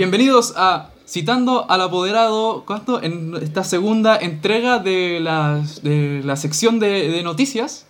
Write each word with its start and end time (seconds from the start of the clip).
Bienvenidos 0.00 0.54
a 0.56 0.88
Citando 1.06 1.70
al 1.70 1.82
Apoderado, 1.82 2.64
¿cuánto? 2.66 3.02
En 3.02 3.34
esta 3.42 3.64
segunda 3.64 4.16
entrega 4.16 4.78
de 4.78 5.20
la, 5.20 5.62
de 5.82 6.22
la 6.24 6.36
sección 6.36 6.78
de, 6.78 7.10
de 7.10 7.22
noticias. 7.22 7.84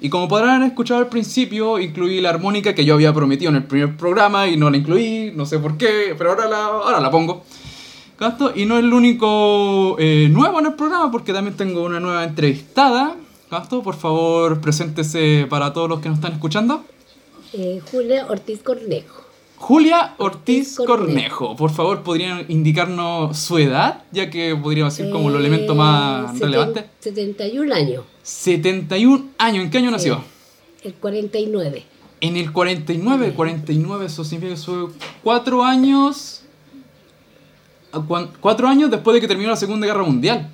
Y 0.00 0.08
como 0.08 0.28
podrán 0.28 0.62
escuchar 0.62 0.98
al 0.98 1.08
principio, 1.08 1.80
incluí 1.80 2.20
la 2.20 2.30
armónica 2.30 2.72
que 2.72 2.84
yo 2.84 2.94
había 2.94 3.12
prometido 3.12 3.50
en 3.50 3.56
el 3.56 3.64
primer 3.64 3.96
programa 3.96 4.46
y 4.46 4.56
no 4.56 4.70
la 4.70 4.76
incluí, 4.76 5.32
no 5.34 5.44
sé 5.44 5.58
por 5.58 5.76
qué, 5.76 6.14
pero 6.16 6.30
ahora 6.30 6.48
la, 6.48 6.64
ahora 6.66 7.00
la 7.00 7.10
pongo. 7.10 7.42
¿Cuánto? 8.16 8.52
Y 8.54 8.64
no 8.64 8.78
es 8.78 8.84
el 8.84 8.92
único 8.92 9.96
eh, 9.98 10.28
nuevo 10.30 10.60
en 10.60 10.66
el 10.66 10.74
programa 10.74 11.10
porque 11.10 11.32
también 11.32 11.56
tengo 11.56 11.82
una 11.82 11.98
nueva 11.98 12.22
entrevistada. 12.22 13.16
¿Cuánto? 13.48 13.82
Por 13.82 13.96
favor, 13.96 14.60
preséntese 14.60 15.48
para 15.50 15.72
todos 15.72 15.88
los 15.88 15.98
que 15.98 16.10
nos 16.10 16.18
están 16.18 16.32
escuchando. 16.32 16.84
Eh, 17.52 17.80
Julia 17.90 18.24
Ortiz 18.28 18.62
Cornejo. 18.62 19.25
Julia 19.56 20.14
Ortiz 20.18 20.76
Cornejo. 20.76 21.56
Por 21.56 21.70
favor, 21.70 22.02
¿podrían 22.02 22.44
indicarnos 22.48 23.38
su 23.38 23.58
edad? 23.58 24.04
Ya 24.12 24.28
que 24.30 24.54
podríamos 24.54 24.96
decir 24.96 25.10
como 25.10 25.28
el 25.30 25.36
Eh, 25.36 25.38
elemento 25.38 25.74
más 25.74 26.32
seten- 26.34 26.40
relevante. 26.40 26.84
71 27.00 27.72
años, 27.74 28.04
71 28.22 29.24
años. 29.38 29.64
¿En 29.64 29.70
qué 29.70 29.78
año 29.78 29.90
nació? 29.90 30.22
el 30.82 30.94
49. 30.94 31.84
En 32.20 32.36
el 32.36 32.52
49. 32.52 33.32
49, 33.34 34.06
eso 34.06 34.24
significa 34.24 34.54
que 34.54 34.60
fue 34.60 34.88
4 35.24 35.64
años. 35.64 36.42
¿a 37.92 38.00
cuán- 38.00 38.30
Cuatro 38.40 38.68
años 38.68 38.90
después 38.90 39.14
de 39.14 39.20
que 39.22 39.26
terminó 39.28 39.50
la 39.50 39.56
Segunda 39.56 39.86
Guerra 39.86 40.02
Mundial. 40.02 40.50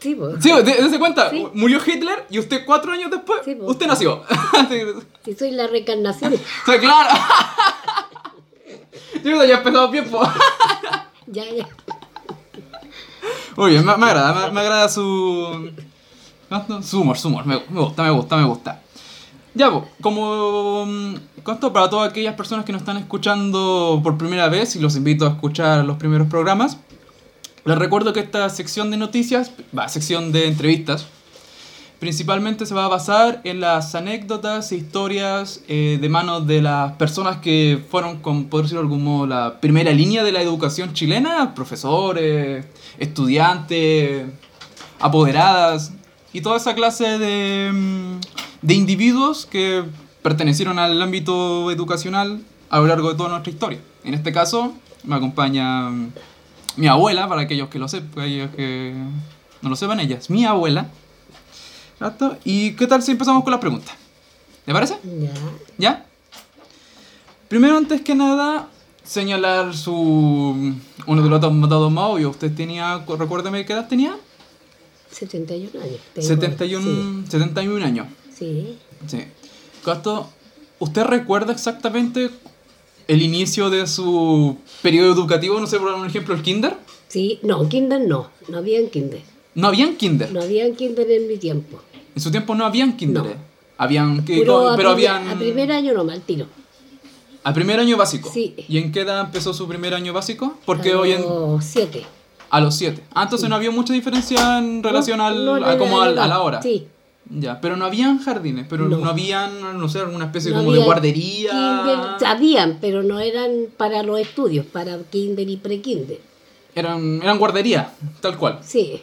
Sí, 0.00 0.14
pues. 0.14 0.36
Sí, 0.42 0.50
dése 0.64 0.98
cuenta, 0.98 1.28
Sí. 1.30 1.46
murió 1.52 1.78
Hitler 1.86 2.24
y 2.30 2.38
usted 2.38 2.64
cuatro 2.64 2.90
años 2.92 3.10
después, 3.10 3.40
Sí, 3.44 3.54
usted 3.60 3.86
nació. 3.86 4.22
Si 5.24 5.34
soy 5.34 5.50
la 5.50 5.66
reencarnación. 5.66 6.32
Sí, 6.66 6.72
claro. 6.80 7.10
Yo 9.24 9.44
ya 9.44 9.58
empezamos 9.58 9.90
bien, 9.90 10.08
po. 10.08 10.22
ya, 11.26 11.44
ya. 11.44 11.68
Muy 13.56 13.70
bien, 13.72 13.84
me, 13.84 13.96
me 13.96 14.06
agrada, 14.06 14.46
me, 14.46 14.52
me 14.52 14.60
agrada 14.60 14.88
su. 14.88 15.70
Su 16.82 17.00
humor, 17.00 17.18
su 17.18 17.28
humor. 17.28 17.46
Me, 17.46 17.62
me 17.68 17.80
gusta, 17.80 18.02
me 18.02 18.10
gusta, 18.10 18.36
me 18.36 18.44
gusta. 18.44 18.82
Ya, 19.54 19.70
pues, 19.70 19.84
como. 20.00 20.86
mm. 20.86 21.14
Para 21.72 21.90
todas 21.90 22.10
aquellas 22.10 22.34
personas 22.34 22.64
que 22.64 22.72
nos 22.72 22.82
están 22.82 22.98
escuchando 22.98 24.00
por 24.02 24.18
primera 24.18 24.48
vez, 24.48 24.76
y 24.76 24.78
los 24.78 24.94
invito 24.94 25.26
a 25.26 25.30
escuchar 25.30 25.84
los 25.84 25.96
primeros 25.96 26.28
programas, 26.28 26.76
les 27.64 27.78
recuerdo 27.78 28.12
que 28.12 28.20
esta 28.20 28.48
sección 28.50 28.90
de 28.90 28.96
noticias, 28.98 29.50
va, 29.76 29.88
sección 29.88 30.32
de 30.32 30.46
entrevistas, 30.46 31.06
principalmente 32.00 32.64
se 32.64 32.74
va 32.74 32.86
a 32.86 32.88
basar 32.88 33.42
en 33.44 33.60
las 33.60 33.94
anécdotas 33.94 34.72
e 34.72 34.76
historias 34.76 35.62
eh, 35.68 35.98
de 36.00 36.08
manos 36.08 36.46
de 36.46 36.62
las 36.62 36.92
personas 36.92 37.36
que 37.36 37.84
fueron, 37.90 38.20
con, 38.20 38.46
por 38.46 38.62
decirlo 38.62 38.80
de 38.80 38.86
algún 38.86 39.04
modo, 39.04 39.26
la 39.26 39.60
primera 39.60 39.92
línea 39.92 40.24
de 40.24 40.32
la 40.32 40.40
educación 40.40 40.94
chilena, 40.94 41.54
profesores, 41.54 42.64
estudiantes, 42.98 44.24
apoderadas 44.98 45.92
y 46.32 46.40
toda 46.40 46.56
esa 46.56 46.74
clase 46.74 47.18
de, 47.18 47.70
mm, 47.70 48.20
de 48.62 48.74
individuos 48.74 49.44
que 49.44 49.84
pertenecieron 50.22 50.78
al 50.78 51.00
ámbito 51.00 51.70
educacional 51.70 52.40
a 52.70 52.78
lo 52.78 52.86
largo 52.86 53.10
de 53.10 53.16
toda 53.16 53.28
nuestra 53.28 53.52
historia. 53.52 53.78
En 54.04 54.14
este 54.14 54.32
caso 54.32 54.72
me 55.04 55.16
acompaña 55.16 55.90
mm, 55.90 56.12
mi 56.76 56.86
abuela, 56.86 57.28
para 57.28 57.42
aquellos 57.42 57.68
que 57.68 57.78
lo 57.78 57.88
sepan, 57.88 58.24
aquellos 58.24 58.50
que 58.56 58.94
no 59.60 59.68
lo 59.68 59.76
sepan, 59.76 60.00
ella 60.00 60.16
es 60.16 60.30
mi 60.30 60.46
abuela. 60.46 60.88
¿Exacto? 62.00 62.38
¿Y 62.44 62.72
qué 62.76 62.86
tal 62.86 63.02
si 63.02 63.10
empezamos 63.10 63.44
con 63.44 63.50
las 63.50 63.60
preguntas? 63.60 63.94
¿Le 64.64 64.72
parece? 64.72 64.96
Ya. 65.04 65.32
¿Ya? 65.76 66.06
Primero, 67.46 67.76
antes 67.76 68.00
que 68.00 68.14
nada, 68.14 68.70
señalar 69.04 69.76
su. 69.76 70.74
Uno 71.06 71.22
de 71.22 71.28
los 71.28 71.40
datos 71.42 71.52
más 71.92 72.04
obvios. 72.10 72.30
Usted 72.30 72.54
tenía. 72.54 73.04
Recuérdeme 73.06 73.66
qué 73.66 73.74
edad 73.74 73.86
tenía. 73.86 74.16
71 75.10 75.78
años. 75.78 76.00
tengo. 76.14 76.26
71, 76.26 77.26
71 77.28 77.84
años. 77.84 78.06
Sí. 78.32 78.78
sí. 79.06 79.18
Sí. 79.18 79.24
¿usted 80.78 81.04
recuerda 81.04 81.52
exactamente 81.52 82.30
el 83.08 83.20
inicio 83.20 83.68
de 83.68 83.86
su 83.86 84.56
periodo 84.80 85.12
educativo? 85.12 85.60
No 85.60 85.66
sé, 85.66 85.78
por 85.78 86.06
ejemplo, 86.06 86.34
el 86.34 86.40
kinder. 86.40 86.78
Sí, 87.08 87.40
no, 87.42 87.68
kinder 87.68 88.00
no. 88.00 88.30
No 88.48 88.56
habían 88.56 88.88
kinder. 88.88 89.20
No 89.54 89.66
habían 89.66 89.96
kinder. 89.96 90.32
No 90.32 90.40
habían 90.40 90.74
kinder 90.76 91.10
en 91.10 91.28
mi 91.28 91.36
tiempo. 91.36 91.82
En 92.14 92.20
su 92.20 92.30
tiempo 92.30 92.54
no 92.54 92.64
habían 92.64 92.96
kinder. 92.96 93.22
No. 93.22 93.30
Habían. 93.78 94.24
que- 94.24 94.42
pero 94.44 94.90
habían. 94.90 95.28
A 95.28 95.36
primer 95.38 95.72
año 95.72 95.92
no, 95.94 96.04
mal 96.04 96.20
tiro. 96.20 96.46
A 97.42 97.54
primer 97.54 97.80
año 97.80 97.96
básico. 97.96 98.30
Sí. 98.32 98.54
¿Y 98.68 98.78
en 98.78 98.92
qué 98.92 99.00
edad 99.00 99.20
empezó 99.20 99.54
su 99.54 99.66
primer 99.66 99.94
año 99.94 100.12
básico? 100.12 100.58
Porque 100.66 100.92
A 100.92 100.98
hoy 100.98 101.12
en. 101.12 101.22
los 101.22 101.64
siete. 101.64 102.04
A 102.50 102.60
los 102.60 102.74
7. 102.74 103.04
Ah, 103.14 103.22
entonces 103.22 103.48
no 103.48 103.54
había 103.54 103.70
mucha 103.70 103.92
diferencia 103.92 104.58
en 104.58 104.82
relación 104.82 105.18
No, 105.18 105.26
al, 105.26 105.44
no, 105.44 105.54
a 105.64 105.78
como 105.78 106.00
al- 106.02 106.18
a 106.18 106.26
la 106.26 106.40
hora. 106.40 106.60
Sí. 106.60 106.88
Ya, 107.32 107.60
pero 107.60 107.76
no 107.76 107.84
habían 107.84 108.18
jardines, 108.18 108.66
pero 108.68 108.88
no, 108.88 108.98
No. 108.98 109.08
habían, 109.08 109.78
no 109.78 109.88
sé, 109.88 110.00
alguna 110.00 110.24
especie 110.24 110.52
como 110.52 110.72
de 110.72 110.80
guardería. 110.82 111.50
Kinder, 111.52 112.26
habían, 112.28 112.78
pero 112.80 113.04
no 113.04 113.20
eran 113.20 113.52
para 113.76 114.02
los 114.02 114.18
estudios, 114.18 114.66
para 114.66 114.98
kinder 115.10 115.48
y 115.48 115.56
pre-kinder. 115.58 116.18
Eran, 116.74 117.20
eran 117.22 117.38
guardería, 117.38 117.92
tal 118.20 118.36
cual. 118.36 118.58
Sí. 118.64 119.00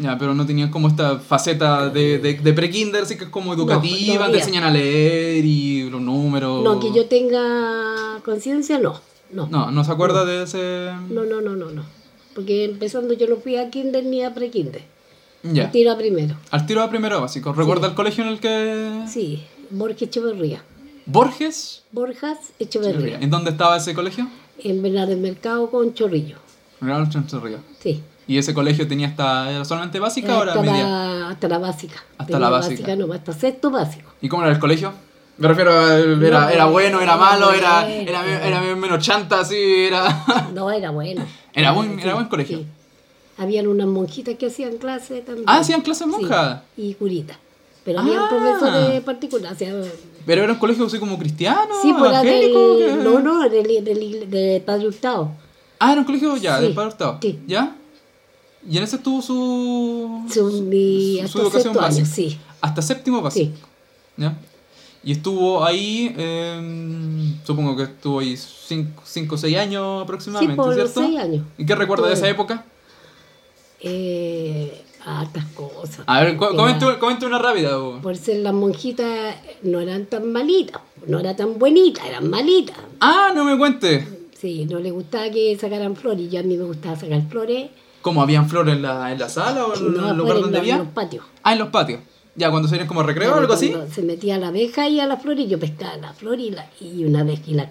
Ya, 0.00 0.16
pero 0.18 0.34
no 0.34 0.46
tenían 0.46 0.70
como 0.70 0.88
esta 0.88 1.18
faceta 1.18 1.90
de, 1.90 2.18
de, 2.18 2.34
de 2.34 2.52
pre-kinder, 2.52 3.02
así 3.02 3.18
que 3.18 3.24
es 3.24 3.30
como 3.30 3.52
educativa, 3.52 4.26
no 4.26 4.32
te 4.32 4.38
enseñan 4.38 4.64
a 4.64 4.70
leer 4.70 5.44
y 5.44 5.90
los 5.90 6.00
números. 6.00 6.64
No, 6.64 6.80
que 6.80 6.92
yo 6.92 7.06
tenga 7.06 8.20
conciencia, 8.24 8.78
no. 8.78 9.00
No. 9.32 9.46
No, 9.48 9.70
no 9.70 9.84
se 9.84 9.92
acuerda 9.92 10.24
de 10.24 10.42
ese. 10.42 10.90
No, 11.10 11.24
no, 11.24 11.40
no, 11.40 11.54
no, 11.54 11.70
no. 11.70 11.84
Porque 12.34 12.64
empezando 12.64 13.14
yo 13.14 13.26
no 13.28 13.36
fui 13.36 13.56
a 13.56 13.70
kinder 13.70 14.04
ni 14.04 14.24
a 14.24 14.34
pre-kinder. 14.34 14.82
Ya. 15.42 15.70
Tiro 15.70 15.92
a 15.92 15.96
primero. 15.96 16.36
Al 16.50 16.66
tiro 16.66 16.82
de 16.82 16.88
primero 16.88 17.20
básico. 17.20 17.52
¿Recuerda 17.52 17.88
el 17.88 17.94
colegio 17.94 18.24
en 18.24 18.30
el 18.30 18.40
que. 18.40 19.04
Sí, 19.08 19.44
Borges 19.70 20.02
Echeverría. 20.02 20.62
Borges? 21.06 21.82
Borjas 21.92 22.38
Echeverría. 22.58 23.18
¿En 23.20 23.30
dónde 23.30 23.50
estaba 23.50 23.76
ese 23.76 23.94
colegio? 23.94 24.28
En 24.62 24.82
Bernardo 24.82 25.10
del 25.10 25.20
Mercado 25.20 25.70
con 25.70 25.94
Chorrillo. 25.94 26.36
Real 26.80 27.08
Chanchorrillo. 27.08 27.58
Sí. 27.78 28.02
¿Y 28.26 28.38
ese 28.38 28.54
colegio 28.54 28.86
tenía 28.86 29.08
hasta 29.08 29.50
era 29.50 29.64
solamente 29.64 29.98
básica 29.98 30.38
o 30.38 30.42
era 30.42 30.52
hasta, 30.52 30.62
media? 30.62 30.84
la, 30.86 31.28
hasta 31.30 31.48
la 31.48 31.58
básica. 31.58 31.96
Hasta 32.12 32.26
Tenía 32.26 32.38
la 32.40 32.50
básica. 32.50 32.96
no, 32.96 33.12
hasta 33.12 33.32
sexto 33.32 33.70
básico. 33.70 34.10
¿Y 34.20 34.28
cómo 34.28 34.42
era 34.44 34.52
el 34.52 34.58
colegio? 34.58 34.92
Me 35.38 35.48
refiero 35.48 35.72
a 35.72 35.96
era, 35.98 36.40
No, 36.42 36.48
era 36.50 36.64
bueno, 36.66 36.96
era 37.00 37.04
era 37.14 37.16
malo, 37.16 37.52
era, 37.52 37.90
era, 37.90 38.46
era 38.46 38.60
menos 38.76 39.04
chanta, 39.04 39.40
así, 39.40 39.56
era. 39.56 40.24
No, 40.54 40.70
era 40.70 40.90
bueno. 40.90 41.24
Era 41.54 41.72
buen- 41.72 41.96
Sí, 41.96 42.02
era 42.04 42.14
buen 42.14 42.26
colegio. 42.26 42.58
sí. 42.58 42.66
Habían 43.38 43.66
unas 43.68 43.86
monjitas 43.86 44.34
que 44.36 44.46
hacían 44.46 44.76
clase 44.76 45.22
también. 45.22 45.46
Ah, 45.48 45.58
hacían 45.60 45.80
clases 45.80 46.06
Sí, 46.06 46.10
monjas. 46.12 46.60
y 46.76 46.92
curitas. 46.94 47.38
Pero 47.84 48.00
habían 48.00 48.18
Ah. 48.18 48.28
profesores 48.28 49.00
particulares. 49.00 49.56
o 49.72 49.82
sea, 49.82 49.92
Pero 50.26 50.42
era 50.44 50.52
un 50.52 50.58
colegio 50.58 50.84
así 50.84 50.98
como 50.98 51.18
cristiano, 51.18 51.70
sí, 51.80 51.92
pues 51.98 52.10
era 52.10 52.22
del, 52.22 52.50
evangélico. 52.52 52.78
¿qué? 52.78 52.96
no, 53.02 53.18
no, 53.20 53.48
del, 53.48 53.82
del, 53.84 54.30
del 54.30 54.60
Padre 54.62 54.86
Hurtado. 54.88 55.30
Ah, 55.78 55.92
era 55.92 56.00
un 56.02 56.04
colegio 56.06 56.36
ya, 56.36 56.60
del 56.60 56.74
Padre 56.74 56.88
Hurtado. 56.90 57.18
sí. 57.22 57.40
¿Ya? 57.46 57.74
Y 58.68 58.76
en 58.78 58.84
ese 58.84 58.96
estuvo 58.96 59.22
su. 59.22 60.24
Su, 60.28 60.50
su- 61.28 61.40
educación 61.40 61.74
básica. 61.74 62.06
sí. 62.06 62.38
Hasta 62.60 62.82
séptimo 62.82 63.22
básico. 63.22 63.54
Sí. 63.56 63.62
¿Ya? 64.18 64.36
Y 65.02 65.12
estuvo 65.12 65.64
ahí, 65.64 66.14
eh, 66.18 67.32
supongo 67.44 67.74
que 67.74 67.84
estuvo 67.84 68.18
ahí 68.20 68.36
5 68.36 69.34
o 69.34 69.38
6 69.38 69.56
años 69.56 69.98
Sí, 70.00 70.02
aproximadamente, 70.04 70.56
los 70.62 70.74
¿cierto? 70.74 71.00
seis 71.00 71.18
años. 71.18 71.46
¿Y 71.56 71.64
qué 71.64 71.74
recuerda 71.74 72.06
de 72.08 72.12
esa 72.14 72.28
época? 72.28 72.66
Eh, 73.80 74.82
hartas 75.06 75.44
cosas. 75.54 76.00
A 76.06 76.22
ver, 76.22 76.36
comente, 76.36 77.24
una 77.26 77.38
rápida. 77.38 77.76
bo. 77.78 78.00
Por 78.02 78.16
ser 78.16 78.40
las 78.40 78.52
monjitas 78.52 79.36
no 79.62 79.80
eran 79.80 80.04
tan 80.04 80.30
malitas, 80.30 80.82
no 81.06 81.18
eran 81.18 81.34
tan 81.36 81.58
bonitas, 81.58 82.04
eran 82.06 82.28
malitas. 82.28 82.76
Ah, 83.00 83.32
no 83.34 83.44
me 83.44 83.56
cuente. 83.56 84.06
Sí, 84.38 84.66
no 84.66 84.78
les 84.80 84.92
gustaba 84.92 85.30
que 85.30 85.56
sacaran 85.58 85.96
flores, 85.96 86.20
y 86.26 86.28
yo 86.28 86.40
a 86.40 86.42
mí 86.42 86.56
me 86.58 86.64
gustaba 86.64 86.96
sacar 86.96 87.26
flores. 87.28 87.70
¿Cómo 88.02 88.22
habían 88.22 88.48
flores 88.48 88.76
en 88.76 88.82
la, 88.82 89.12
en 89.12 89.18
la 89.18 89.28
sala 89.28 89.66
o 89.66 89.74
en 89.74 89.94
no, 89.94 90.10
el 90.10 90.16
lugar 90.16 90.40
donde 90.40 90.40
los- 90.40 90.48
en 90.50 90.56
había? 90.56 90.78
los 90.78 90.88
patios. 90.88 91.24
Ah, 91.42 91.52
en 91.52 91.58
los 91.58 91.68
patios. 91.68 92.00
Ya, 92.36 92.50
cuando 92.50 92.68
salían 92.68 92.86
como 92.86 93.02
recreo 93.02 93.32
o 93.34 93.38
algo 93.38 93.52
así. 93.52 93.74
Se 93.92 94.02
metía 94.02 94.38
la 94.38 94.48
abeja 94.48 94.88
y 94.88 95.00
a 95.00 95.06
la 95.06 95.16
flor 95.18 95.38
y 95.38 95.48
yo 95.48 95.58
pescaba 95.58 95.96
la 95.96 96.12
flor 96.12 96.38
y, 96.40 96.50
la, 96.50 96.66
y 96.80 97.04
una 97.04 97.20
abeja 97.20 97.42
y 97.46 97.54
la 97.54 97.68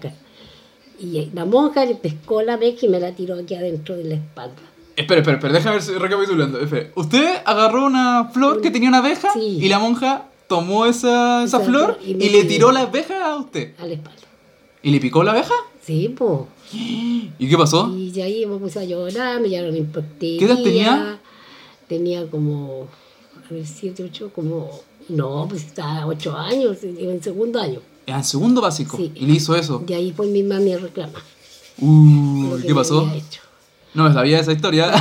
Y 1.00 1.30
la 1.34 1.44
monja 1.46 1.84
pescó 2.00 2.42
la 2.42 2.54
abeja 2.54 2.86
y 2.86 2.88
me 2.88 3.00
la 3.00 3.12
tiró 3.12 3.36
aquí 3.38 3.54
adentro 3.54 3.96
de 3.96 4.04
la 4.04 4.14
espalda. 4.14 4.54
Espera, 4.96 5.20
espera, 5.20 5.36
espera, 5.38 5.54
déjame 5.54 5.76
ver 5.76 5.82
si 5.82 5.92
recapitulando. 5.94 6.60
Espera. 6.60 6.90
Usted 6.94 7.36
agarró 7.44 7.86
una 7.86 8.26
flor 8.32 8.60
que 8.60 8.70
tenía 8.70 8.90
una 8.90 8.98
abeja 8.98 9.32
Sí. 9.32 9.58
y 9.62 9.68
la 9.68 9.78
monja 9.78 10.26
tomó 10.46 10.84
esa, 10.84 11.42
esa 11.42 11.56
Esa 11.56 11.66
flor 11.66 11.98
y 12.04 12.10
y, 12.22 12.28
le 12.28 12.44
tiró 12.44 12.70
la 12.70 12.80
abeja 12.80 13.30
a 13.30 13.36
usted. 13.36 13.72
A 13.80 13.86
la 13.86 13.94
espalda. 13.94 14.20
¿Y 14.82 14.90
le 14.90 15.00
picó 15.00 15.22
la 15.24 15.30
abeja? 15.32 15.54
Sí, 15.82 16.14
pues. 16.16 16.40
¿Y 16.72 17.48
qué 17.48 17.56
pasó? 17.56 17.92
Y 17.96 18.10
de 18.10 18.22
ahí 18.22 18.46
me 18.46 18.56
puse 18.58 18.78
a 18.78 18.84
llorar, 18.84 19.40
me 19.40 19.48
llevaron 19.48 19.76
inspectoría. 19.76 20.38
¿Qué 20.38 20.44
edad 20.44 20.62
tenía? 20.62 21.20
Tenía 21.88 22.30
como, 22.30 22.86
a 23.36 23.52
ver, 23.52 23.66
siete, 23.66 24.04
ocho, 24.04 24.30
como, 24.32 24.70
no, 25.08 25.46
pues 25.48 25.64
estaba 25.64 26.06
ocho 26.06 26.36
años, 26.36 26.78
en 26.82 27.22
segundo 27.22 27.60
año. 27.60 27.80
En 28.06 28.22
segundo 28.24 28.60
básico. 28.60 28.96
Sí. 28.96 29.10
Y 29.14 29.26
le 29.26 29.34
hizo 29.34 29.56
eso. 29.56 29.82
De 29.84 29.94
ahí 29.94 30.12
fue 30.12 30.26
mi 30.26 30.42
mami 30.42 30.72
a 30.72 30.78
reclamar. 30.78 31.22
Uh, 31.78 32.58
¿Qué 32.66 32.74
pasó? 32.74 33.10
No 33.94 34.04
me 34.04 34.12
sabía 34.12 34.38
esa 34.38 34.52
historia. 34.52 34.92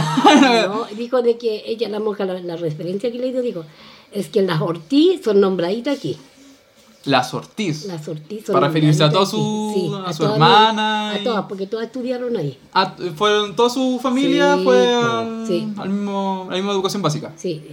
No, 0.67 0.85
dijo 0.97 1.21
de 1.21 1.37
que 1.37 1.63
ella, 1.67 1.89
la 1.89 1.99
monja, 1.99 2.25
la, 2.25 2.39
la 2.41 2.55
referencia 2.55 3.11
que 3.11 3.19
le 3.19 3.31
dio, 3.31 3.41
dijo, 3.41 3.65
es 4.11 4.29
que 4.29 4.41
las 4.41 4.59
Ortiz 4.61 5.21
son 5.23 5.41
nombraditas 5.41 5.97
aquí. 5.97 6.17
Las 7.05 7.33
Ortiz. 7.33 7.85
Las 7.85 8.07
Ortiz 8.07 8.43
Para 8.45 8.67
referirse 8.67 9.03
a 9.03 9.09
toda 9.09 9.25
su-. 9.25 9.71
Sí, 9.73 9.91
a 10.05 10.11
su 10.13 10.25
hermana 10.25 11.11
A 11.15 11.23
todas, 11.23 11.45
porque 11.47 11.65
todas 11.65 11.85
estudiaron 11.85 12.35
ahí. 12.35 12.57
Ah, 12.73 12.93
fueron 13.15 13.55
toda 13.55 13.69
su 13.69 13.99
familia 14.01 14.57
Sí, 14.57 14.63
fue 14.63 14.93
al, 14.93 15.47
sí. 15.47 15.73
al 15.77 15.89
mismo, 15.89 16.47
a 16.49 16.51
la 16.51 16.57
misma 16.57 16.71
educación 16.73 17.01
básica. 17.01 17.31
Sí, 17.37 17.63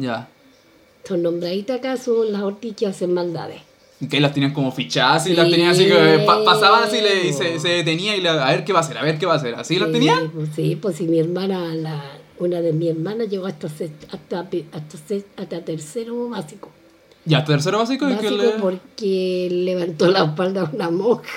Ya. 0.00 0.28
son 1.06 1.22
nombraditas 1.22 1.78
acá, 1.78 1.96
son 1.96 2.30
las 2.32 2.42
Ortiz 2.42 2.74
que 2.76 2.86
hacen 2.86 3.14
maldades. 3.14 3.62
Que 4.10 4.20
las 4.20 4.32
tenían 4.34 4.52
como 4.52 4.70
fichadas 4.70 5.26
y 5.26 5.32
las 5.34 5.50
tenían 5.50 5.70
así 5.70 5.86
que 5.86 6.22
pa- 6.24 6.44
pasaban 6.44 6.84
así 6.84 7.00
le- 7.00 7.26
y 7.28 7.32
se, 7.32 7.58
se 7.58 7.68
detenía 7.68 8.14
y 8.16 8.20
la- 8.20 8.46
a 8.46 8.50
ver 8.52 8.64
qué 8.64 8.72
va 8.72 8.78
a 8.80 8.82
hacer, 8.82 8.96
a 8.98 9.02
ver 9.02 9.18
qué 9.18 9.26
va 9.26 9.32
a 9.32 9.36
hacer. 9.38 9.54
¿Así 9.56 9.76
las 9.78 9.90
tenían? 9.90 10.30
pues, 10.30 10.50
sí, 10.54 10.76
pues 10.80 10.96
si 10.96 11.04
mi 11.04 11.18
hermana, 11.18 11.74
la, 11.74 12.00
una 12.38 12.60
de 12.60 12.72
mis 12.74 12.90
hermanas 12.90 13.28
llegó 13.28 13.46
hasta, 13.46 13.66
hasta, 13.66 14.48
hasta 15.36 15.64
tercero 15.64 16.28
básico. 16.28 16.70
Ya, 17.28 17.44
tercero 17.44 17.78
básico 17.78 18.08
y 18.08 18.16
que 18.16 18.30
Básico 18.30 18.42
le... 18.42 18.48
porque 18.58 19.48
levantó 19.50 20.08
la 20.08 20.24
espalda 20.24 20.62
a 20.62 20.70
una 20.72 20.90
monja. 20.90 21.28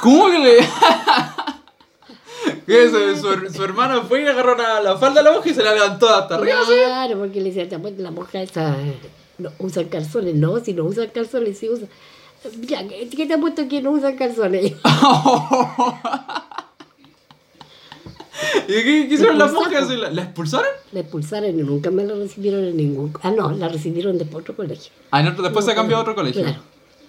¿Cómo 0.00 0.30
que 0.30 0.38
le.? 0.38 0.58
¿Qué 2.66 2.84
es? 2.84 2.90
Su, 3.20 3.52
su 3.54 3.64
hermano 3.64 4.02
fue 4.02 4.22
y 4.22 4.26
agarró 4.26 4.56
la, 4.56 4.80
la 4.80 4.98
falda 4.98 5.20
a 5.20 5.24
la 5.24 5.38
hoja 5.38 5.48
y 5.48 5.54
se 5.54 5.62
la 5.62 5.72
levantó 5.72 6.08
hasta 6.08 6.34
arriba. 6.34 6.58
Claro, 6.66 7.18
porque 7.20 7.40
le 7.40 7.50
decía, 7.50 7.68
"Te 7.68 7.76
apuesto, 7.76 8.02
la 8.02 8.10
monja 8.10 8.42
esa 8.42 8.76
no 9.38 9.50
usan 9.58 9.86
calzones. 9.86 10.34
No, 10.34 10.58
si 10.60 10.72
no 10.72 10.84
usan 10.84 11.08
calzones, 11.08 11.58
sí 11.58 11.68
usan. 11.68 11.88
Ya, 12.62 12.86
¿qué 12.88 13.08
qué 13.08 13.26
te 13.26 13.34
ha 13.34 13.38
puesto 13.38 13.68
que 13.68 13.82
no 13.82 13.92
usan 13.92 14.16
calzones? 14.16 14.72
¿Y 18.68 18.72
qué, 18.72 18.82
qué 19.08 19.14
hicieron 19.14 19.38
las 19.38 19.52
monjas? 19.52 19.88
¿La, 19.90 20.10
la 20.10 20.22
expulsaron? 20.22 20.66
La 20.92 21.00
expulsaron 21.00 21.50
y 21.50 21.62
nunca 21.62 21.90
me 21.90 22.04
la 22.04 22.14
recibieron 22.14 22.64
en 22.64 22.76
ningún... 22.76 23.12
Ah, 23.22 23.30
no, 23.30 23.50
la 23.52 23.68
recibieron 23.68 24.18
después 24.18 24.44
de 24.44 24.52
otro 24.52 24.56
colegio. 24.56 24.92
Ah, 25.10 25.24
otro- 25.28 25.42
después 25.42 25.64
se 25.64 25.72
No, 25.72 25.76
cambió 25.76 25.96
a 25.96 26.00
otro 26.00 26.14
colegio. 26.14 26.42
claro. 26.42 26.58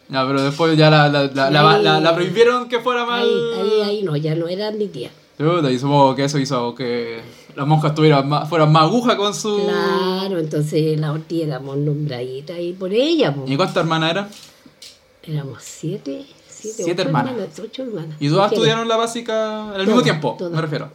Ya, 0.09 0.25
pero 0.27 0.41
después 0.44 0.77
ya 0.77 0.89
la, 0.89 1.07
la, 1.09 1.24
la, 1.27 1.50
la, 1.50 1.71
Ahí- 1.75 1.83
la- 1.83 2.00
la 2.00 2.13
prohibieron 2.15 2.68
que 2.68 2.80
fuera 2.80 3.06
más. 3.06 3.21
Ahí, 3.24 3.31
ahí, 3.59 3.81
ahí 3.81 4.03
no, 4.03 4.15
ya 4.18 4.35
no 4.35 4.47
era 4.47 4.69
mi 4.71 4.88
tía. 4.88 5.09
Y 5.39 5.80
supongo 5.80 6.15
que 6.15 6.25
eso 6.25 6.38
hizo 6.39 6.75
que 6.75 7.21
las 7.56 7.65
monjas 7.65 7.95
tuvieran 7.95 8.30
más, 8.30 8.47
fueran 8.47 8.71
más 8.71 8.83
agujas 8.83 9.15
con 9.15 9.33
su. 9.33 9.63
Claro, 9.63 10.39
entonces 10.39 11.00
la 11.00 11.12
Ortiz 11.12 11.44
éramos 11.44 11.77
nombraditas 11.77 12.57
ahí 12.57 12.74
por 12.74 12.94
ella. 12.94 13.33
po. 13.33 13.45
¿Y 13.47 13.56
cuántas 13.57 13.77
hermanas 13.77 14.12
eran? 14.12 14.30
Éramos 15.24 15.59
siete, 15.62 16.25
siete, 16.71 17.01
hermanas. 17.01 17.33
Ocho 17.62 17.83
hermanas. 17.83 18.15
¿Y 18.19 18.30
todas 18.30 18.51
estudiaron 18.51 18.88
la 18.88 18.98
básica 18.98 19.71
al 19.74 19.86
mismo 19.86 20.01
tiempo? 20.01 20.36
todas. 20.38 20.54
Me 20.54 20.62
refiero. 20.62 20.89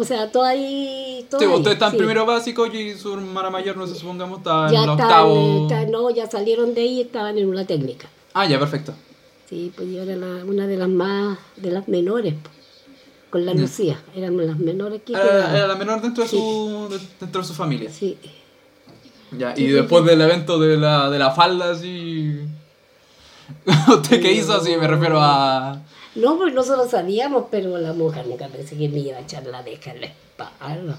O 0.00 0.04
sea, 0.04 0.30
todas 0.30 0.50
ahí. 0.50 1.26
Todas 1.30 1.44
Sí, 1.46 1.52
ustedes 1.52 1.74
están 1.74 1.90
sí. 1.92 1.96
primero 1.96 2.24
básico 2.26 2.66
y 2.66 2.94
su 2.96 3.14
hermana 3.14 3.50
mayor, 3.50 3.76
no 3.76 3.86
sé, 3.86 3.94
supongamos, 3.94 4.38
estaba 4.38 4.70
Ya 4.70 4.78
en 4.78 4.84
el 4.84 4.90
están, 4.90 5.06
octavo. 5.06 5.68
no, 5.90 6.10
ya 6.10 6.30
salieron 6.30 6.74
de 6.74 6.80
ahí 6.82 6.98
y 6.98 7.00
estaban 7.02 7.36
en 7.38 7.48
una 7.48 7.64
técnica. 7.66 8.08
Ah, 8.34 8.46
ya, 8.46 8.58
perfecto. 8.58 8.94
Sí, 9.48 9.72
pues 9.74 9.88
yo 9.90 10.02
era 10.02 10.14
la- 10.16 10.44
una 10.44 10.66
de 10.66 10.76
las 10.76 10.88
más, 10.88 11.38
de 11.56 11.70
las 11.70 11.88
menores, 11.88 12.34
con 13.30 13.44
la. 13.46 13.54
Lucía. 13.54 13.98
Éramos 14.14 14.42
las 14.44 14.58
menores 14.58 15.00
que 15.04 15.12
Era, 15.14 15.22
quedaban. 15.22 15.56
era 15.56 15.66
la 15.66 15.74
menor 15.76 16.00
dentro 16.02 16.22
de, 16.24 16.30
su, 16.30 16.88
de- 16.90 17.00
dentro 17.20 17.40
de 17.42 17.46
su 17.48 17.54
familia. 17.54 17.90
Sí. 17.90 18.16
Ya, 19.36 19.52
y 19.52 19.56
sí, 19.56 19.66
después 19.68 20.02
sí. 20.04 20.08
del 20.10 20.20
evento 20.22 20.58
de 20.58 20.76
la, 20.78 21.10
de 21.10 21.18
la 21.18 21.30
falda, 21.32 21.70
así. 21.72 22.40
¿Usted 23.88 24.20
qué 24.20 24.32
hizo? 24.32 24.54
Así 24.54 24.76
me 24.76 24.86
refiero 24.86 25.18
a. 25.20 25.78
No, 26.14 26.36
pues 26.36 26.52
nosotros 26.54 26.90
sabíamos, 26.90 27.44
pero 27.50 27.78
la 27.78 27.92
mujer 27.92 28.26
nunca 28.26 28.48
pensé 28.48 28.76
que 28.76 28.88
me 28.88 28.98
iba 28.98 29.16
a 29.18 29.20
echar 29.20 29.44
la 29.46 29.58
abeja 29.58 29.92
en 29.92 30.00
la 30.00 30.06
espalda. 30.06 30.98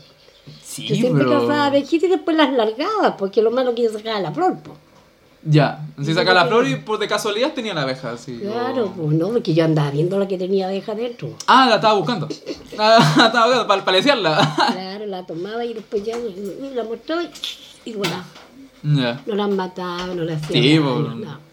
Sí, 0.63 0.87
Yo 0.87 0.95
siempre 0.95 1.25
pero. 1.25 1.41
cazaba 1.41 1.65
abejitas 1.67 2.07
y 2.09 2.11
después 2.13 2.37
las 2.37 2.53
largaba, 2.53 3.17
porque 3.17 3.41
lo 3.41 3.51
malo 3.51 3.75
que 3.75 3.83
yo 3.83 3.91
sacaba 3.91 4.19
la 4.19 4.31
flor, 4.31 4.57
po. 4.59 4.75
Ya, 5.43 5.85
si 6.03 6.13
saca 6.13 6.33
la 6.33 6.45
flor 6.47 6.67
y 6.67 6.75
por 6.77 6.99
de 6.99 7.07
casualidad 7.07 7.53
tenía 7.53 7.73
la 7.73 7.83
abeja, 7.83 8.11
así. 8.11 8.37
Claro, 8.39 8.85
o- 8.87 8.91
pues 8.91 9.17
no, 9.17 9.29
porque 9.29 9.53
yo 9.53 9.63
andaba 9.63 9.89
viendo 9.91 10.19
la 10.19 10.27
que 10.27 10.37
tenía 10.37 10.67
abeja 10.67 10.93
dentro. 10.95 11.29
Ah, 11.47 11.65
la 11.69 11.75
estaba 11.75 11.93
buscando. 11.95 12.27
Ah, 12.77 12.97
la 13.17 13.25
estaba 13.27 13.45
buscando 13.45 13.67
para 13.67 13.85
paleciarla. 13.85 14.55
Claro, 14.73 15.05
la 15.05 15.25
tomaba 15.25 15.63
y 15.65 15.73
después 15.73 16.03
ya 16.03 16.17
la 16.75 16.83
mostraba 16.83 17.23
y, 17.23 17.29
y 17.89 17.93
voilà. 17.93 18.23
Ya. 18.83 19.21
No 19.25 19.35
las 19.35 19.49
mataba, 19.49 20.07
no 20.07 20.23
las 20.23 20.41
hacía 20.43 20.61
Sí, 20.61 20.79
pues. 20.79 21.15
no. 21.15 21.48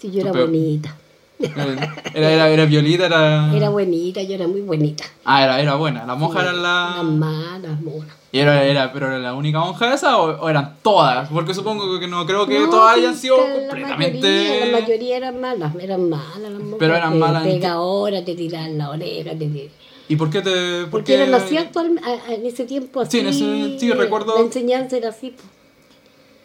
Sí, 0.00 0.10
yo 0.10 0.20
era 0.22 0.32
Pero- 0.32 0.46
bonita. 0.46 0.96
Era, 1.38 2.32
era, 2.32 2.48
era 2.48 2.64
violita, 2.64 3.06
era. 3.06 3.54
Era 3.54 3.68
bonita, 3.68 4.22
yo 4.22 4.34
era 4.34 4.46
muy 4.48 4.62
bonita. 4.62 5.04
Ah, 5.24 5.44
era, 5.44 5.60
era 5.60 5.74
buena. 5.74 6.06
Las 6.06 6.16
monjas 6.18 6.42
eran 6.44 6.62
Las 6.62 6.96
la. 6.96 7.02
malas, 7.02 7.80
monas. 7.82 8.14
¿Y 8.32 8.38
era, 8.38 8.64
era, 8.64 8.90
pero 8.92 9.08
era 9.08 9.18
la 9.18 9.34
única 9.34 9.60
monja 9.60 9.92
esa 9.92 10.16
o, 10.18 10.30
o 10.44 10.48
eran 10.48 10.76
todas? 10.82 11.28
Porque 11.28 11.52
supongo 11.52 12.00
que 12.00 12.08
no 12.08 12.24
creo 12.26 12.46
que 12.46 12.58
No, 12.60 12.70
todas 12.70 12.94
sí, 12.94 13.00
hayan 13.00 13.14
sido 13.16 13.36
la 13.36 13.66
completamente. 13.68 14.20
Mayoría, 14.20 14.66
la 14.72 14.80
mayoría 14.80 15.16
eran 15.18 15.40
malas, 15.40 15.74
eran 15.78 16.08
malas 16.08 16.38
las 16.40 16.50
monjas. 16.52 16.76
Pero 16.78 16.96
eran 16.96 17.12
te 17.12 17.18
malas 17.18 17.44
en 17.44 17.48
Pega 17.52 17.60
qué- 17.60 17.66
ahora, 17.66 18.24
te 18.24 18.34
tiran 18.34 18.78
la 18.78 18.90
oreja, 18.90 19.30
te 19.30 19.36
tiran. 19.46 19.68
¿Y 20.08 20.16
por 20.16 20.30
qué 20.30 20.40
te.? 20.40 20.50
por 20.82 20.90
Porque 20.90 21.16
qué- 21.16 21.22
era 21.24 21.36
así 21.36 21.56
actual, 21.58 22.00
en 22.30 22.46
ese 22.46 22.64
tiempo 22.64 23.00
así. 23.00 23.10
Sí, 23.12 23.18
en 23.20 23.26
ese- 23.26 23.78
sí, 23.78 23.92
recuerdo- 23.92 24.36
La 24.36 24.40
enseñanza 24.44 24.96
era 24.96 25.10
así. 25.10 25.30
pues. 25.36 25.46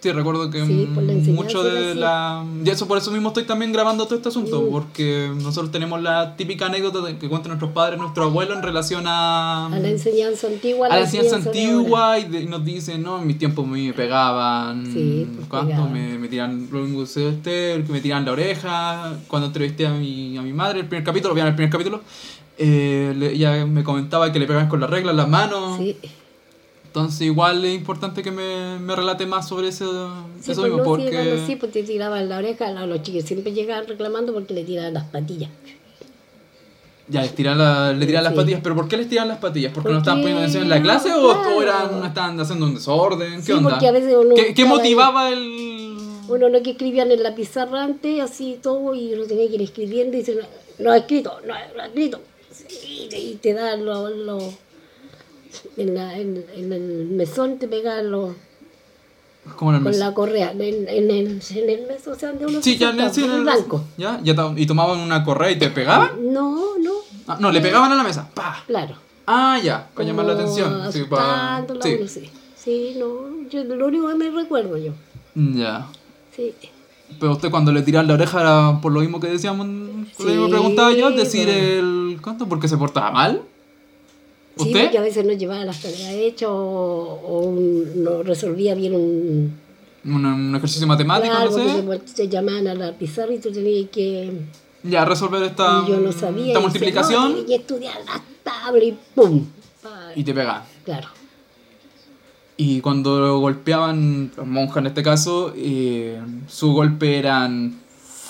Sí, 0.01 0.11
recuerdo 0.11 0.49
que 0.49 0.65
Sí, 0.65 0.87
enseñanza 0.97 1.31
mucho 1.31 1.63
de 1.63 1.93
la... 1.93 2.43
Y 2.65 2.69
eso 2.69 2.87
por 2.87 2.97
eso 2.97 3.11
mismo 3.11 3.27
estoy 3.27 3.43
también 3.43 3.71
grabando 3.71 4.05
todo 4.05 4.15
este 4.15 4.29
asunto, 4.29 4.63
Mm. 4.63 4.71
porque 4.71 5.29
nosotros 5.35 5.71
tenemos 5.71 6.01
la 6.01 6.35
típica 6.35 6.65
anécdota 6.65 7.01
de 7.01 7.17
que 7.19 7.29
cuentan 7.29 7.49
nuestros 7.51 7.71
padres, 7.71 7.99
nuestros 7.99 8.25
abuelos 8.27 8.57
en 8.57 8.63
relación 8.63 9.03
a... 9.05 9.67
A 9.67 9.77
la 9.79 9.89
enseñanza 9.89 10.47
antigua. 10.47 10.87
a 10.87 10.89
la 10.89 10.99
enseñanza 11.01 11.35
antigua 11.35 12.17
y, 12.17 12.23
de- 12.25 12.41
y 12.41 12.45
nos 12.47 12.65
dicen, 12.65 13.03
no, 13.03 13.19
en 13.21 13.27
mis 13.27 13.37
tiempos 13.37 13.67
me 13.67 13.93
pegaban, 13.93 14.91
Sí, 14.91 15.27
pues. 15.49 15.63
Me, 15.91 16.17
me 16.17 16.27
tiran, 16.27 16.67
que 16.67 17.83
me 17.91 18.01
tiran 18.01 18.25
la 18.25 18.31
oreja, 18.31 19.13
cuando 19.27 19.47
entrevisté 19.47 19.85
a 19.85 19.91
mi, 19.91 20.35
a 20.37 20.41
mi 20.41 20.51
madre, 20.53 20.79
el 20.79 20.87
primer 20.87 21.03
capítulo, 21.03 21.35
vean 21.35 21.47
el 21.47 21.55
primer 21.55 21.69
capítulo, 21.71 22.01
eh, 22.57 23.13
ella 23.33 23.65
me 23.67 23.83
comentaba 23.83 24.31
que 24.31 24.39
le 24.39 24.47
pegaban 24.47 24.67
con 24.67 24.79
la 24.79 24.87
regla 24.87 25.11
en 25.11 25.17
las 25.17 25.29
manos, 25.29 25.77
Sí, 25.77 25.95
entonces 26.91 27.21
igual 27.21 27.63
es 27.63 27.73
importante 27.73 28.21
que 28.21 28.31
me, 28.31 28.77
me 28.79 28.93
relate 28.95 29.25
más 29.25 29.47
sobre 29.47 29.69
eso, 29.69 30.13
sí 30.41 30.51
eso 30.51 30.61
pues 30.61 30.73
mismo, 30.73 30.85
no, 30.85 30.95
sí, 30.97 31.01
porque... 31.03 31.41
así, 31.43 31.55
pues 31.55 31.71
te 31.71 31.83
tiraban 31.83 32.27
la 32.27 32.37
oreja, 32.37 32.69
la- 32.71 32.85
los 32.85 33.01
chicos 33.01 33.23
siempre 33.23 33.53
llegaban 33.53 33.87
reclamando 33.87 34.33
porque 34.33 34.53
le 34.53 34.65
tiraban 34.65 34.93
las 34.93 35.05
patillas. 35.05 35.49
Ya, 37.07 37.21
les 37.23 37.33
tiran, 37.35 37.57
la- 37.57 37.93
le 37.93 38.05
tiran 38.05 38.23
las 38.23 38.33
Sí. 38.33 38.39
patillas, 38.39 38.59
pero 38.63 38.75
¿por 38.75 38.87
qué 38.87 38.97
les 38.97 39.07
tiran 39.09 39.27
las 39.29 39.37
patillas? 39.39 39.71
¿Porque 39.73 39.89
no 39.91 39.97
estaban 39.99 40.19
poniendo 40.19 40.39
atención 40.41 40.63
en 40.63 40.69
la 40.69 40.81
clase 40.81 41.13
o, 41.13 41.31
claro. 41.33 41.61
eran, 41.61 42.05
estaban 42.05 42.39
haciendo 42.39 42.65
un 42.65 42.75
desorden? 42.75 43.35
¿Qué 43.37 43.41
Sí, 43.41 43.51
onda? 43.53 43.69
porque 43.71 43.87
a 43.87 43.91
veces 43.91 44.15
uno 44.17 44.35
¿Qué, 44.35 44.53
qué 44.53 44.65
motivaba 44.65 45.29
el...? 45.29 45.97
Uno 46.29 46.47
no 46.49 46.61
que 46.61 46.71
escribían 46.71 47.11
en 47.11 47.23
la 47.23 47.35
pizarra 47.35 47.83
antes, 47.83 48.21
así 48.21 48.57
todo, 48.61 48.95
y 48.95 49.13
uno 49.13 49.23
tenía 49.25 49.47
que 49.49 49.55
ir 49.55 49.61
escribiendo 49.61 50.15
y 50.15 50.19
dice, 50.21 50.35
no, 50.35 50.45
no 50.85 50.91
ha 50.91 50.97
escrito, 50.97 51.37
no, 51.45 51.53
no 51.75 51.81
ha 51.81 51.85
escrito. 51.87 52.21
Sí, 52.51 53.09
y 53.11 53.35
te 53.41 53.53
dan 53.53 53.85
los... 53.85 54.11
los 54.15 54.43
en, 55.77 55.93
la- 55.95 56.17
en- 56.17 56.45
en 56.55 56.73
el 56.73 57.07
mesón 57.11 57.57
te 57.59 57.67
pegan 57.67 58.11
los, 58.11 58.33
¿Cómo 59.55 59.71
en 59.71 59.77
el 59.77 59.83
con 59.83 59.91
mes? 59.91 59.99
la 59.99 60.13
correa, 60.13 60.51
en, 60.51 60.61
en, 60.61 61.11
el, 61.11 61.41
en 61.55 61.69
el 61.69 61.87
mesón, 61.87 62.13
o 62.13 62.15
sea, 62.19 62.29
donde 62.29 62.45
uno 62.45 62.61
Sí, 62.61 62.73
se 62.73 62.77
ya 62.79 62.89
en 62.89 62.95
sienta, 62.95 63.13
sí, 63.13 63.23
en 63.23 63.31
en 63.31 63.37
el 63.37 63.43
banco. 63.45 63.83
¿Ya? 63.97 64.19
¿Ya 64.23 64.35
¿Y 64.55 64.65
tomaban 64.67 64.99
una 64.99 65.23
correa 65.23 65.51
y 65.51 65.57
te 65.59 65.69
pegaban? 65.69 66.11
No, 66.33 66.77
no, 66.77 66.91
Ah, 67.27 67.37
no, 67.39 67.51
le 67.51 67.61
pegaban 67.61 67.91
a 67.91 67.95
la 67.95 68.03
mesa. 68.03 68.29
¡Pah! 68.33 68.63
claro. 68.67 68.95
Ah, 69.27 69.59
ya, 69.63 69.87
para 69.93 70.07
llamar 70.07 70.25
la 70.25 70.33
Como 70.33 70.43
atención. 70.43 70.91
Sí, 70.91 71.03
pa- 71.09 71.63
sí. 71.81 71.95
uno 71.99 72.07
sí. 72.07 72.29
Sí, 72.55 72.95
no, 72.99 73.47
yo 73.49 73.63
lo 73.63 73.87
único 73.87 74.07
que 74.09 74.15
me 74.15 74.29
recuerdo 74.29 74.77
yo. 74.77 74.93
Ya. 75.35 75.87
Sí. 76.35 76.53
Pero 77.19 77.33
usted 77.33 77.49
cuando 77.51 77.71
le 77.71 77.81
tiran 77.81 78.07
la 78.07 78.13
oreja 78.15 78.41
era 78.41 78.79
por 78.81 78.91
lo 78.91 78.99
mismo 79.01 79.19
que 79.19 79.27
decíamos, 79.27 79.67
Sí, 80.17 80.23
preguntaba 80.49 80.91
yo, 80.93 81.11
decir, 81.11 81.45
bueno. 81.47 81.61
el... 82.13 82.19
¿Cuánto? 82.21 82.47
¿Porque 82.47 82.67
se 82.67 82.77
portaba 82.77 83.11
mal? 83.11 83.41
Sí, 84.63 84.73
porque 84.73 84.97
a 84.97 85.01
veces 85.01 85.25
no 85.25 85.33
llevaba 85.33 85.65
las 85.65 85.81
tareas 85.81 86.11
hechas 86.11 86.49
o, 86.51 87.53
no 87.95 88.23
resolvía 88.23 88.75
bien 88.75 88.95
un... 88.95 89.61
Un, 90.03 90.25
un 90.25 90.55
ejercicio 90.55 90.87
matemático, 90.87 91.33
Claro, 91.33 91.51
no 91.85 91.93
sé. 91.93 91.99
te, 92.15 92.27
llamaban 92.27 92.67
a 92.67 92.73
la 92.73 92.91
pizarra 92.93 93.33
y 93.33 93.39
tú 93.39 93.51
tenías 93.51 93.89
que... 93.91 94.31
Ya, 94.83 95.05
resolver 95.05 95.43
esta, 95.43 95.83
y 95.85 95.91
yo 95.91 95.97
no 95.97 96.11
sabía. 96.11 96.47
esta 96.47 96.59
y 96.59 96.63
multiplicación 96.63 97.27
dice, 97.27 97.29
no, 97.29 97.45
tienes 97.45 97.45
que 97.45 97.55
estudiar 97.55 97.97
las 98.05 98.21
tablas 98.43 98.83
y 98.83 98.97
¡pum! 99.13 99.45
Y 100.15 100.23
te 100.23 100.33
pegan. 100.33 100.63
Claro. 100.83 101.07
Y 102.57 102.81
cuando 102.81 103.39
golpeaban, 103.39 104.31
los 104.35 104.45
monjas 104.47 104.77
en 104.77 104.87
este 104.87 105.03
caso, 105.03 105.53
eh, 105.55 106.21
su 106.47 106.73
golpe 106.73 107.17
eran 107.17 107.79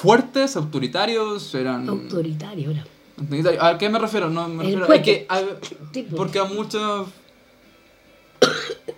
fuertes, 0.01 0.55
autoritarios, 0.55 1.53
eran... 1.53 1.87
Autoritario 1.87 2.71
era. 2.71 2.85
¿A 3.59 3.77
qué 3.77 3.89
me 3.89 3.99
refiero? 3.99 4.29
No, 4.29 4.47
me 4.47 4.65
El 4.65 4.79
refiero 4.79 4.93
a 4.93 5.01
que... 5.01 5.27
porque 6.15 6.39
a 6.39 6.43
muchos... 6.45 7.07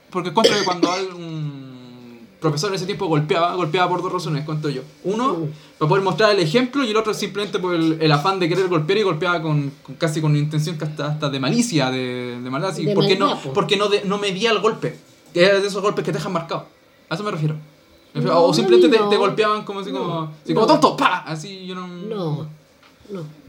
Porque 0.09 0.29
encuentro 0.29 0.55
que 0.57 0.63
cuando 0.63 0.91
algún 0.91 2.27
profesor 2.39 2.69
en 2.69 2.75
ese 2.75 2.85
tiempo 2.85 3.07
golpeaba, 3.07 3.55
golpeaba 3.55 3.89
por 3.89 4.01
dos 4.03 4.11
razones, 4.11 4.45
cuento 4.45 4.69
yo. 4.69 4.81
Uno, 5.03 5.33
Mm. 5.33 5.49
para 5.79 5.89
poder 5.89 6.03
mostrar 6.03 6.31
el 6.31 6.39
ejemplo, 6.39 6.83
y 6.83 6.91
el 6.91 6.97
otro 6.97 7.13
simplemente 7.13 7.57
por 7.59 7.73
el, 7.73 7.97
el 8.01 8.11
afán 8.11 8.37
de 8.39 8.47
querer 8.47 8.67
golpear 8.67 8.99
y 8.99 9.03
golpeaba 9.03 9.41
con, 9.41 9.71
con- 9.81 9.95
casi 9.95 10.21
con 10.21 10.35
intención 10.35 10.77
que 10.77 10.83
hasta, 10.85 11.07
hasta 11.07 11.29
de 11.29 11.39
malicia, 11.39 11.89
de, 11.89 12.39
de 12.43 12.49
maldad, 12.49 12.69
así, 12.71 12.85
De 12.85 12.93
porque, 12.93 13.17
no, 13.17 13.39
po. 13.41 13.53
porque 13.53 13.75
no, 13.77 13.87
de- 13.89 14.03
no 14.05 14.17
medía 14.17 14.51
el 14.51 14.59
golpe. 14.59 14.97
Era 15.33 15.59
de 15.59 15.67
esos 15.67 15.81
golpes 15.81 16.05
que 16.05 16.11
te 16.11 16.17
dejan 16.19 16.31
marcado. 16.33 16.67
A 17.09 17.15
eso 17.15 17.23
me 17.23 17.31
refiero. 17.31 17.55
No, 18.13 18.43
o 18.43 18.53
simplemente 18.53 18.89
te, 18.89 18.99
no. 19.01 19.09
te 19.09 19.17
golpeaban 19.17 19.63
como 19.65 19.79
así 19.79 19.91
como, 19.91 20.31
así 20.43 20.53
como 20.53 20.67
tonto, 20.67 20.95
pa, 20.95 21.19
así 21.25 21.65
yo 21.65 21.73
no. 21.75 21.87
No, 21.87 22.47
no. 23.09 23.42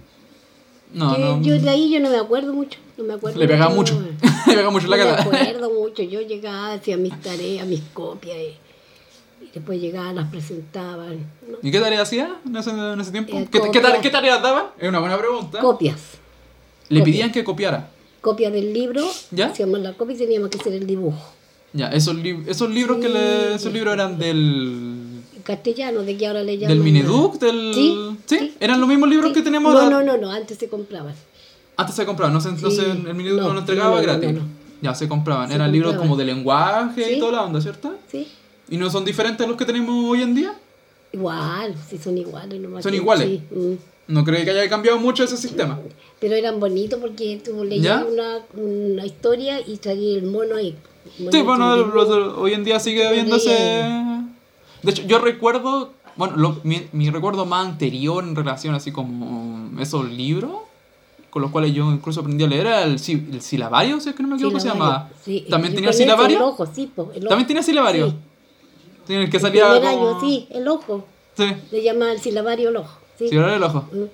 No, 0.94 1.18
yo, 1.18 1.36
no. 1.36 1.42
yo 1.42 1.60
de 1.60 1.68
ahí 1.70 1.90
yo 1.92 2.00
no 2.00 2.10
me 2.10 2.16
acuerdo 2.18 2.52
mucho. 2.52 2.78
No 2.96 3.04
me 3.04 3.14
acuerdo 3.14 3.38
Le 3.38 3.46
pegaba 3.48 3.74
mucho. 3.74 3.94
mucho. 3.94 4.12
Le 4.46 4.52
pegaba 4.54 4.70
mucho 4.70 4.86
la 4.88 4.96
No 4.96 5.04
me 5.04 5.10
cara. 5.10 5.22
acuerdo 5.22 5.70
mucho. 5.70 6.02
Yo 6.02 6.20
llegaba, 6.20 6.72
hacía 6.74 6.96
mis 6.96 7.20
tareas, 7.20 7.66
mis 7.66 7.80
copias. 7.92 8.36
Y, 8.36 9.44
y 9.44 9.50
después 9.52 9.80
llegaba, 9.80 10.12
las 10.12 10.28
presentaban. 10.30 11.18
¿no? 11.48 11.58
¿Y 11.62 11.70
qué 11.70 11.80
tarea 11.80 12.02
hacía 12.02 12.36
en 12.46 12.56
ese, 12.56 12.70
en 12.70 13.00
ese 13.00 13.10
tiempo? 13.12 13.36
Eh, 13.36 13.48
¿Qué, 13.50 13.58
qué, 13.60 13.66
copia. 13.66 13.82
tare- 13.82 14.00
qué 14.00 14.10
tareas 14.10 14.40
daban? 14.42 14.66
Es 14.78 14.88
una 14.88 15.00
buena 15.00 15.18
pregunta. 15.18 15.58
Copias. 15.60 15.96
Le 16.88 17.00
copia. 17.00 17.12
pedían 17.12 17.32
que 17.32 17.44
copiara. 17.44 17.90
Copia 18.20 18.50
del 18.50 18.72
libro. 18.72 19.02
¿Ya? 19.30 19.46
Hacíamos 19.48 19.80
la 19.80 19.92
copia 19.94 20.14
y 20.14 20.18
teníamos 20.18 20.48
que 20.50 20.58
hacer 20.58 20.72
el 20.74 20.86
dibujo. 20.86 21.18
Ya, 21.72 21.88
esos, 21.88 22.14
lib- 22.14 22.44
esos 22.46 22.70
libros 22.70 22.98
que 22.98 23.08
le, 23.08 23.54
esos 23.56 23.72
libros 23.72 23.92
eran 23.94 24.16
del 24.18 25.03
castellano, 25.44 26.02
de 26.02 26.16
que 26.16 26.26
ahora 26.26 26.42
le 26.42 26.58
llaman. 26.58 26.76
del 26.76 26.84
Mineduc, 26.84 27.38
del 27.38 27.72
Sí, 27.74 27.96
sí. 28.26 28.54
eran 28.60 28.80
los 28.80 28.88
mismos 28.88 29.08
libros 29.08 29.32
que 29.32 29.42
tenemos 29.42 29.72
No, 29.72 29.88
no, 29.88 30.02
no, 30.02 30.16
no, 30.16 30.30
antes 30.30 30.58
se 30.58 30.68
compraban. 30.68 31.14
antes 31.76 31.94
se 31.94 32.04
compraban, 32.04 32.32
no 32.34 32.40
se, 32.40 32.50
no 32.52 32.70
se- 32.70 32.90
el 32.90 33.14
Mineduc 33.14 33.40
no, 33.42 33.52
lo 33.52 33.60
entregaba 33.60 34.00
gratis. 34.00 34.36
Ya 34.82 34.94
se 34.94 35.08
compraban, 35.08 35.48
Se 35.48 35.54
eran 35.54 35.70
libros 35.72 35.94
como 35.96 36.16
de 36.16 36.24
lenguaje 36.24 37.14
y 37.14 37.18
toda 37.20 37.32
la 37.32 37.42
onda, 37.44 37.60
¿cierto? 37.60 37.94
¿Sí? 38.10 38.26
Y 38.68 38.76
no 38.76 38.90
son 38.90 39.04
diferentes 39.04 39.44
a 39.46 39.48
los 39.48 39.56
que 39.56 39.64
tenemos 39.64 39.94
hoy 40.10 40.22
en 40.22 40.34
día. 40.34 40.54
Igual, 41.12 41.74
sí 41.88 41.96
son 42.02 42.18
iguales. 42.18 42.60
nomás 42.60 42.82
Son 42.82 42.90
que- 42.90 42.98
iguales. 42.98 43.28
sí, 43.28 43.42
mm. 43.56 43.74
No 44.06 44.22
creo 44.24 44.44
que 44.44 44.50
haya 44.50 44.68
cambiado 44.68 44.98
mucho 44.98 45.24
ese 45.24 45.36
sistema. 45.38 45.80
Pero 46.20 46.34
eran 46.34 46.60
bonitos 46.60 46.98
porque 47.00 47.40
tú 47.42 47.64
leías 47.64 48.04
una, 48.04 48.40
una 48.54 49.06
historia 49.06 49.60
y 49.66 49.78
traía 49.78 50.18
el 50.18 50.24
mono 50.26 50.56
ahí. 50.56 50.76
Sí, 51.30 51.40
bueno, 51.42 51.74
el 51.74 51.82
hoy 52.36 52.52
en 52.52 52.64
día 52.64 52.78
sigue 52.80 53.06
habiendo 53.06 53.36
ese... 53.36 53.90
De 54.84 54.90
hecho, 54.92 55.02
yo 55.02 55.18
recuerdo, 55.18 55.92
bueno, 56.16 56.36
lo- 56.36 56.60
mi, 56.62 56.86
mi 56.92 57.10
recuerdo 57.10 57.44
más 57.46 57.66
anterior 57.66 58.22
en 58.22 58.36
relación 58.36 58.74
así 58.74 58.92
como 58.92 59.70
esos 59.80 60.08
libros, 60.10 60.52
con 61.30 61.42
los 61.42 61.50
cuales 61.50 61.72
yo 61.74 61.90
incluso 61.90 62.20
aprendí 62.20 62.44
a 62.44 62.46
leer, 62.46 62.66
era 62.66 62.82
el, 62.84 62.92
el 62.92 63.40
silabario, 63.42 63.98
si 64.00 64.10
es 64.10 64.14
que 64.14 64.22
no 64.22 64.28
me 64.28 64.34
equivoco, 64.36 64.60
se 64.60 64.68
llamaba. 64.68 65.10
sí. 65.24 65.44
¿También 65.50 65.74
tenía 65.74 65.92
silabario? 65.92 66.36
El 66.36 66.42
ojo, 66.44 66.66
sí, 66.66 66.90
po, 66.94 67.10
el 67.14 67.18
ojo. 67.22 67.28
¿También 67.28 67.46
tenía 67.48 67.62
silabario? 67.62 68.14
Sí. 69.06 69.14
El 69.14 69.28
que 69.30 69.36
El 69.36 69.42
primer 69.50 69.82
como... 69.82 70.20
sí, 70.20 70.46
el 70.50 70.68
ojo. 70.68 71.04
Sí, 71.36 71.46
Le 71.72 71.82
llamaban 71.82 72.14
el 72.14 72.20
silabario 72.20 72.68
el 72.70 72.76
ojo. 72.76 72.98
Sí. 73.18 73.28
silabario 73.28 73.54
del 73.54 73.62
ojo. 73.64 73.84
Mm. 73.92 74.04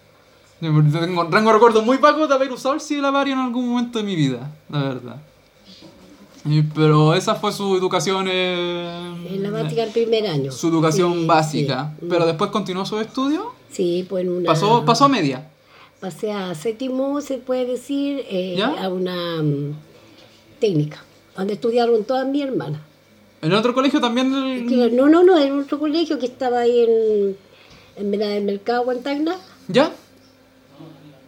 Tengo, 0.93 1.27
tengo 1.29 1.53
recuerdos 1.53 1.85
muy 1.85 1.97
vagos 1.99 2.29
de 2.29 2.35
haber 2.35 2.53
usado 2.53 2.75
el 2.75 2.81
silabario 2.81 3.33
en 3.35 3.41
algún 3.41 3.69
momento 3.69 3.99
de 3.99 4.05
mi 4.05 4.17
vida, 4.17 4.51
la 4.69 4.83
verdad. 4.83 5.17
Y- 6.45 6.63
pero 6.63 7.15
esa 7.15 7.35
fue 7.35 7.53
su 7.53 7.77
educación... 7.77 8.27
eh, 8.29 9.15
En 9.31 9.43
la 9.43 9.51
básica 9.51 9.83
el 9.85 9.91
primer 9.91 10.27
año. 10.27 10.51
su 10.53 10.69
educación 10.69 11.13
Sí, 11.21 11.27
básica. 11.27 11.95
sí. 12.01 12.07
Pero 12.09 12.27
después 12.27 12.51
continuó 12.51 12.87
sus 12.87 13.01
estudios. 13.03 13.45
Sí, 13.71 14.07
pues 14.09 14.25
en 14.25 14.31
una... 14.33 14.47
Pasó, 14.47 14.85
pasó 14.85 15.05
a 15.05 15.09
media. 15.09 15.49
Pasé 16.01 16.33
a 16.33 16.55
séptimo, 16.55 17.21
se 17.21 17.37
puede 17.39 17.67
decir, 17.67 18.25
eh, 18.31 18.59
a 18.63 18.89
una 18.89 19.43
mm, 19.43 19.75
técnica, 20.59 21.05
donde 21.37 21.53
estudiaron 21.55 22.05
todas 22.05 22.27
mis 22.27 22.43
hermanas. 22.43 22.81
En 23.43 23.53
otro 23.53 23.75
colegio 23.75 24.01
también. 24.01 24.33
el- 24.35 24.67
Que- 24.67 24.91
No, 24.91 25.09
no, 25.09 25.23
no, 25.23 25.39
en 25.39 25.59
otro 25.61 25.79
colegio 25.79 26.19
que 26.19 26.27
estaba 26.27 26.61
ahí 26.61 26.81
en, 26.81 27.37
en 27.97 28.11
Vena 28.11 28.29
del 28.29 28.45
Mercado, 28.45 28.85
Guantagna. 28.85 29.37
¿Ya? 29.69 29.93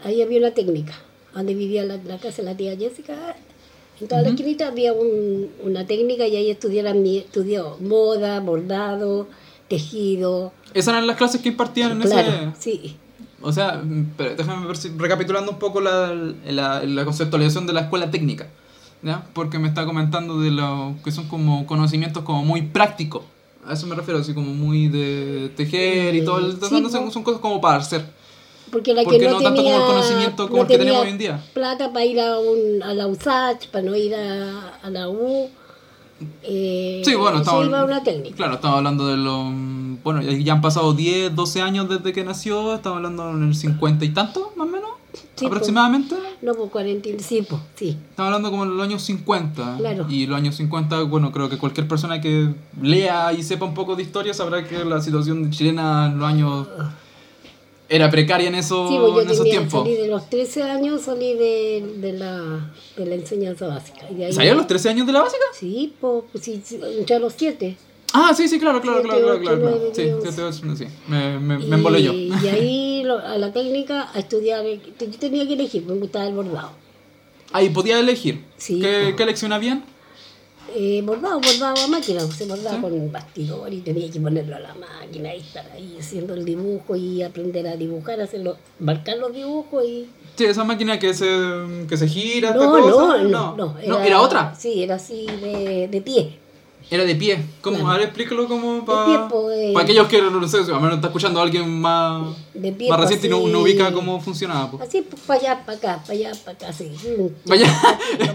Ahí 0.04 0.20
había 0.22 0.38
una 0.38 0.50
técnica, 0.52 0.94
donde 1.34 1.54
vivía 1.54 1.84
la, 1.84 1.96
la 1.98 2.18
casa 2.18 2.38
de 2.42 2.44
la 2.44 2.56
tía 2.56 2.76
Jessica. 2.76 3.36
En 4.02 4.08
toda 4.08 4.22
la 4.22 4.28
esquinita 4.30 4.66
había 4.66 4.92
un- 4.92 5.48
una 5.62 5.86
técnica 5.86 6.26
y 6.26 6.34
ahí 6.36 6.50
estudiaron 6.50 7.06
estudió 7.06 7.76
moda, 7.80 8.40
bordado, 8.40 9.28
tejido. 9.68 10.52
Esas 10.74 10.94
eran 10.94 11.06
las 11.06 11.16
clases 11.16 11.40
que 11.40 11.48
impartían 11.50 11.92
en 11.92 12.00
Claro, 12.00 12.28
ese. 12.28 12.50
sí. 12.58 12.96
O 13.40 13.52
sea, 13.52 13.80
mm, 13.84 14.14
pero 14.16 14.34
déjame 14.36 14.66
ver 14.66 14.76
si. 14.76 14.88
Recapitulando 14.96 15.52
un 15.52 15.58
poco 15.58 15.80
la, 15.80 16.12
la, 16.46 16.82
la 16.84 17.04
conceptualización 17.04 17.66
de 17.66 17.72
la 17.72 17.82
escuela 17.82 18.10
técnica. 18.10 18.48
¿Ya? 19.02 19.26
Porque 19.34 19.58
me 19.58 19.66
está 19.66 19.84
comentando 19.84 20.40
de 20.40 20.52
lo 20.52 20.94
que 21.04 21.10
son 21.10 21.26
como 21.26 21.66
conocimientos 21.66 22.22
como 22.22 22.44
muy 22.44 22.62
prácticos. 22.62 23.22
A 23.66 23.72
eso 23.74 23.86
me 23.88 23.94
refiero, 23.96 24.20
así 24.20 24.32
como 24.34 24.52
muy 24.54 24.88
de 24.88 25.50
tejer 25.56 26.14
y 26.14 26.24
todo. 26.24 26.38
El, 26.38 26.52
Sí, 26.60 26.88
son, 26.90 27.10
son 27.12 27.22
cosas 27.24 27.40
como 27.40 27.60
para 27.60 27.78
hacer. 27.78 28.04
Porque 28.72 28.94
la 28.94 29.02
Porque 29.04 29.18
que 29.18 29.26
no, 29.26 29.32
no 29.34 29.40
tanto 29.42 29.62
tenía, 29.62 29.74
como 29.76 29.86
el 29.86 29.92
conocimiento 29.92 30.44
como 30.48 30.56
no 30.56 30.62
el 30.62 30.68
que 30.68 30.78
tenemos 30.78 31.02
tenía 31.02 31.06
hoy 31.06 31.12
en 31.12 31.18
día. 31.18 31.44
plata 31.52 31.92
para 31.92 32.04
ir 32.06 32.18
a, 32.20 32.38
un, 32.38 32.82
a 32.82 32.94
la 32.94 33.06
USACH, 33.06 33.68
para 33.68 33.84
no 33.84 33.94
ir 33.94 34.14
a, 34.14 34.76
a 34.82 34.90
la 34.90 35.08
U. 35.10 35.50
Eh, 36.42 37.02
Sí, 37.04 37.14
bueno, 37.14 37.38
estamos, 37.38 37.66
una 37.66 38.02
técnica. 38.02 38.36
Claro, 38.36 38.54
estamos 38.54 38.78
hablando 38.78 39.06
de 39.08 39.16
los... 39.16 39.44
Bueno, 40.02 40.22
ya 40.22 40.52
han 40.54 40.60
pasado 40.60 40.94
10, 40.94 41.34
12 41.34 41.62
años 41.62 41.88
desde 41.88 42.12
que 42.12 42.24
nació, 42.24 42.74
estamos 42.74 42.96
hablando 42.96 43.30
en 43.30 43.42
el 43.48 43.54
50 43.54 44.04
y 44.04 44.08
tanto, 44.10 44.52
más 44.56 44.66
o 44.68 44.70
menos, 44.70 44.90
Sí, 45.36 45.46
aproximadamente. 45.46 46.14
No, 46.40 46.54
40, 46.54 47.08
y- 47.08 47.18
sí, 47.20 47.44
pues, 47.48 47.60
sí. 47.76 47.90
Estamos 48.10 48.28
hablando 48.28 48.50
como 48.50 48.64
en 48.64 48.76
los 48.76 48.86
años 48.86 49.02
50. 49.02 49.76
Claro. 49.78 50.06
Y 50.08 50.26
los 50.26 50.36
años 50.36 50.54
50, 50.56 51.02
bueno, 51.02 51.30
creo 51.32 51.48
que 51.48 51.58
cualquier 51.58 51.86
persona 51.88 52.20
que 52.20 52.54
lea 52.80 53.32
y 53.32 53.42
sepa 53.42 53.64
un 53.66 53.74
poco 53.74 53.96
de 53.96 54.02
historia 54.02 54.32
sabrá 54.34 54.64
que 54.66 54.84
la 54.84 55.00
situación 55.02 55.50
chilena 55.50 56.06
en 56.06 56.18
los 56.18 56.28
años... 56.28 56.68
Era 57.94 58.10
precaria 58.10 58.48
en, 58.48 58.54
eso, 58.54 58.88
Sí, 58.88 58.96
pues 58.98 59.24
en 59.26 59.30
esos 59.32 59.44
tiempos. 59.44 59.82
salí 59.84 59.96
de 59.96 60.08
los 60.08 60.30
13 60.30 60.62
años, 60.62 61.02
salí 61.02 61.34
de, 61.34 61.84
de, 61.98 62.12
la, 62.14 62.72
de 62.96 63.06
la 63.06 63.14
enseñanza 63.16 63.66
básica. 63.66 64.06
Y 64.10 64.14
de 64.14 64.24
ahí, 64.26 64.32
¿Salía 64.32 64.52
a 64.52 64.54
los 64.54 64.66
13 64.66 64.88
años 64.88 65.06
de 65.06 65.12
la 65.12 65.20
básica? 65.22 65.44
Sí, 65.52 65.92
pues, 66.00 66.24
pues 66.32 66.42
sí, 66.44 66.62
a 67.14 67.18
los 67.18 67.34
7. 67.36 67.76
Ah, 68.14 68.32
sí, 68.34 68.48
sí, 68.48 68.58
claro, 68.58 68.80
claro, 68.80 69.00
Siete, 69.02 69.08
claro, 69.08 69.22
claro, 69.24 69.38
ocho, 69.40 69.60
claro. 69.60 69.78
nueve, 69.78 69.90
Sí, 69.94 70.10
siete, 70.22 70.42
ocho, 70.42 70.76
sí. 70.76 70.84
Me, 71.08 71.38
me, 71.38 71.58
me 71.58 71.76
embolé 71.76 72.02
yo. 72.02 72.12
Y 72.12 72.30
ahí 72.48 73.02
lo- 73.04 73.18
a 73.18 73.36
la 73.38 73.52
técnica 73.52 74.10
a 74.14 74.18
estudiar, 74.18 74.64
yo 74.66 75.08
tenía 75.18 75.46
que 75.46 75.54
elegir, 75.54 75.84
me 75.86 75.94
gustaba 75.94 76.26
el 76.28 76.34
bordado. 76.34 76.70
Ahí 77.52 77.68
podía 77.70 77.98
elegir. 77.98 78.44
Sí, 78.56 78.80
¿Qué, 78.80 79.00
pues. 79.04 79.14
¿Qué 79.16 79.26
lección 79.26 79.52
habían? 79.52 79.84
Eh, 80.74 81.02
bordado, 81.04 81.40
bordado 81.40 81.84
a 81.84 81.86
máquina, 81.88 82.20
se 82.20 82.46
bordaba 82.46 82.80
con 82.80 82.92
un 82.92 83.12
bastidor 83.12 83.72
y 83.72 83.80
tenía 83.80 84.10
que 84.10 84.18
ponerlo 84.20 84.56
a 84.56 84.60
la 84.60 84.74
máquina 84.74 85.34
y 85.34 85.40
estar 85.40 85.70
ahí 85.72 85.96
haciendo 86.00 86.32
el 86.34 86.44
dibujo 86.44 86.96
y 86.96 87.22
aprender 87.22 87.66
a 87.66 87.76
dibujar, 87.76 88.20
hacerlo, 88.20 88.56
marcar 88.78 89.18
los 89.18 89.34
dibujos 89.34 89.84
y... 89.84 90.08
Sí, 90.36 90.44
esa 90.46 90.64
máquina 90.64 90.98
que 90.98 91.12
se, 91.12 91.26
que 91.88 91.96
se 91.96 92.08
gira, 92.08 92.52
No, 92.54 92.62
esta 92.78 92.88
no, 92.90 92.96
cosa. 92.96 93.22
no, 93.24 93.56
no, 93.86 94.00
¿era 94.00 94.20
otra? 94.22 94.54
Sí, 94.58 94.82
era 94.82 94.94
así 94.94 95.26
de, 95.26 95.88
de 95.88 96.00
pie. 96.00 96.38
Era 96.90 97.04
de 97.04 97.14
pie. 97.14 97.38
¿Cómo? 97.60 97.76
Claro. 97.78 97.90
A 97.92 97.94
ver, 97.96 98.06
explícalo 98.06 98.46
como 98.48 98.74
De 98.76 98.82
para... 98.82 99.04
pie, 99.06 99.18
pues, 99.30 99.72
Para 99.72 99.84
aquellos 99.84 100.08
que, 100.08 100.22
no 100.22 100.48
sé, 100.48 100.58
a 100.58 100.60
lo 100.60 100.74
mejor 100.80 100.92
está 100.94 101.06
escuchando 101.08 101.40
a 101.40 101.42
alguien 101.42 101.80
más, 101.80 102.34
De 102.54 102.72
pie, 102.72 102.88
más 102.88 102.98
pues, 102.98 103.10
reciente 103.10 103.26
y 103.26 103.30
no, 103.30 103.46
no 103.48 103.60
ubica 103.60 103.92
cómo 103.92 104.20
funcionaba. 104.20 104.70
Pues. 104.70 104.88
Así, 104.88 105.02
pues, 105.02 105.22
para 105.26 105.40
allá, 105.40 105.62
para 105.64 105.78
acá, 105.78 106.02
para 106.02 106.12
allá, 106.12 106.32
para 106.44 106.56
acá. 106.56 106.66
Mm. 106.72 107.28
Para 107.48 107.60
allá, 107.60 107.80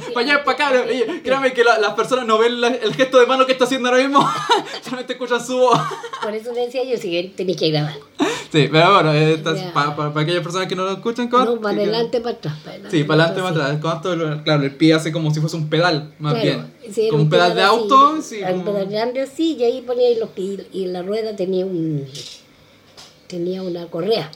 para 0.13 0.25
allá, 0.25 0.43
para 0.43 0.65
acá. 0.69 0.83
Oye, 0.89 1.21
créame 1.23 1.53
que 1.53 1.63
la- 1.63 1.77
las 1.79 1.93
personas 1.93 2.25
no 2.25 2.37
ven 2.37 2.59
la- 2.61 2.67
el 2.69 2.93
gesto 2.93 3.19
de 3.19 3.25
mano 3.25 3.45
que 3.45 3.51
está 3.51 3.65
haciendo 3.65 3.89
ahora 3.89 4.01
mismo. 4.01 4.19
Solamente 4.83 5.13
escuchan 5.13 5.45
su 5.45 5.57
voz. 5.57 5.79
Por 6.21 6.33
eso 6.33 6.51
decía 6.53 6.83
yo, 6.83 6.97
si 6.97 7.33
tenéis 7.35 7.57
que 7.57 7.69
grabar. 7.71 7.95
Sí, 8.51 8.69
pero 8.71 8.93
bueno, 8.93 9.13
estas- 9.13 9.59
Ya. 9.59 9.73
para, 9.73 9.95
para, 9.95 10.13
para 10.13 10.23
aquellas 10.23 10.41
personas 10.43 10.67
que 10.67 10.75
no 10.75 10.83
lo 10.83 10.93
escuchan, 10.93 11.27
¿cómo? 11.27 11.45
No, 11.45 11.59
para 11.61 11.75
adelante, 11.77 12.21
para 12.21 12.35
atrás. 12.35 12.55
Para 12.63 12.71
adelante, 12.75 12.97
Sí, 12.97 13.03
para 13.03 13.23
adelante, 13.25 13.41
para 13.41 13.71
sí. 13.71 13.77
atrás. 13.77 14.17
Lo- 14.17 14.43
claro, 14.43 14.63
el 14.63 14.75
pie 14.75 14.93
hace 14.93 15.11
como 15.11 15.33
si 15.33 15.39
fuese 15.41 15.55
un 15.57 15.69
pedal, 15.69 16.13
más 16.19 16.33
Claro, 16.35 16.47
bien. 16.81 16.93
sí, 16.93 17.07
como 17.09 17.23
un 17.23 17.29
pedal 17.29 17.53
de 17.55 17.61
así, 17.61 17.69
auto, 17.69 18.21
sí. 18.21 18.39
Como- 18.53 18.85
grande 18.89 19.21
así, 19.21 19.55
y 19.55 19.63
ahí 19.63 19.81
ponía 19.81 20.07
ahí 20.07 20.17
los 20.19 20.29
pies, 20.29 20.61
y 20.73 20.85
la 20.87 21.01
rueda 21.01 21.35
tenía 21.35 21.65
un 21.65 22.05
tenía 23.27 23.61
una 23.61 23.87
correa. 23.87 24.31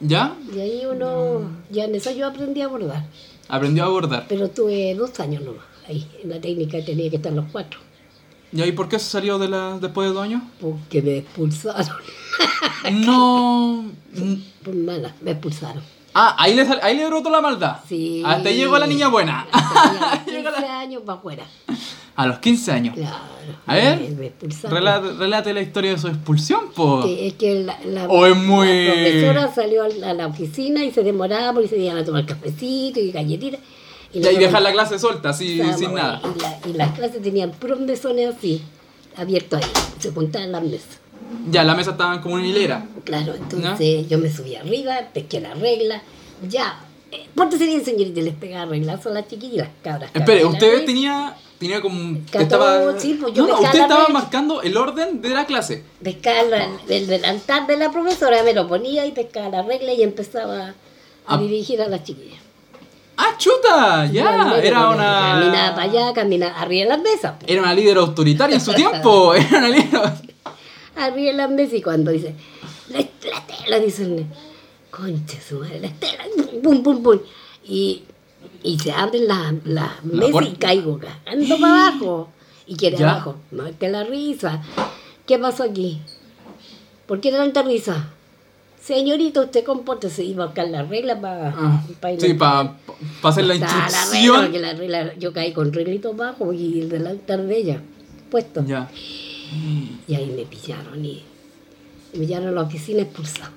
¿Ya? 0.00 0.34
Y 0.54 0.60
ahí 0.60 0.86
uno, 0.86 1.50
ya 1.70 1.84
en 1.84 1.94
eso 1.94 2.10
yo 2.12 2.26
aprendí 2.26 2.62
a 2.62 2.68
bordar. 2.68 3.04
Aprendió 3.48 3.84
a 3.84 3.88
bordar. 3.88 4.26
Pero 4.28 4.48
tuve 4.48 4.94
dos 4.94 5.18
años 5.20 5.42
nomás. 5.42 5.64
Ahí, 5.88 6.06
en 6.22 6.30
la 6.30 6.40
técnica 6.40 6.82
tenía 6.84 7.10
que 7.10 7.16
estar 7.16 7.32
los 7.32 7.46
cuatro. 7.50 7.80
¿Y 8.52 8.62
ahí 8.62 8.72
por 8.72 8.88
qué 8.88 8.98
se 8.98 9.10
salió 9.10 9.38
de 9.38 9.48
la, 9.48 9.78
después 9.80 10.08
de 10.08 10.14
dos 10.14 10.22
años? 10.24 10.42
Porque 10.60 11.02
me 11.02 11.18
expulsaron. 11.18 11.86
No. 12.92 13.84
Por 14.64 14.74
mala, 14.74 15.14
me 15.20 15.32
expulsaron. 15.32 15.82
Ah, 16.14 16.34
ahí 16.38 16.54
le, 16.54 16.62
ahí 16.82 16.96
le 16.96 17.06
brotó 17.06 17.28
la 17.30 17.40
maldad. 17.40 17.76
Sí. 17.86 18.22
Hasta 18.24 18.48
ahí 18.48 18.56
llegó 18.56 18.78
la 18.78 18.86
niña 18.86 19.08
buena. 19.08 19.46
Hasta 19.52 20.24
tenía 20.24 20.42
15 20.50 20.66
años 20.66 21.02
para 21.04 21.18
afuera. 21.18 21.44
A 22.22 22.26
los 22.26 22.38
15 22.38 22.72
años. 22.72 22.94
Claro. 22.96 23.16
A 23.66 23.74
ver, 23.74 23.98
me-. 24.10 24.32
Relate, 24.68 25.12
relate 25.12 25.52
la 25.54 25.60
historia 25.62 25.92
de 25.92 25.98
su 25.98 26.08
expulsión, 26.08 26.70
po. 26.74 27.02
Que 27.02 27.28
es 27.28 27.34
que 27.34 27.64
la, 27.64 27.78
la- 27.84 28.06
O 28.08 28.26
es 28.26 28.36
muy- 28.36 28.86
la 28.86 28.92
profesora 28.92 29.54
salió 29.54 29.82
al- 29.84 30.04
a 30.04 30.14
la 30.14 30.26
oficina 30.26 30.84
y 30.84 30.90
se 30.92 31.02
demoraba 31.02 31.52
porque 31.52 31.68
se 31.68 31.78
iban 31.78 31.96
a 31.96 32.04
tomar 32.04 32.26
cafecito 32.26 33.00
y 33.00 33.10
galletitas. 33.10 33.60
Y 34.12 34.20
dejar 34.20 34.62
la 34.62 34.72
clase 34.72 34.98
suelta, 34.98 35.30
así, 35.30 35.60
sin 35.78 35.94
nada. 35.94 36.20
Y, 36.24 36.40
la- 36.40 36.58
y 36.68 36.72
las 36.74 36.90
clases 36.96 37.22
tenían 37.22 37.50
puros 37.52 37.80
mesones 37.80 38.34
así. 38.36 38.62
abierto 39.16 39.56
ahí, 39.56 39.64
se 39.98 40.10
juntaban 40.12 40.52
las 40.52 40.62
mesas. 40.62 40.98
Ya, 41.50 41.64
la 41.64 41.74
mesa 41.74 41.92
estaba 41.92 42.20
como 42.20 42.38
en 42.38 42.44
hilera. 42.46 42.86
Claro, 43.04 43.34
entonces 43.34 44.08
yo 44.08 44.18
me 44.18 44.30
subí 44.30 44.54
arriba, 44.56 44.94
pesqué 45.12 45.40
la 45.40 45.54
regla, 45.54 46.02
ya. 46.48 46.80
Eh, 47.12 47.26
Pórtese 47.34 47.66
bien, 47.66 47.84
señorita, 47.84 48.20
y 48.20 48.22
les 48.22 48.34
pegaba 48.34 48.66
reglazo 48.66 49.08
a 49.10 49.12
las 49.12 49.26
chiquillas, 49.28 49.68
cabras. 49.82 50.10
Espere, 50.14 50.42
cabras, 50.42 50.54
usted 50.54 50.78
la 50.80 50.84
tenía, 50.86 51.36
tenía 51.60 51.80
como... 51.80 52.18
Cató, 52.32 52.40
estaba... 52.42 52.98
sí, 52.98 53.16
pues 53.20 53.32
yo 53.34 53.46
no, 53.46 53.52
no, 53.54 53.60
usted 53.60 53.78
la 53.78 53.84
estaba 53.84 54.08
marcando 54.08 54.62
el 54.62 54.76
orden 54.76 55.22
de 55.22 55.28
la 55.28 55.46
clase. 55.46 55.84
Pescaba 56.02 56.40
el, 56.40 56.70
el 56.88 57.06
delantal 57.06 57.68
de 57.68 57.76
la 57.76 57.92
profesora, 57.92 58.42
me 58.42 58.52
lo 58.54 58.66
ponía 58.66 59.06
y 59.06 59.12
pescaba 59.12 59.48
la 59.50 59.62
regla 59.62 59.92
y 59.92 60.02
empezaba 60.02 60.68
a 60.68 60.74
Ah. 61.26 61.36
dirigir 61.38 61.80
a 61.80 61.86
las 61.86 62.02
chiquillas. 62.02 62.40
¡Ah, 63.16 63.34
chuta! 63.38 64.06
Ya, 64.06 64.22
era 64.22 64.84
con- 64.88 64.96
Caminaba 64.96 64.96
para 64.96 65.46
una... 65.46 65.82
allá, 65.82 66.12
caminaba 66.14 66.58
arriba 66.58 66.84
de 66.84 66.88
las 66.88 67.00
mesas. 67.02 67.34
pues. 67.38 67.50
Era 67.52 67.62
una 67.62 67.74
líder 67.74 67.98
autoritaria 67.98 68.54
en 68.56 68.60
su 68.62 68.72
tiempo. 68.82 69.34
Era 69.36 69.58
una 69.58 69.68
líder... 69.68 70.00
Arriba 70.96 71.30
de 71.30 71.36
las 71.36 71.50
mesas 71.50 71.74
y 71.74 71.82
cuando 71.82 72.10
dice, 72.10 72.34
la, 72.88 72.98
la 73.00 73.46
tela, 73.46 73.78
dice 73.78 74.02
el 74.02 74.16
nene, 74.16 74.26
concha 74.90 75.38
su 75.46 75.58
madre, 75.60 75.80
la 75.80 75.90
tela, 75.90 76.24
pum, 76.62 76.82
pum, 76.82 77.02
pum. 77.02 77.18
Y, 77.64 78.02
y 78.62 78.78
se 78.78 78.92
abren 78.92 79.26
las 79.28 79.54
las 79.64 80.04
mesas 80.04 80.30
puerta. 80.30 80.50
y 80.50 80.54
caigo 80.56 80.98
cagando 80.98 81.58
para 81.60 81.88
abajo. 81.88 82.28
Y 82.66 82.76
quiere 82.76 82.96
Ya. 82.98 83.10
abajo, 83.12 83.36
no 83.50 83.66
es 83.66 83.76
que 83.76 83.88
la 83.88 84.04
risa. 84.04 84.62
¿Qué 85.26 85.38
pasó 85.38 85.64
aquí? 85.64 86.00
¿Por 87.06 87.20
qué 87.20 87.30
tanta 87.32 87.62
risa? 87.62 88.10
Señorita, 88.82 89.42
usted 89.42 89.64
compórtese 89.64 90.24
y 90.24 90.32
buscar 90.34 90.68
la 90.68 90.82
regla 90.84 91.20
para 91.20 91.48
Ah, 91.56 91.84
sí, 92.18 92.34
para 92.34 92.76
hacer 93.22 93.44
la 93.44 93.54
la 93.54 93.66
regla, 93.66 93.86
instrucción. 93.86 94.62
la 94.62 94.72
regla, 94.74 95.14
yo 95.18 95.32
caí 95.32 95.52
con 95.52 95.72
reglito 95.72 96.14
bajo 96.14 96.52
y 96.52 96.80
el 96.80 96.88
delantal 96.88 97.46
de 97.48 97.56
ella 97.58 97.82
puesto. 98.30 98.64
Ya. 98.66 98.88
Y 100.08 100.14
ahí 100.14 100.32
me 100.34 100.44
pillaron 100.44 101.04
y 101.04 101.22
me 102.12 102.20
pillaron 102.20 102.48
a 102.48 102.52
la 102.52 102.62
oficina 102.62 103.02
expulsado. 103.02 103.50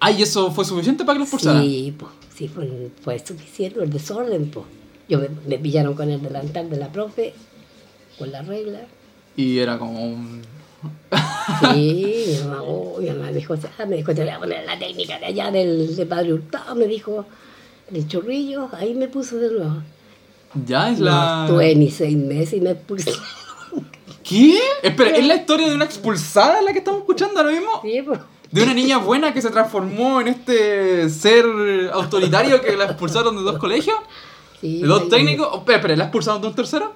Ay, 0.00 0.22
¿eso 0.22 0.50
fue 0.50 0.64
suficiente 0.64 1.04
para 1.04 1.14
que 1.14 1.18
lo 1.20 1.24
expulsaran? 1.24 1.62
Sí, 1.62 1.94
pues, 1.98 2.10
sí, 2.36 2.48
fue, 2.48 2.90
fue 3.02 3.18
suficiente 3.18 3.82
el 3.82 3.90
desorden, 3.90 4.50
pues. 4.50 4.66
Yo 5.08 5.18
me, 5.18 5.28
me 5.46 5.58
pillaron 5.58 5.94
con 5.94 6.10
el 6.10 6.22
delantal 6.22 6.70
de 6.70 6.76
la 6.78 6.88
profe, 6.90 7.34
con 8.18 8.32
la 8.32 8.42
regla. 8.42 8.80
Y 9.36 9.58
era 9.58 9.78
como 9.78 10.02
un... 10.04 10.42
Sí, 11.60 12.24
mi 12.28 12.38
mamá, 12.48 12.62
oh, 12.62 12.98
mi 13.00 13.08
mamá 13.10 13.26
me 13.26 13.34
dijo, 13.34 13.54
"Ah", 13.78 13.84
me 13.86 13.96
dijo, 13.96 14.14
te 14.14 14.22
voy 14.22 14.30
a 14.30 14.38
poner 14.38 14.64
la 14.64 14.78
técnica 14.78 15.18
de 15.18 15.26
allá 15.26 15.50
del 15.50 15.94
de 15.94 16.06
Padre 16.06 16.32
Hurtado, 16.32 16.74
me 16.74 16.86
dijo, 16.86 17.26
el 17.92 18.08
chorrillo, 18.08 18.70
ahí 18.72 18.94
me 18.94 19.08
puso 19.08 19.36
de 19.36 19.50
nuevo. 19.50 19.82
Ya 20.66 20.90
es 20.90 20.98
No 21.00 21.04
la... 21.06 21.44
estuve 21.44 21.74
ni 21.74 21.90
seis 21.90 22.16
meses 22.16 22.54
y 22.54 22.60
me 22.62 22.70
expulsé. 22.70 23.12
¿Qué? 24.22 24.58
Espera, 24.82 25.10
¿es 25.16 25.26
la 25.26 25.36
historia 25.36 25.68
de 25.68 25.74
una 25.74 25.84
expulsada 25.84 26.62
la 26.62 26.72
que 26.72 26.78
estamos 26.78 27.00
escuchando 27.00 27.40
ahora 27.40 27.52
mismo? 27.52 27.68
Sí, 27.82 28.00
pues. 28.02 28.20
De 28.54 28.62
una 28.62 28.72
niña 28.72 28.98
buena 28.98 29.34
que 29.34 29.42
se 29.42 29.50
transformó 29.50 30.20
en 30.20 30.28
este 30.28 31.08
ser 31.10 31.44
autoritario 31.92 32.60
que 32.60 32.76
la 32.76 32.84
expulsaron 32.84 33.34
de 33.36 33.42
dos 33.42 33.58
colegios, 33.58 33.96
Sí, 34.60 34.80
de 34.80 34.86
dos 34.86 35.08
técnicos. 35.08 35.48
Oh, 35.50 35.56
espera, 35.58 35.78
espera, 35.78 35.96
¿la 35.96 36.04
expulsaron 36.04 36.40
de 36.40 36.46
un 36.48 36.54
tercero? 36.54 36.92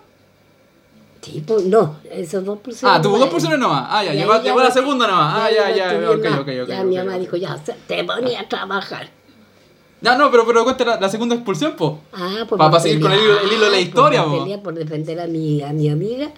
Sí, 1.20 1.42
pues 1.44 1.64
no, 1.64 1.96
esos 2.12 2.44
dos. 2.44 2.60
Ah, 2.84 3.00
tuvo 3.02 3.14
dos 3.18 3.20
nomás. 3.22 3.28
pulseros 3.30 3.58
nomás. 3.58 3.86
Ah, 3.90 4.04
ya, 4.04 4.12
llegó, 4.14 4.60
la 4.60 4.70
segunda 4.70 5.08
nomás. 5.08 5.34
Ah, 5.42 5.50
ya, 5.50 5.74
ya, 5.74 5.92
estudié 5.92 6.08
ok, 6.08 6.40
ok, 6.42 6.48
ok. 6.62 6.68
Ya 6.68 6.84
mi 6.84 6.96
mamá 6.96 7.18
dijo, 7.18 7.36
ya, 7.36 7.56
te 7.88 8.04
ponía 8.04 8.40
a 8.42 8.48
trabajar. 8.48 9.10
Ya, 10.00 10.16
no, 10.16 10.30
pero, 10.30 10.46
pero 10.46 10.62
cuenta 10.62 10.96
la, 11.00 11.08
segunda 11.08 11.34
expulsión, 11.34 11.72
po. 11.74 11.98
Ah, 12.12 12.44
pues 12.48 12.56
Pa- 12.56 12.66
por 12.66 12.70
pa 12.70 12.78
seguir 12.80 13.00
con 13.00 13.10
el 13.10 13.18
hilo- 13.18 13.40
el 13.40 13.46
hilo 13.48 13.52
de 13.52 13.58
la 13.58 13.66
pelear, 13.70 13.80
historia, 13.88 14.24
po. 14.24 14.62
por 14.62 14.74
defender 14.74 15.18
a 15.20 15.26
mi, 15.26 15.60
a 15.60 15.72
mi 15.72 15.90
amiga. 15.90 16.30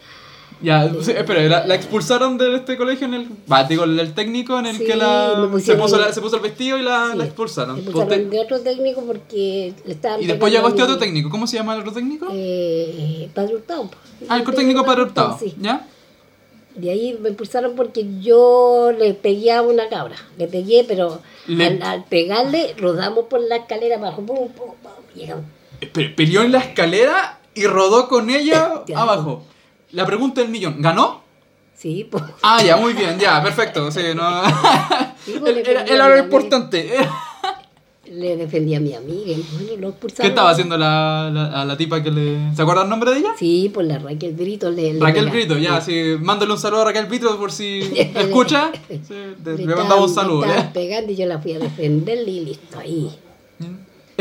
Ya, 0.63 0.91
sí, 1.01 1.13
espera, 1.13 1.43
la, 1.45 1.67
la 1.67 1.75
expulsaron 1.75 2.37
de 2.37 2.55
este 2.57 2.77
colegio 2.77 3.07
en 3.07 3.15
el. 3.15 3.29
Va, 3.51 3.65
digo, 3.65 3.85
el 3.85 4.13
técnico 4.13 4.59
en 4.59 4.67
el 4.67 4.77
Sí, 4.77 4.85
que 4.85 4.95
la. 4.95 5.49
Se 5.63 5.75
puso, 5.75 5.99
la- 5.99 6.13
se 6.13 6.21
puso 6.21 6.37
el 6.37 6.43
vestido 6.43 6.77
y 6.77 6.83
la, 6.83 7.11
Sí, 7.13 7.19
la 7.19 7.25
expulsaron. 7.25 7.83
De 7.83 8.41
otro 8.41 8.61
técnico 8.61 9.01
porque 9.03 9.73
le 9.87 9.93
estaban 9.95 10.23
y 10.23 10.27
después 10.27 10.53
llegó 10.53 10.69
este 10.69 10.83
otro 10.83 10.99
técnico. 10.99 11.31
¿Cómo 11.31 11.47
se 11.47 11.57
llama 11.57 11.75
el 11.75 11.81
otro 11.81 11.93
técnico? 11.93 12.29
Eh, 12.33 13.31
Padre 13.35 13.55
Hurtado. 13.57 13.89
ah, 14.29 14.37
el 14.37 14.45
técnico 14.55 14.85
para 14.85 15.03
Hurtado. 15.03 15.39
Sí. 15.41 15.55
¿Ya? 15.61 15.87
De 16.75 16.91
ahí 16.91 17.19
me 17.21 17.31
impulsaron 17.31 17.75
porque 17.75 18.07
yo 18.21 18.93
le 18.97 19.15
pegué 19.15 19.53
a 19.53 19.63
una 19.63 19.89
cabra. 19.89 20.17
Le 20.39 20.47
pegué, 20.47 20.85
pero 20.87 21.21
Le- 21.47 21.67
al, 21.67 21.83
al 21.83 22.05
pegarle 22.05 22.75
rodamos 22.79 23.25
por 23.31 23.41
la 23.41 23.57
escalera 23.57 23.97
abajo. 23.97 24.23
Pum, 24.27 24.49
pum, 24.51 24.71
pum, 24.83 24.93
llegamos. 25.17 25.45
Pe- 25.93 26.11
Peleó 26.11 26.43
en 26.43 26.53
la 26.53 26.59
escalera 26.59 27.41
y 27.55 27.67
rodó 27.67 28.09
con 28.09 28.29
ella 28.31 28.83
abajo. 28.95 29.43
La 29.93 30.07
pregunta 30.07 30.41
del 30.41 30.51
millón: 30.51 30.81
¿ganó? 30.81 31.23
Sí, 31.77 32.07
pues. 32.11 32.23
Ah, 32.43 32.63
ya, 32.63 32.77
muy 32.77 32.93
bien, 32.93 33.19
ya, 33.19 33.43
perfecto. 33.43 33.91
Sí, 33.91 34.01
no. 34.15 34.43
Sí, 35.25 35.35
pues, 35.41 35.57
era, 35.67 36.09
lo 36.09 36.19
importante. 36.19 36.91
Le 38.07 38.37
defendí 38.37 38.75
a 38.75 38.81
mi 38.81 38.93
amiga 38.93 39.31
y 39.31 39.45
bueno, 39.53 39.81
lo 39.81 39.89
expulsaron. 39.91 40.23
¿Qué 40.23 40.29
estaba 40.29 40.51
haciendo 40.51 40.77
la, 40.77 41.31
la, 41.33 41.63
a 41.63 41.65
la 41.65 41.77
tipa 41.77 42.03
que 42.03 42.11
le. 42.11 42.55
¿Se 42.57 42.63
acuerda 42.63 42.83
el 42.83 42.89
nombre 42.89 43.13
de 43.13 43.19
ella? 43.19 43.29
Sí, 43.39 43.71
pues 43.73 43.87
la 43.87 43.99
Raquel 44.01 44.33
Brito 44.35 44.69
le. 44.71 44.95
le 44.95 45.01
Raquel 45.01 45.31
Brito, 45.31 45.57
ya, 45.59 45.81
sí. 45.81 46.17
Mándale 46.21 46.53
un 46.53 46.59
saludo 46.59 46.83
a 46.83 46.85
Raquel 46.87 47.07
Brito 47.07 47.39
por 47.39 47.53
si 47.53 47.81
escucha. 47.97 48.73
Sí, 48.89 49.15
Le 49.45 49.57
le 49.59 49.77
mandamos 49.77 50.09
un 50.11 50.15
saludo. 50.15 50.45
¿eh? 50.45 50.71
pegando 50.75 51.13
y 51.13 51.17
yo 51.17 51.27
la 51.27 51.39
fui 51.39 51.53
a 51.53 51.61
defenderle 51.61 52.31
y 52.31 52.45
listo, 52.47 52.79
ahí. 52.81 53.11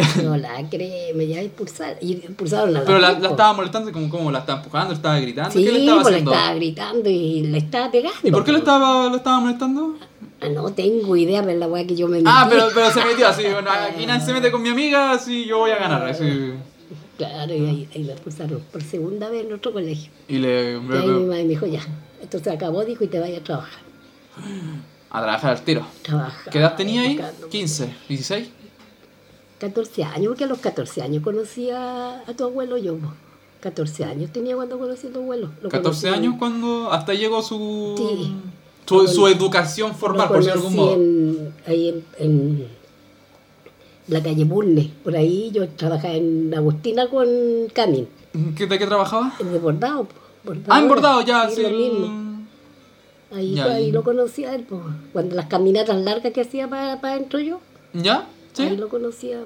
No 0.24 0.38
la 0.38 0.68
cree, 0.70 1.14
me 1.14 1.28
ya 1.28 1.42
expulsaron. 1.42 1.98
Expulsaron 2.02 2.70
a 2.70 2.80
la 2.80 2.86
Pero 2.86 3.00
la, 3.00 3.12
la 3.20 3.30
estaba 3.30 3.54
molestando, 3.54 3.92
como, 3.92 4.10
como 4.10 4.32
la 4.32 4.40
estaba 4.40 4.60
empujando, 4.60 4.90
le 4.90 4.96
estaba 4.96 5.20
gritando. 5.20 5.52
Sí, 5.52 5.64
¿Qué 5.64 5.72
le 5.72 5.80
estaba 5.80 6.02
pues 6.02 6.12
le 6.12 6.16
haciendo? 6.18 6.32
estaba 6.34 6.54
gritando 6.56 7.10
y 7.10 7.42
le 7.44 7.58
estaba 7.58 7.92
pegando. 7.92 8.18
¿Y 8.24 8.32
por 8.32 8.44
qué 8.44 8.52
le 8.52 8.58
estaba, 8.60 9.10
le 9.10 9.18
estaba 9.18 9.40
molestando? 9.40 9.96
Ah, 10.42 10.48
No 10.50 10.72
tengo 10.74 11.16
idea, 11.16 11.44
pero 11.44 11.58
la 11.60 11.68
weá 11.68 11.86
que 11.86 11.96
yo 11.96 12.08
me 12.08 12.22
Ah, 12.26 12.46
metí. 12.46 12.56
pero, 12.58 12.70
pero 12.74 12.92
se 12.92 13.06
metió 13.06 13.28
así. 13.28 13.44
Bueno, 13.52 13.70
aquí 13.72 14.06
nadie 14.06 14.26
se 14.26 14.34
mete 14.34 14.52
con 14.52 14.62
mi 14.62 14.70
amiga, 14.70 15.12
así 15.12 15.46
yo 15.46 15.60
voy 15.60 15.72
a 15.72 15.78
ganar. 15.78 16.06
Así. 16.08 16.54
Claro, 17.18 17.54
y 17.54 17.66
ahí, 17.66 17.90
ahí 17.94 18.04
me 18.04 18.14
expulsaron 18.14 18.62
por 18.72 18.82
segunda 18.82 19.30
vez 19.30 19.46
en 19.46 19.52
otro 19.54 19.74
colegio. 19.74 20.10
Y 20.30 20.38
le. 20.38 20.74
Y 20.74 20.76
ahí 20.76 21.08
mi 21.08 21.26
madre 21.26 21.44
me 21.44 21.50
dijo, 21.50 21.66
ya, 21.66 21.82
esto 22.22 22.40
se 22.40 22.50
acabó, 22.50 22.86
dijo, 22.86 23.04
y 23.04 23.08
te 23.08 23.20
vayas 23.20 23.42
a 23.42 23.44
trabajar. 23.44 23.80
A 25.12 25.22
trabajar 25.22 25.52
al 25.52 25.62
tiro. 25.64 25.86
Trabajar. 26.04 26.52
¿Qué 26.52 26.60
edad 26.60 26.76
tenía 26.76 27.02
ahí? 27.02 27.18
buscando- 27.18 27.50
15, 27.50 27.94
16. 28.08 28.50
14 29.60 30.04
años, 30.04 30.28
porque 30.30 30.44
a 30.46 30.48
los 30.48 30.60
14 30.60 31.02
años 31.02 31.24
conocí 31.24 31.70
a, 31.70 32.22
a 32.26 32.34
tu 32.36 32.46
abuelo 32.46 32.78
yo. 32.78 32.96
po. 32.98 33.14
14 33.62 34.06
años 34.06 34.32
tenía 34.32 34.56
cuando 34.56 34.80
conocí 34.80 35.08
a 35.08 35.12
tu 35.12 35.20
abuelo. 35.20 35.50
Lo 35.62 35.70
14 35.70 36.08
conocí- 36.08 36.14
años 36.14 36.36
cuando 36.40 36.92
hasta 36.92 37.14
llegó 37.14 37.42
su. 37.42 37.96
Sí. 37.98 38.36
Su, 38.86 39.08
su 39.08 39.28
educación 39.28 39.94
formal, 39.94 40.28
por 40.30 40.44
de 40.44 40.52
algún 40.52 40.76
modo. 40.76 40.94
en- 40.96 41.54
ahí 41.68 41.90
en, 41.90 42.04
en 42.18 42.68
la 44.08 44.24
calle 44.24 44.44
Bulne. 44.46 44.92
Por 45.04 45.16
ahí 45.16 45.52
yo 45.52 45.68
trabajaba 45.70 46.14
en 46.16 46.54
Agustina 46.56 47.08
con 47.10 47.28
Camin. 47.74 48.08
¿Qué, 48.56 48.66
¿De 48.66 48.80
qué 48.80 48.88
trabajaba? 48.88 49.34
En 49.40 49.52
de 49.52 49.60
bordado. 49.60 50.06
po, 50.06 50.16
Ah, 50.70 50.80
en 50.80 50.88
bordado, 50.88 51.22
ya, 51.22 51.50
sí. 51.50 51.58
sí. 51.58 51.62
Lo 51.64 51.70
mismo. 51.70 52.30
Ahí, 53.32 53.54
Ya, 53.56 53.66
ahí 53.66 53.86
y- 53.90 53.92
lo 53.92 54.04
conocí 54.04 54.46
a 54.46 54.56
él. 54.56 54.64
po. 54.64 54.82
Cuando 55.14 55.36
las 55.36 55.46
caminatas 55.48 55.98
largas 56.02 56.34
que 56.34 56.42
hacía 56.42 56.68
para, 56.68 57.00
para 57.02 57.14
adentro 57.16 57.40
yo, 57.40 57.60
¿Ya? 57.94 58.28
Ahí 58.58 58.70
¿Sí? 58.70 58.78
lo 58.78 58.90
conocía. 58.90 59.40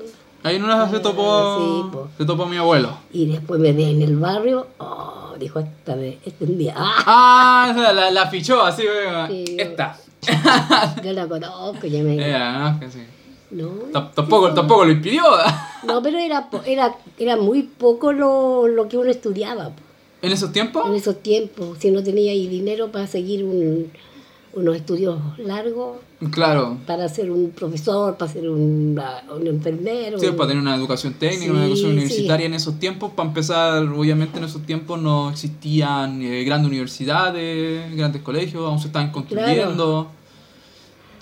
Ahí 0.43 0.57
en 0.57 0.63
una 0.65 0.89
se 0.89 0.99
topó. 0.99 1.91
sí, 1.93 1.99
se 2.17 2.25
topó 2.25 2.45
mi 2.45 2.57
abuelo. 2.57 2.97
Y 3.13 3.27
después 3.27 3.59
me 3.59 3.71
ve 3.71 3.89
en 3.89 4.01
el 4.01 4.17
barrio. 4.17 4.67
Oh, 4.77 5.33
dijo, 5.39 5.59
esta 5.59 5.95
vez, 5.95 6.17
este 6.25 6.43
un 6.43 6.57
día. 6.57 6.73
¡Ah! 6.77 7.73
Ah, 7.75 7.93
la, 7.93 8.11
la 8.11 8.27
fichó 8.27 8.61
así. 8.61 8.83
Sí. 9.29 9.55
Esta. 9.57 9.97
Yo 11.03 11.13
la 11.13 11.27
conozco, 11.27 11.87
ya 11.87 12.01
me. 12.03 12.15
Eh, 12.15 12.37
no, 12.37 12.79
que 12.79 12.89
sí. 12.91 12.99
No, 13.51 13.67
Tampoco, 14.15 14.51
tampoco 14.53 14.85
lo 14.85 14.91
impidió. 14.91 15.21
no 15.87 16.01
pero 16.01 16.17
era, 16.17 16.49
era, 16.65 16.95
era 17.19 17.37
muy 17.37 17.61
poco 17.63 18.11
lo, 18.11 18.67
lo 18.67 18.87
que 18.89 18.97
uno 18.97 19.11
estudiaba 19.11 19.69
¿En 20.23 20.31
esos 20.31 20.51
tiempos? 20.51 20.87
en 20.87 20.95
esos 20.95 21.21
tiempos. 21.21 21.77
Si 21.79 21.91
no 21.91 22.01
tenía 22.01 22.31
ahí 22.31 22.47
dinero 22.47 22.91
para 22.91 23.05
seguir 23.05 23.43
un, 23.43 23.91
unos 24.55 24.75
estudios 24.75 25.19
largos, 25.39 25.97
Claro. 26.31 26.77
para 26.85 27.09
ser 27.09 27.31
un 27.31 27.51
profesor, 27.51 28.15
para 28.17 28.31
ser 28.31 28.49
un, 28.49 28.99
un 29.35 29.47
enfermero. 29.47 30.19
Sí, 30.19 30.27
para 30.27 30.49
tener 30.49 30.61
una 30.61 30.75
educación 30.75 31.13
técnica, 31.15 31.51
una 31.51 31.63
educación 31.65 31.91
sí. 31.91 31.97
universitaria 31.97 32.45
en 32.45 32.53
esos 32.53 32.79
tiempos. 32.79 33.11
Para 33.13 33.29
empezar, 33.29 33.83
obviamente 33.83 34.37
en 34.37 34.45
esos 34.45 34.63
tiempos 34.63 35.01
no 35.01 35.29
existían 35.29 36.21
eh, 36.21 36.43
grandes 36.43 36.69
universidades, 36.69 37.95
grandes 37.95 38.21
colegios, 38.21 38.63
aún 38.65 38.79
se 38.79 38.87
estaban 38.87 39.11
construyendo. 39.11 40.09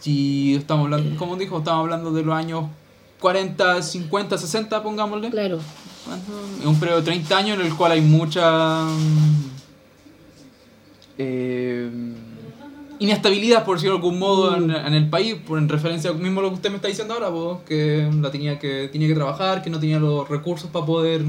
Y 0.04 0.56
estamos 0.56 0.86
hablando, 0.86 1.16
como 1.18 1.36
dijo, 1.38 1.60
estamos 1.60 1.84
hablando 1.84 2.12
de 2.12 2.24
los 2.24 2.36
años 2.36 2.66
40, 3.20 3.82
50, 3.82 4.38
60, 4.38 4.84
pongámosle. 4.84 5.30
Claro. 5.30 5.60
Es 6.60 6.66
un 6.66 6.80
periodo 6.80 7.00
de 7.00 7.06
30 7.06 7.38
años 7.38 7.60
en 7.60 7.66
el 7.68 7.76
cual 7.76 7.92
hay 7.92 8.02
mucha 8.02 8.88
eh, 11.18 11.90
inestabilidad, 13.02 13.66
por 13.66 13.76
decirlo 13.78 13.96
de 13.96 14.04
algún 14.04 14.20
modo, 14.20 14.56
en, 14.56 14.70
en 14.72 14.94
el 14.94 15.10
país, 15.10 15.36
por 15.48 15.58
en 15.58 15.68
referencia 15.68 16.14
mismo 16.14 16.40
a 16.40 16.44
lo 16.44 16.50
que 16.50 16.56
usted 16.56 16.70
me 16.70 16.76
está 16.76 16.88
diciendo 16.88 17.14
ahora, 17.14 17.30
vos, 17.30 17.60
que 17.68 18.08
la 18.22 18.30
tenía 18.32 18.60
que 18.60 18.90
tenía 18.92 19.08
que 19.08 19.16
trabajar, 19.16 19.62
que 19.64 19.70
no 19.70 19.80
tenía 19.80 20.00
los 20.00 20.30
recursos 20.30 20.70
para 20.70 20.86
poder 20.86 21.22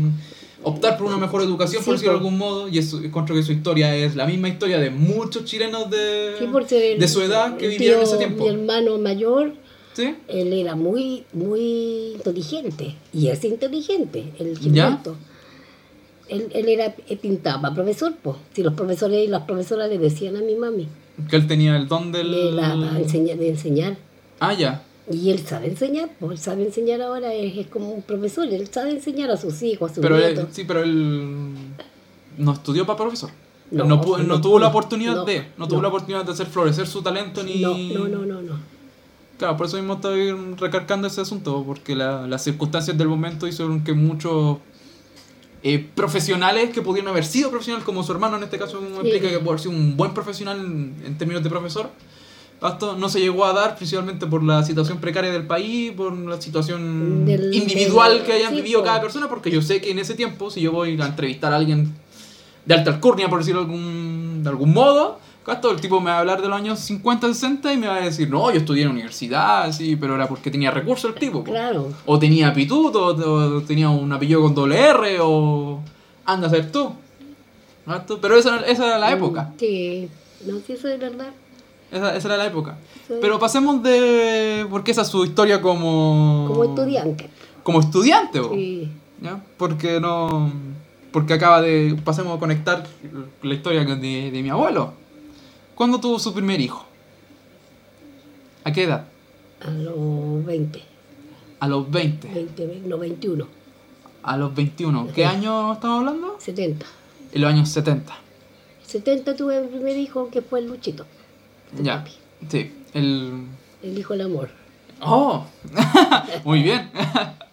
optar 0.62 0.96
por 0.98 1.06
una 1.08 1.16
mejor 1.16 1.42
educación, 1.42 1.82
Sí, 1.82 1.86
por 1.86 1.94
decirlo 1.94 2.12
de 2.12 2.18
algún 2.18 2.38
modo, 2.38 2.68
y 2.68 2.78
eso, 2.78 3.00
encuentro 3.02 3.34
que 3.34 3.42
su 3.42 3.52
historia 3.52 3.96
es 3.96 4.14
la 4.14 4.26
misma 4.26 4.48
historia 4.48 4.78
de 4.78 4.90
muchos 4.90 5.44
chilenos 5.44 5.90
de, 5.90 6.34
Sí, 6.38 6.44
el- 6.76 7.00
de 7.00 7.08
su 7.08 7.20
edad 7.22 7.56
que 7.56 7.66
vivieron 7.68 8.00
tío, 8.00 8.08
ese 8.08 8.18
tiempo. 8.18 8.44
Mi 8.44 8.50
hermano 8.50 8.98
mayor, 8.98 9.54
¿Sí? 9.94 10.14
él 10.28 10.52
era 10.52 10.76
muy, 10.76 11.24
muy 11.32 12.12
inteligente. 12.14 12.94
Y 13.12 13.28
es 13.28 13.42
inteligente, 13.44 14.24
el. 14.38 14.58
Gilberto. 14.58 15.16
Él, 16.28 16.48
él 16.54 16.68
era 16.68 16.94
pintaba, 17.20 17.74
profesor, 17.74 18.14
pues. 18.22 18.36
Si 18.54 18.62
los 18.62 18.74
profesores 18.74 19.24
y 19.24 19.28
las 19.28 19.42
profesoras 19.42 19.88
le 19.90 19.98
decían 19.98 20.36
a 20.36 20.40
mi 20.40 20.54
mami 20.54 20.86
Que 21.28 21.36
él 21.36 21.46
tenía 21.46 21.76
el 21.76 21.88
don 21.88 22.12
del... 22.12 22.30
de, 22.30 22.52
la, 22.52 22.98
enseñar, 22.98 23.38
de 23.38 23.48
enseñar. 23.50 23.96
Ah, 24.40 24.52
ya. 24.54 24.82
Y 25.10 25.30
él 25.30 25.40
sabe 25.40 25.66
enseñar, 25.68 26.10
pues 26.20 26.32
él 26.32 26.38
sabe 26.38 26.64
enseñar 26.64 27.02
ahora, 27.02 27.34
es, 27.34 27.56
es 27.58 27.66
como 27.66 27.90
un 27.90 28.02
profesor, 28.02 28.46
él 28.46 28.68
sabe 28.70 28.90
enseñar 28.92 29.30
a 29.30 29.36
sus 29.36 29.60
hijos, 29.62 29.90
a 29.90 29.94
sus 29.94 30.02
Pero 30.02 30.16
él, 30.16 30.46
sí, 30.52 30.64
pero 30.66 30.82
él 30.82 31.52
no 32.38 32.52
estudió 32.52 32.86
para 32.86 32.98
profesor. 32.98 33.30
No, 33.70 33.84
No, 33.84 34.00
pudo- 34.00 34.18
no 34.18 34.24
no, 34.24 34.40
tuvo 34.40 34.58
la 34.58 34.68
oportunidad 34.68 35.24
de, 35.26 35.46
no 35.58 35.66
tuvo 35.66 35.82
la 35.82 35.88
oportunidad 35.88 36.24
de 36.24 36.32
hacer 36.32 36.46
florecer 36.46 36.86
su 36.86 37.02
talento 37.02 37.42
ni... 37.42 37.60
No, 37.60 37.76
no, 37.76 38.08
no, 38.08 38.26
no, 38.26 38.42
no. 38.42 38.72
Claro, 39.38 39.56
por 39.56 39.66
eso 39.66 39.76
mismo 39.76 39.94
estoy 39.94 40.30
recargando 40.56 41.08
ese 41.08 41.20
asunto, 41.22 41.64
porque 41.66 41.96
la- 41.96 42.26
las 42.28 42.44
circunstancias 42.44 42.96
del 42.96 43.08
momento 43.08 43.46
hicieron 43.48 43.82
que 43.82 43.92
muchos 43.94 44.58
eh, 45.64 45.78
profesionales 45.94 46.70
que 46.70 46.82
pudieron 46.82 47.10
haber 47.10 47.24
sido 47.24 47.50
profesionales, 47.50 47.84
como 47.84 48.02
su 48.02 48.12
hermano 48.12 48.36
en 48.36 48.42
este 48.42 48.58
caso, 48.58 48.80
me 48.80 48.88
Sí. 48.88 48.94
explica 48.94 49.28
que 49.28 49.38
puede 49.38 49.50
haber 49.50 49.60
sido 49.60 49.72
un 49.72 49.96
buen 49.96 50.12
profesional 50.12 50.58
en, 50.58 50.94
en 51.06 51.18
términos 51.18 51.42
de 51.42 51.50
profesor, 51.50 51.90
esto 52.66 52.96
no 52.96 53.08
se 53.08 53.18
llegó 53.20 53.44
a 53.44 53.52
dar 53.52 53.76
principalmente 53.76 54.26
por 54.26 54.42
la 54.44 54.62
situación 54.64 54.98
precaria 54.98 55.32
del 55.32 55.46
país, 55.46 55.90
por 55.92 56.12
la 56.16 56.40
situación 56.40 57.24
Del- 57.24 57.52
individual 57.54 58.18
del- 58.18 58.22
que 58.24 58.32
hayan 58.34 58.50
sí, 58.50 58.56
vivido 58.62 58.82
cada 58.84 59.00
persona, 59.00 59.28
porque 59.28 59.50
yo 59.50 59.60
sé 59.62 59.80
que 59.80 59.90
en 59.90 59.98
ese 59.98 60.14
tiempo, 60.14 60.50
si 60.50 60.60
yo 60.60 60.70
voy 60.72 61.00
a 61.00 61.06
entrevistar 61.06 61.52
a 61.52 61.56
alguien 61.56 61.92
de 62.64 62.74
alta 62.74 62.90
alcurnia, 62.92 63.28
por 63.28 63.40
decirlo 63.40 63.62
de 63.64 63.66
algún, 63.66 64.40
de 64.44 64.48
algún 64.48 64.72
modo, 64.72 65.18
Gasto, 65.44 65.70
el 65.70 65.80
tipo 65.80 66.00
me 66.00 66.10
va 66.10 66.16
a 66.16 66.20
hablar 66.20 66.40
de 66.40 66.48
los 66.48 66.56
años 66.56 66.78
50, 66.78 67.26
60 67.28 67.72
y 67.72 67.76
me 67.76 67.88
va 67.88 67.96
a 67.96 68.00
decir, 68.00 68.30
no, 68.30 68.50
yo 68.50 68.58
estudié 68.58 68.82
en 68.82 68.88
la 68.88 68.92
universidad, 68.94 69.72
sí, 69.72 69.96
pero 69.96 70.14
era 70.14 70.28
porque 70.28 70.50
tenía 70.50 70.70
recursos 70.70 71.12
el 71.12 71.18
tipo. 71.18 71.42
po. 71.42 71.50
Claro. 71.50 71.88
O 72.06 72.18
tenía 72.18 72.52
pituto, 72.54 73.06
o, 73.06 73.56
o 73.56 73.62
tenía 73.62 73.90
un 73.90 74.12
apellido 74.12 74.40
con 74.40 74.54
doble 74.54 74.78
R, 74.78 75.18
o 75.20 75.80
anda 76.24 76.46
a 76.46 76.50
ser 76.50 76.70
tú. 76.70 76.92
¿Gasto? 77.84 78.20
Pero 78.20 78.36
esa, 78.36 78.60
esa 78.60 78.86
era 78.86 78.98
la 78.98 79.10
época. 79.10 79.52
Sí, 79.58 80.08
no, 80.46 80.58
sí, 80.64 80.74
eso 80.74 80.88
es 80.88 81.00
verdad. 81.00 81.30
Esa, 81.90 82.16
esa 82.16 82.28
era 82.28 82.36
la 82.36 82.46
época. 82.46 82.78
Sí. 83.08 83.14
Pero 83.20 83.38
pasemos 83.40 83.82
de... 83.82 84.64
Porque 84.70 84.92
esa 84.92 85.02
es 85.02 85.08
su 85.08 85.24
historia 85.24 85.60
como... 85.60 86.44
Como 86.46 86.64
estudiante. 86.64 87.28
Como 87.64 87.80
estudiante, 87.80 88.40
po. 88.40 88.54
Sí. 88.54 88.88
¿ya? 89.22 89.40
Porque 89.56 90.00
no. 90.00 90.52
Porque 91.12 91.34
acaba 91.34 91.62
de. 91.62 91.96
Pasemos 92.04 92.36
a 92.36 92.40
conectar 92.40 92.84
la 93.42 93.54
historia 93.54 93.84
de, 93.84 94.30
de 94.30 94.42
mi 94.42 94.48
abuelo. 94.50 94.94
¿Cuándo 95.74 95.98
tuvo 96.00 96.18
su 96.18 96.32
primer 96.34 96.60
hijo? 96.60 96.84
¿A 98.64 98.72
qué 98.72 98.84
edad? 98.84 99.04
A 99.60 99.70
los 99.70 100.44
20, 100.44 100.82
A 101.60 101.68
los 101.68 101.90
20. 101.90 102.28
20, 102.28 102.82
no, 102.86 102.98
21, 102.98 103.46
A 104.22 104.36
los 104.36 104.54
21. 104.54 105.08
¿Qué 105.14 105.24
año 105.24 105.72
estamos 105.72 106.00
hablando? 106.00 106.36
70. 106.38 106.86
En 107.32 107.40
los 107.40 107.50
años 107.52 107.68
70. 107.70 108.12
70 108.86 109.36
tuve 109.36 109.58
el 109.58 109.68
primer 109.68 109.96
hijo 109.96 110.28
que 110.30 110.42
fue 110.42 110.60
el 110.60 110.66
Luchito, 110.68 111.06
Ya. 111.80 111.98
papi. 111.98 112.12
Sí. 112.48 112.72
El. 112.94 113.46
el 113.82 113.98
hijo 113.98 114.12
del 114.14 114.22
amor. 114.22 114.50
¡Oh! 115.00 115.44
Muy 116.44 116.62
bien. 116.62 116.90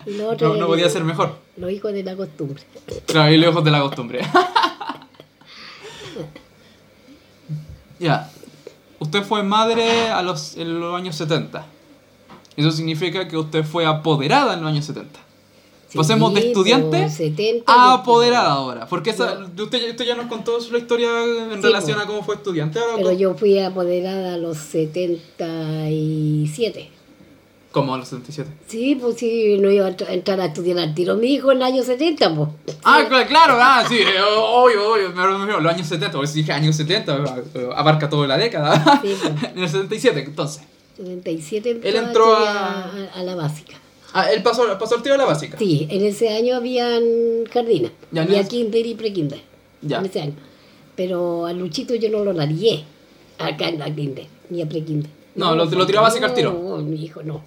No, 0.06 0.36
no 0.36 0.68
podía 0.68 0.90
ser 0.90 1.04
mejor. 1.04 1.38
Los 1.58 1.72
hijos 1.72 1.94
de 1.94 2.04
la 2.04 2.16
costumbre. 2.16 2.62
Claro, 3.06 3.32
y 3.34 3.38
lejos 3.38 3.64
de 3.64 3.72
la 3.72 3.82
costumbre. 3.82 4.20
ya. 8.00 8.30
Usted 9.00 9.24
fue 9.24 9.44
madre 9.44 10.10
a 10.10 10.22
los, 10.22 10.56
en 10.58 10.80
los 10.80 10.96
años 10.96 11.16
70. 11.16 11.66
Eso 12.58 12.72
significa 12.72 13.28
que 13.28 13.38
usted 13.38 13.64
fue 13.64 13.86
apoderada 13.86 14.54
en 14.56 14.62
los 14.62 14.70
años 14.70 14.86
70. 14.86 15.20
Pasemos 15.96 16.34
de 16.36 16.42
Sí, 16.42 16.48
estudiante 16.50 17.00
pues, 17.00 17.16
70 17.16 17.72
a 17.72 17.76
yo- 17.76 17.82
apoderada 18.02 18.52
ahora. 18.52 18.86
Porque 18.88 19.10
esa, 19.12 19.40
usted, 19.40 19.90
usted 19.92 20.06
ya 20.06 20.16
nos 20.16 20.28
contó 20.28 20.58
la 20.72 20.78
historia 20.78 21.10
en 21.24 21.56
Sí, 21.56 21.62
relación 21.62 21.96
pues. 21.96 22.06
a 22.06 22.08
cómo 22.08 22.22
fue 22.24 22.36
estudiante. 22.36 22.78
Ahora, 22.78 22.94
Pero 22.98 23.08
¿cómo- 23.08 23.20
yo 23.20 23.34
fui 23.36 23.58
apoderada 23.60 24.34
a 24.36 24.38
los 24.38 24.58
77. 24.58 26.90
¿Cómo 27.72 27.94
a 27.94 27.98
los 28.00 28.08
77? 28.08 28.50
Sí, 28.68 28.96
pues 29.00 29.18
sí, 29.18 29.58
no 29.60 29.70
iba 29.70 29.86
a 29.86 29.92
entr- 29.96 30.10
entrar 30.10 30.40
a 30.42 30.46
estudiar 30.46 30.80
al 30.80 30.96
tiro. 30.96 31.16
Mi 31.16 31.34
hijo 31.36 31.52
en 31.52 31.58
el 31.58 31.64
año 31.64 31.84
70, 31.84 32.36
pues. 32.36 32.50
Ah, 32.84 33.04
cl- 33.08 33.28
claro, 33.28 33.58
ah, 33.60 33.84
sí, 33.88 33.98
eh, 34.00 34.20
obvio, 34.24 34.92
obvio, 34.94 35.10
me 35.12 35.54
los 35.62 35.74
años 35.74 35.86
70, 35.88 36.12
porque 36.14 36.28
si 36.28 36.40
dije 36.40 36.52
años 36.52 36.76
70, 36.76 37.38
eh, 37.54 37.70
abarca 37.76 38.10
toda 38.10 38.26
la 38.28 38.38
década. 38.38 39.00
Sí, 39.04 39.16
pues. 39.22 39.54
en 39.56 39.60
el 39.64 39.70
77, 39.70 40.20
entonces. 40.26 40.64
77 40.98 41.70
entró, 41.70 41.90
Él 41.90 41.96
entró 41.96 42.36
a, 42.36 42.42
a- 42.50 42.92
a, 43.16 43.20
a 43.20 43.24
la 43.24 43.36
básica. 43.36 43.76
Ah, 44.14 44.32
él 44.32 44.42
pasó, 44.42 44.64
pasó 44.80 44.96
el 44.96 45.04
tiro 45.04 45.14
de 45.14 45.20
la 45.20 45.26
básica. 45.26 45.56
Sí, 45.60 45.88
en 45.92 46.04
ese 46.04 46.30
año 46.36 46.56
habían 46.56 47.04
jardines. 47.54 47.92
Ya, 48.12 48.24
había 48.24 48.40
en 48.42 48.48
kinder 48.48 48.84
y 48.84 48.96
pre-kinder. 48.96 49.40
Ya. 49.84 50.00
En 50.00 50.06
ese 50.08 50.22
año. 50.22 50.34
Pero 50.96 51.46
a 51.46 51.54
Luchito 51.54 51.94
yo 51.94 52.10
no 52.10 52.24
lo 52.24 52.34
largué 52.34 52.84
acá 53.38 53.70
en 53.70 53.78
la 53.78 53.94
kinder, 53.94 54.26
ni 54.50 54.64
a 54.64 54.68
pre-kinder. 54.68 55.12
No, 55.36 55.56
lo- 55.56 55.66
lo 55.66 55.86
tiró 55.86 56.00
a 56.00 56.02
básica 56.02 56.26
al 56.26 56.34
tiro. 56.34 56.52
No, 56.52 56.78
mi 56.78 57.04
hijo 57.04 57.22
no. 57.22 57.44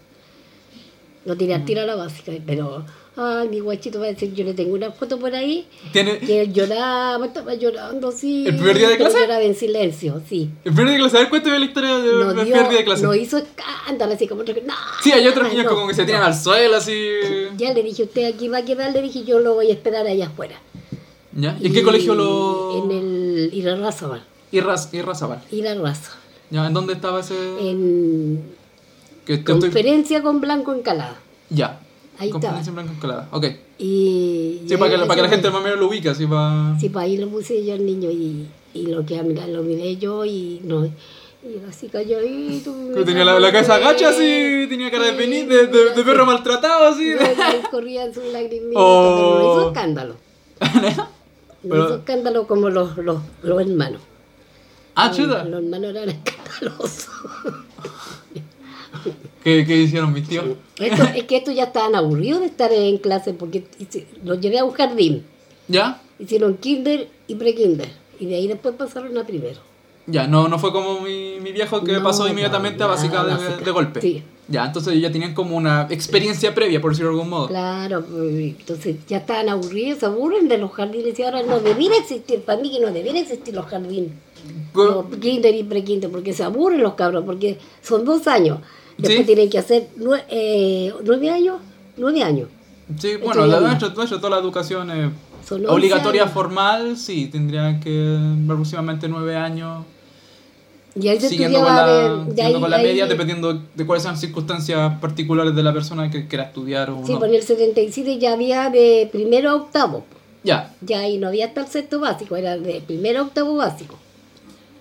Lo 1.25 1.37
tiré 1.37 1.55
al 1.55 1.65
tiro 1.65 1.83
a 1.83 1.87
la 1.87 1.95
básica, 1.97 2.33
pero... 2.47 2.85
Ay, 3.15 3.47
mi 3.51 3.61
guachito 3.61 4.01
va 4.01 4.07
a 4.07 4.09
decir, 4.09 4.33
yo 4.33 4.43
le 4.43 4.55
tengo 4.55 4.75
una 4.75 4.91
foto 4.91 5.19
por 5.19 5.35
ahí, 5.35 5.67
¿Tiene, 5.93 6.19
que 6.19 6.41
él 6.41 6.53
lloraba, 6.55 7.27
estaba 7.27 7.53
llorando 7.55 8.09
así. 8.09 8.47
¿El 8.47 8.57
primer 8.57 8.79
día 8.79 8.89
de 8.89 8.97
clase? 8.97 9.21
Lloraba 9.21 9.43
en 9.43 9.55
silencio, 9.55 10.23
sí. 10.27 10.49
el 10.65 10.73
primer 10.73 10.87
día 10.87 10.93
de 10.95 10.99
clase, 11.03 11.17
a 11.19 11.21
ver, 11.21 11.29
cuéntame 11.29 11.59
la 11.59 11.65
historia 11.67 11.99
del 11.99 12.21
No, 12.21 12.33
dio, 12.33 12.43
primer 12.45 12.69
día 12.71 12.79
de 12.79 12.85
clase. 12.87 13.03
no 13.03 13.15
hizo 13.15 13.37
escándalo, 13.37 14.15
así 14.15 14.27
como... 14.27 14.45
que, 14.45 14.63
No, 14.63 14.73
sí, 15.03 15.13
hay 15.13 15.29
otros 15.29 15.47
niños 15.51 15.65
no, 15.67 15.71
como 15.75 15.89
que 15.89 15.95
se 15.95 16.07
tiran 16.07 16.23
no. 16.23 16.29
al 16.29 16.35
suelo, 16.35 16.77
así. 16.77 17.07
Ya 17.59 17.75
le 17.75 17.83
dije, 17.83 18.05
usted 18.05 18.33
aquí 18.35 18.49
va 18.49 18.59
a 18.59 18.65
quedar, 18.65 18.91
le 18.95 19.03
dije, 19.03 19.25
yo 19.25 19.41
lo 19.41 19.53
voy 19.55 19.69
a 19.69 19.75
esperar 19.75 20.07
allá 20.07 20.29
afuera. 20.29 20.59
¿Ya? 21.35 21.55
¿Y 21.61 21.67
en 21.67 21.73
qué 21.75 21.83
colegio 21.83 22.15
lo...? 22.15 22.85
En 22.85 22.91
el 22.93 23.51
Irarrázaval. 23.53 24.25
Irras, 24.53 24.89
Irrazabal. 24.95 25.43
Irarrázaval. 25.51 26.19
¿Ya? 26.51 26.67
¿En 26.67 26.73
dónde 26.73 26.95
estaba 26.95 27.21
ese...? 27.21 27.35
En 27.61 28.43
que, 29.25 29.35
que 29.35 29.53
estoy... 29.53 29.61
conferencia 29.61 30.23
con 30.23 30.41
Blanco 30.41 30.73
Encalada. 30.75 31.19
Ya. 31.51 31.81
Ahí 32.19 32.31
Conferencia 32.31 32.71
en 32.71 32.75
blanco 32.75 32.93
escalada. 32.93 33.29
Ok. 33.33 33.47
Y, 33.79 34.63
Sí, 34.69 34.77
para 34.77 34.91
que, 34.91 34.97
ahí 34.97 35.09
para 35.09 35.17
que 35.17 35.23
la 35.23 35.29
gente 35.29 35.51
más 35.51 35.61
o 35.61 35.65
menos 35.65 35.79
lo 35.81 35.89
ubica, 35.89 36.13
así 36.13 36.27
para... 36.27 36.77
Sí, 36.79 36.89
para 36.89 37.07
ahí 37.07 37.17
lo 37.17 37.29
puse 37.29 37.65
yo 37.65 37.75
al 37.75 37.85
niño 37.85 38.11
y, 38.11 38.47
y 38.75 38.87
lo 38.87 39.05
que 39.05 39.21
mira, 39.23 39.47
lo 39.49 39.63
miré 39.63 39.97
yo 39.97 40.25
y 40.25 40.61
no. 40.65 40.85
Y 40.87 40.93
así 41.69 41.89
calladito. 41.89 42.73
Que 42.95 43.03
tenía 43.05 43.25
la, 43.25 43.41
la 43.41 43.51
cabeza 43.51 43.75
agacha 43.75 44.11
así, 44.11 44.67
tenía 44.69 44.91
cara 44.93 45.07
de, 45.07 45.17
peni- 45.19 45.47
de, 45.49 45.67
de, 45.67 45.91
de 45.95 46.05
perro 46.05 46.25
maltratado 46.25 46.87
así. 46.87 47.13
Corrían 47.71 48.15
sus 48.15 48.25
lagrimitas, 48.27 48.75
Oh. 48.77 49.17
pero 49.17 49.39
no 49.39 49.53
hizo 49.61 49.69
escándalo. 49.69 50.17
No 51.65 51.71
Pero- 51.71 51.85
hizo 51.87 51.95
escándalo 51.97 52.47
como 52.49 52.71
los, 52.71 52.97
los, 52.99 53.21
los 53.45 53.61
hermanos. 53.61 54.01
ah, 54.97 55.11
chuta. 55.13 55.45
Los 55.45 55.63
hermanos 55.63 55.91
eran 55.91 56.09
escandalosos. 56.11 57.09
¿Qué, 59.45 59.65
¿Qué 59.67 59.77
hicieron 59.77 60.13
mis 60.13 60.29
tíos? 60.29 60.45
Esto- 60.79 61.03
es 61.15 61.25
que 61.25 61.37
estos 61.37 61.55
ya 61.55 61.65
estaban 61.65 61.95
aburridos 61.95 62.41
de 62.41 62.47
estar 62.47 62.73
en 62.73 62.99
clase 62.99 63.33
porque 63.35 63.65
los 64.25 64.41
llevé 64.41 64.59
a 64.59 64.65
un 64.65 64.73
jardín. 64.73 65.25
¿Ya? 65.69 66.01
Hicieron 66.19 66.57
kinder 66.59 67.09
y 67.27 67.35
pre-kinder. 67.35 67.89
Y 68.21 68.27
de 68.27 68.37
ahí 68.37 68.47
después 68.47 68.75
pasaron 68.77 69.17
a 69.19 69.25
primero. 69.27 69.61
Ya, 70.07 70.27
no, 70.27 70.49
no 70.49 70.59
fue 70.59 70.73
como 70.73 71.01
mi, 71.01 71.39
mi 71.41 71.53
viejo 71.53 71.83
que 71.85 71.93
No, 71.93 72.03
pasó 72.03 72.27
inmediatamente 72.29 72.83
a 72.83 72.87
no, 72.87 72.93
básica 72.93 73.21
a 73.21 73.25
de, 73.25 73.31
básica. 73.35 73.65
de 73.65 73.71
golpe. 73.71 74.01
Sí. 74.01 74.23
Ya, 74.49 74.67
entonces 74.67 75.01
ya 75.01 75.11
tenían 75.13 75.33
como 75.33 75.57
una 75.57 75.87
experiencia 75.91 76.53
previa, 76.55 76.81
por 76.81 76.91
decirlo 76.91 77.11
de 77.11 77.15
algún 77.17 77.31
modo. 77.31 77.47
Claro, 77.49 78.05
pues, 78.05 78.35
entonces 78.35 78.97
ya 79.07 79.19
estaban 79.19 79.49
aburridos, 79.49 80.01
se 80.01 80.07
aburren 80.07 80.49
de 80.49 80.59
los 80.59 80.73
jardines 80.73 81.17
y 81.19 81.23
ahora 81.23 81.43
no 81.45 81.61
debiera 81.61 81.97
existir, 81.97 82.41
para 82.43 82.61
mí 82.61 82.71
que 82.73 82.81
no 82.81 82.93
debiera 82.93 83.21
existir 83.21 83.55
los 83.55 83.67
jardines. 83.67 84.11
Co- 84.73 85.07
Los 85.11 85.19
kinder 85.21 85.55
y 85.55 85.63
pre-kinder, 85.63 86.11
porque 86.11 86.33
se 86.33 86.43
aburren 86.43 86.83
los 86.83 86.95
cabros, 86.95 87.25
porque 87.25 87.59
son 87.81 88.05
dos 88.05 88.27
años. 88.27 88.59
Después 88.99 89.19
Sí. 89.21 89.25
tienen 89.25 89.51
que 89.51 89.59
hacer 89.59 89.89
nue- 89.99 90.23
eh, 90.29 90.93
nueve 91.05 91.31
años, 91.31 91.57
nueve 91.97 92.23
años. 92.23 92.49
Sí, 92.99 93.17
bueno, 93.23 93.47
la, 93.47 93.61
nuestra, 93.61 93.93
toda 93.95 94.31
la 94.31 94.39
educación 94.39 94.91
eh, 94.91 95.11
obligatoria 95.69 96.23
años. 96.23 96.35
formal, 96.35 96.97
sí, 96.97 97.27
tendrían 97.27 97.81
que 97.81 98.19
aproximadamente 98.45 99.09
nueve 99.09 99.35
años, 99.37 99.85
Y 100.95 101.09
ahí 101.09 101.19
se 101.19 101.31
siguiendo 101.31 101.61
con 101.63 101.75
la, 101.75 101.87
de, 101.87 102.03
de 102.03 102.09
siguiendo 102.27 102.43
ahí- 102.43 102.61
con 102.61 102.71
la 102.71 102.77
ahí- 102.77 102.83
media, 102.87 103.07
dependiendo 103.07 103.63
de 103.75 103.87
cuáles 103.87 104.03
sean 104.03 104.15
las 104.15 104.21
circunstancias 104.21 104.99
particulares 105.01 105.55
de 105.57 105.63
la 105.63 105.73
persona 105.73 106.11
que 106.11 106.29
quiera 106.29 106.45
estudiar 106.45 106.91
o 106.91 107.03
Sí, 107.07 107.15
no. 107.15 107.25
en 107.25 107.35
el 107.35 107.43
77 107.43 108.19
ya 108.19 108.35
había 108.35 108.69
de 108.69 109.09
primero 109.11 109.51
a 109.51 109.55
octavo. 109.57 110.05
Ya, 110.45 110.75
Ya 110.83 110.99
ahí 111.01 111.17
no 111.19 111.29
había 111.29 111.47
hasta 111.47 111.61
el 111.63 111.69
sexto 111.69 111.99
básico, 112.01 112.37
era 112.37 112.59
de 112.59 112.83
primero 112.87 113.21
a 113.21 113.23
octavo 113.23 113.55
básico. 113.57 113.97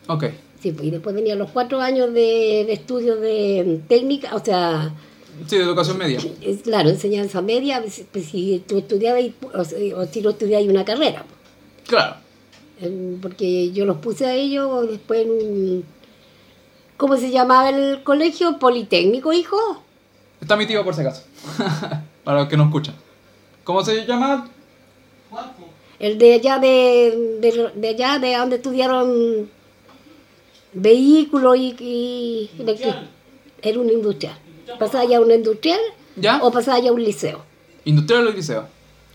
ok. 0.08 0.26
Sí, 0.62 0.72
pues, 0.72 0.88
y 0.88 0.92
después 0.92 1.16
venían 1.16 1.40
los 1.40 1.50
cuatro 1.52 1.82
años 1.82 2.14
de, 2.14 2.64
de 2.68 2.74
estudios 2.74 3.20
de 3.20 3.82
técnica, 3.88 4.36
o 4.36 4.44
sea, 4.44 4.94
Sí, 5.48 5.58
de 5.58 5.64
educación 5.64 5.98
media. 5.98 6.20
Claro, 6.64 6.90
enseñanza 6.90 7.42
media, 7.42 7.82
pues, 7.82 8.04
pues, 8.12 8.26
si 8.26 8.64
tú 8.68 8.78
estudiabas 8.78 9.24
o, 9.54 9.64
si- 9.64 9.92
o 9.94 10.06
si 10.06 10.22
no 10.22 10.30
estudiabas 10.32 10.68
una 10.68 10.86
carrera. 10.86 11.26
Claro. 11.88 12.16
En- 12.80 13.18
Porque 13.22 13.72
yo 13.72 13.86
los 13.86 13.98
puse 13.98 14.26
a 14.28 14.36
ellos 14.36 14.88
después 14.90 15.22
en 15.26 15.32
un... 15.32 15.86
¿Cómo 16.98 17.18
se 17.18 17.32
llamaba 17.32 17.70
el 17.70 18.04
colegio? 18.04 18.60
¿Politécnico, 18.60 19.34
hijo? 19.34 19.58
Está 20.40 20.56
mi 20.56 20.68
tío 20.68 20.84
por 20.84 20.94
si 20.94 21.02
acaso. 21.02 21.24
Para 22.24 22.42
los 22.42 22.48
que 22.50 22.58
no 22.58 22.66
escuchan. 22.66 22.94
¿Cómo 23.64 23.84
se 23.84 24.06
llama? 24.06 24.48
El 26.00 26.18
de 26.20 26.34
allá 26.36 26.60
de, 26.60 27.38
de, 27.42 27.72
de 27.76 27.88
allá 27.90 28.20
de 28.20 28.36
donde 28.36 28.56
estudiaron 28.58 29.50
vehículos 30.74 31.58
y, 31.58 31.76
y 31.80 32.50
era 33.62 33.80
un 33.80 33.90
industrial. 33.90 34.38
¿Pasaba 34.80 35.06
ya 35.06 35.18
a 35.18 35.22
un 35.22 35.32
industrial 35.32 35.80
¿Ya? 36.16 36.40
o 36.44 36.52
pasaba 36.52 36.80
ya 36.80 36.90
a 36.90 36.94
un 36.94 37.04
liceo? 37.04 37.42
Industrial 37.86 38.28
o 38.28 38.32
liceo. 38.32 38.68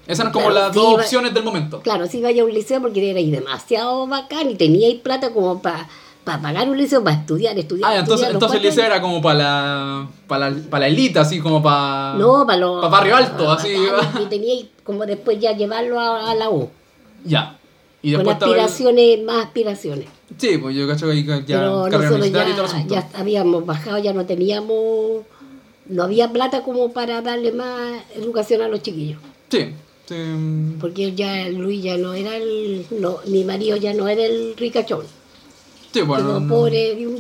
Esas 0.06 0.20
eran 0.20 0.32
como 0.32 0.46
Claro, 0.50 0.66
las 0.66 0.74
dos 0.74 0.94
opciones 1.00 1.34
del 1.34 1.42
momento. 1.42 1.80
Claro, 1.80 2.06
si 2.06 2.18
iba 2.18 2.30
ya 2.30 2.42
a 2.42 2.44
un 2.44 2.52
liceo 2.52 2.80
porque 2.80 3.10
era 3.10 3.18
ahí 3.18 3.30
demasiado 3.30 4.06
bacán 4.06 4.50
y 4.50 4.54
tenía 4.54 4.86
ahí 4.86 4.98
plata 4.98 5.32
como 5.32 5.60
para 5.62 5.88
pagar 6.24 6.68
un 6.68 6.76
liceo, 6.78 7.02
para 7.02 7.16
estudiar, 7.16 7.58
estudiar. 7.58 7.90
Ah, 7.90 7.96
entonces, 7.98 8.28
estudiar 8.28 8.32
entonces 8.34 8.56
el 8.60 8.66
liceo 8.66 8.84
años. 8.84 8.94
era 8.96 9.02
como 9.02 9.20
para 9.22 9.38
la, 9.38 10.08
para 10.28 10.50
la, 10.50 10.56
para 10.70 10.80
la 10.82 10.86
élite, 10.88 11.18
así 11.18 11.40
como 11.40 11.62
para... 11.62 12.14
No, 12.14 12.44
para 12.46 12.58
los... 12.58 12.80
pa' 12.82 12.88
barrio 12.88 13.16
alto, 13.16 13.50
así. 13.50 13.74
Y 14.22 14.26
tenía 14.26 14.64
como 14.84 15.06
después 15.06 15.40
ya 15.40 15.52
llevarlo 15.56 15.98
a, 15.98 16.30
a 16.30 16.34
la 16.34 16.50
U. 16.50 16.68
Ya. 17.24 17.58
Y 18.02 18.12
Con 18.12 18.18
después 18.24 18.34
estaba 18.36 18.52
el- 18.54 18.60
aspiraciones, 18.60 19.24
más 19.24 19.44
aspiraciones. 19.46 20.08
Sí, 20.38 20.58
pues 20.58 20.74
yo 20.76 20.86
cacho 20.88 21.06
que 21.06 21.12
ahí 21.12 21.24
ya 21.24 21.42
Pero 21.46 21.88
nosotros 21.88 22.30
ya, 22.32 22.86
ya 22.88 23.08
habíamos 23.14 23.64
bajado, 23.64 23.98
ya 23.98 24.12
no 24.12 24.26
teníamos, 24.26 25.22
no 25.88 26.02
había 26.02 26.32
plata 26.32 26.62
como 26.62 26.92
para 26.92 27.22
darle 27.22 27.52
más 27.52 28.02
educación 28.14 28.60
a 28.62 28.68
los 28.68 28.82
chiquillos. 28.82 29.20
Sí, 29.50 29.68
sí. 30.08 30.14
Porque 30.80 31.14
ya 31.14 31.48
Luis 31.48 31.82
ya 31.82 31.96
no 31.96 32.12
era 32.14 32.36
el, 32.36 32.86
no, 32.90 33.18
mi 33.26 33.44
marido 33.44 33.76
ya 33.76 33.94
no 33.94 34.08
era 34.08 34.24
el 34.24 34.54
ricachón, 34.56 35.04
Sí, 35.92 36.00
bueno. 36.02 36.38
quedó 36.40 36.48
pobre 36.48 36.94
de 36.96 37.06
un. 37.06 37.16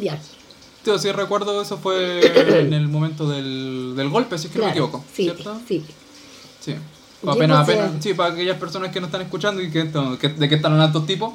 Tío, 0.82 0.98
sí 0.98 1.10
recuerdo, 1.12 1.62
eso 1.62 1.78
fue 1.78 2.20
en 2.60 2.72
el 2.72 2.88
momento 2.88 3.28
del, 3.28 3.94
del 3.96 4.08
golpe, 4.08 4.36
si 4.38 4.48
es 4.48 4.52
que 4.52 4.58
no 4.58 4.64
me 4.66 4.70
equivoco. 4.72 5.04
sí, 5.14 5.24
¿Cierto? 5.24 5.60
sí. 5.66 5.84
Sí. 6.60 6.74
Apenas, 7.26 7.60
apenas, 7.68 7.90
sí, 8.00 8.14
para 8.14 8.34
aquellas 8.34 8.58
personas 8.58 8.92
que 8.92 9.00
no 9.00 9.06
están 9.06 9.22
escuchando 9.22 9.62
y 9.62 9.70
que, 9.70 9.80
esto- 9.82 10.18
que- 10.18 10.28
de 10.28 10.48
qué 10.48 10.56
están 10.56 10.72
hablando 10.72 10.98
estos 10.98 11.06
tipos. 11.06 11.34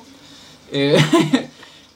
Eh, 0.72 0.98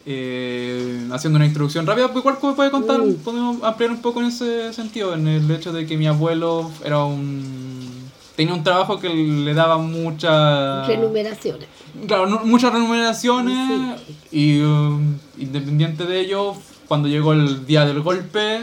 eh, 0.06 1.08
haciendo 1.12 1.38
una 1.38 1.46
introducción 1.46 1.86
rápida, 1.86 2.12
pues 2.12 2.24
igual 2.24 2.38
puede 2.56 2.72
contar, 2.72 3.00
Mm. 3.00 3.16
podemos 3.24 3.64
ampliar 3.64 3.92
un 3.92 4.02
poco 4.02 4.20
en 4.22 4.28
ese 4.28 4.72
sentido, 4.74 5.14
en 5.14 5.28
el 5.28 5.50
hecho 5.52 5.72
de 5.74 5.86
que 5.86 5.98
mi 5.98 6.08
abuelo 6.08 6.70
era 6.84 7.04
un 7.04 7.96
tenía 8.36 8.54
un 8.54 8.64
trabajo 8.66 9.00
que 9.00 9.08
le 9.10 9.54
daba 9.54 9.78
mucha 9.78 10.86
Renumeraciones. 10.86 11.68
claro, 12.06 12.28
no- 12.28 12.42
muchas 12.44 12.74
remuneraciones 12.74 14.02
y 14.32 14.60
um, 14.62 15.16
independiente 15.38 16.04
de 16.06 16.20
ello, 16.20 16.54
cuando 16.88 17.08
llegó 17.08 17.32
el 17.34 17.66
día 17.66 17.86
del 17.86 18.02
golpe, 18.02 18.62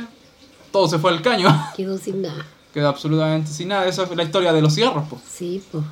todo 0.71 0.89
se 0.89 0.99
fue 0.99 1.11
al 1.11 1.23
caño. 1.23 1.49
Quedó 1.77 1.97
sin 1.99 2.21
nada. 2.23 2.45
Quedó 2.75 2.89
absolutamente 2.89 3.51
sin 3.51 3.69
nada. 3.69 3.87
Esa 3.87 4.07
fue 4.07 4.15
la 4.17 4.23
historia 4.25 4.53
de 4.53 4.61
los 4.63 4.75
cigarros, 4.75 5.05
pues. 5.09 5.23
Sí, 5.27 5.63
pues. 5.73 5.83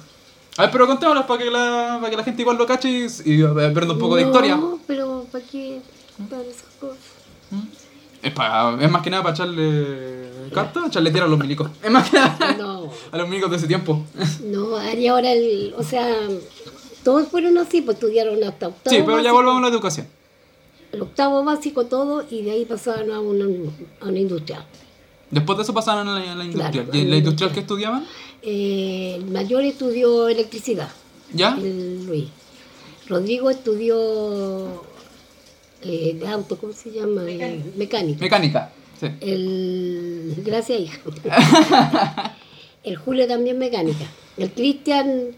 A 0.59 0.63
ver, 0.63 0.71
pero 0.73 0.87
contémoslas 0.87 1.25
para 1.25 1.43
que 1.43 1.51
la, 1.51 1.99
para 2.01 2.11
que 2.11 2.17
la 2.19 2.25
gente 2.25 2.43
igual 2.43 2.59
lo 2.59 2.67
cache 2.67 2.91
y, 3.25 3.33
y 3.33 3.43
aprenda 3.43 3.95
un 3.95 3.99
poco 3.99 4.17
de 4.17 4.23
historia. 4.23 4.57
No, 4.57 4.79
pero 4.87 5.10
¿para 5.31 5.45
qué? 5.45 5.81
Para 6.29 6.43
esas 6.43 6.65
cosas. 6.81 6.99
Es, 8.23 8.33
para, 8.33 8.83
es 8.85 8.91
más 8.91 9.03
que 9.03 9.11
nada 9.11 9.23
para 9.23 9.35
echarle 9.35 10.29
carta, 10.53 10.85
echarle 10.87 11.11
tierra 11.11 11.27
a 11.27 11.31
los 11.31 11.39
milicos. 11.39 11.71
Es 11.83 11.91
más 11.91 12.09
que 12.11 12.17
nada 12.19 12.55
No. 12.59 12.91
a 13.13 13.17
los 13.17 13.29
milicos 13.29 13.51
de 13.51 13.57
ese 13.57 13.67
tiempo. 13.67 14.05
No, 14.45 14.93
y 14.93 15.07
ahora 15.07 15.33
el, 15.33 15.75
o 15.77 15.83
sea, 15.83 16.07
todos 17.05 17.29
fueron 17.29 17.57
así, 17.59 17.81
pues 17.83 17.97
estudiaron 17.97 18.43
hasta 18.45 18.69
octavo. 18.69 18.95
Sí, 18.97 19.03
pero 19.05 19.21
ya 19.21 19.33
volvamos 19.33 19.59
a 19.59 19.63
la 19.63 19.69
educación. 19.69 20.07
El 20.93 21.03
octavo 21.03 21.45
básico 21.45 21.87
todo 21.87 22.25
y 22.31 22.43
de 22.43 22.51
ahí 22.51 22.65
pasaron 22.65 23.13
a 23.13 23.21
una, 23.21 23.45
a 24.01 24.09
una 24.09 24.19
industria. 24.19 24.65
Después 25.31 25.57
de 25.59 25.63
eso 25.63 25.73
pasaron 25.73 26.09
a 26.09 26.19
la, 26.19 26.33
a 26.33 26.35
la 26.35 26.45
industrial. 26.45 26.73
Claro, 26.87 26.99
¿Y 26.99 27.05
la 27.05 27.11
la 27.11 27.17
industrial 27.17 27.51
industrial. 27.51 27.53
que 27.53 27.61
estudiaban? 27.61 28.07
Eh, 28.43 29.15
el 29.17 29.27
mayor 29.27 29.63
estudió 29.63 30.29
electricidad, 30.29 30.89
¿Ya? 31.33 31.57
el 31.57 32.05
Luis. 32.07 32.29
Rodrigo 33.07 33.51
estudió 33.51 34.85
eh, 35.83 36.17
de 36.19 36.29
auto, 36.29 36.59
¿cómo 36.59 36.73
se 36.73 36.91
llama? 36.91 37.23
Eh, 37.29 37.63
mecánica. 37.77 38.21
Mecánica. 38.21 38.71
Sí. 39.01 39.07
El 39.21 40.35
gracias 40.45 40.81
hija. 40.81 41.01
el 42.85 42.97
Julio 42.97 43.27
también 43.27 43.59
mecánica. 43.59 44.05
El 44.37 44.51
Cristian 44.51 45.29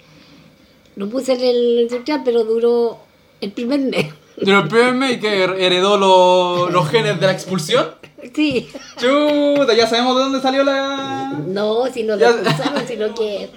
lo 0.96 1.08
puse 1.08 1.32
en 1.34 1.40
el 1.40 1.80
industrial, 1.82 2.22
pero 2.24 2.44
duró 2.44 2.98
el 3.40 3.52
primer 3.52 3.80
mes. 3.80 4.06
Pero 4.36 4.60
el 4.60 4.68
primer 4.68 4.94
mes 4.94 5.18
que 5.20 5.44
heredó 5.44 5.96
lo- 5.96 6.70
los 6.70 6.88
genes 6.88 7.20
de 7.20 7.26
la 7.26 7.32
expulsión. 7.32 7.90
Sí. 8.34 8.68
Chuta, 8.98 9.74
ya 9.74 9.86
sabemos 9.86 10.16
de 10.16 10.22
dónde 10.22 10.40
salió 10.40 10.64
la. 10.64 11.38
No, 11.46 11.86
si 11.92 12.02
no 12.02 12.16
lo 12.16 12.28
expulsaron, 12.28 12.86
sino 12.86 13.14
que. 13.14 13.50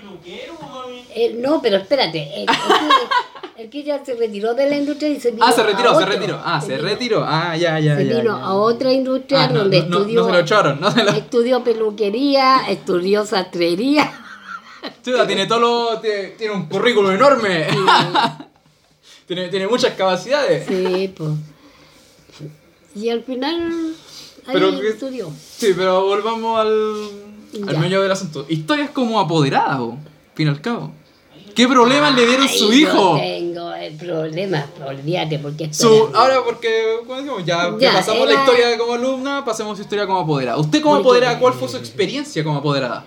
Eh, 1.15 1.35
no, 1.39 1.61
pero 1.61 1.77
espérate. 1.77 2.41
El, 2.41 2.45
el, 3.57 3.69
que- 3.69 3.83
ya 3.83 4.03
se 4.03 4.15
retiró 4.15 4.53
de 4.53 4.69
la 4.69 4.77
industria 4.77 5.09
y 5.09 5.19
se 5.19 5.31
vino 5.31 5.45
Ah, 5.45 5.51
se 5.51 5.61
a 5.61 5.65
retiró, 5.65 5.89
se 5.91 5.95
otro. 6.03 6.07
retiró. 6.11 6.41
Ah, 6.43 6.59
se 6.61 6.75
vino- 6.75 6.87
retiró. 6.89 7.23
Ah, 7.25 7.55
ya, 7.57 7.79
ya, 7.79 7.95
Se 7.97 8.05
ya. 8.07 8.17
vino 8.19 8.37
ya. 8.39 8.45
a 8.45 8.53
otra 8.53 8.91
industria 8.91 9.43
Ah, 9.43 9.47
no, 9.47 9.59
donde 9.59 9.81
no, 9.83 9.87
no, 9.89 9.97
estudió. 9.99 10.19
No 10.21 10.25
se 10.27 10.31
lo 10.33 10.39
echaron, 10.39 10.81
no 10.81 10.91
se 10.91 11.03
lo. 11.03 11.11
Estudió 11.11 11.63
peluquería, 11.63 12.69
estudió 12.69 13.25
sastrería. 13.25 14.11
Chuta, 15.03 15.25
tiene 15.25 15.45
todo 15.47 15.59
lo. 15.59 15.99
Tiene, 15.99 16.23
tiene 16.37 16.53
un 16.53 16.67
currículum 16.67 17.11
enorme. 17.11 17.67
tiene, 19.27 19.47
tiene 19.49 19.67
muchas 19.67 19.93
capacidades. 19.95 20.65
Sí, 20.67 21.13
pues. 21.15 21.31
Y 22.95 23.09
al 23.09 23.23
final. 23.23 23.93
Ahí 24.47 24.53
Pero 24.53 24.79
que- 24.79 24.87
estudió. 24.89 25.29
Sí, 25.57 25.73
pero 25.75 26.03
volvamos 26.05 26.59
al. 26.59 27.09
al 27.67 27.77
meollo 27.79 28.01
del 28.03 28.11
asunto. 28.11 28.45
Historias 28.47 28.91
como 28.91 29.19
apoderadas, 29.19 29.77
po, 29.79 29.97
fin 30.35 30.49
al 30.49 30.61
cabo. 30.61 30.91
¿Qué 31.55 31.67
problemas 31.67 32.13
le 32.15 32.27
dieron 32.27 32.47
su 32.49 32.71
hijo? 32.73 33.17
No 33.17 33.17
el 33.87 33.93
problema, 33.95 34.65
olvídate, 34.85 35.39
porque 35.39 35.65
era- 35.65 36.19
ahora 36.19 36.35
porque 36.45 36.69
ya, 37.45 37.75
pasamos 37.93 38.27
la 38.27 38.33
historia 38.33 38.77
como 38.77 38.93
alumna, 38.93 39.43
pasemos 39.45 39.77
su 39.77 39.83
historia 39.83 40.05
como 40.05 40.19
apoderada. 40.19 40.57
¿Usted 40.57 40.81
como 40.81 40.95
Porque- 40.95 41.07
apoderada, 41.07 41.39
cuál 41.39 41.53
fue 41.53 41.67
su 41.67 41.77
experiencia 41.77 42.43
como 42.43 42.57
apoderada? 42.57 43.05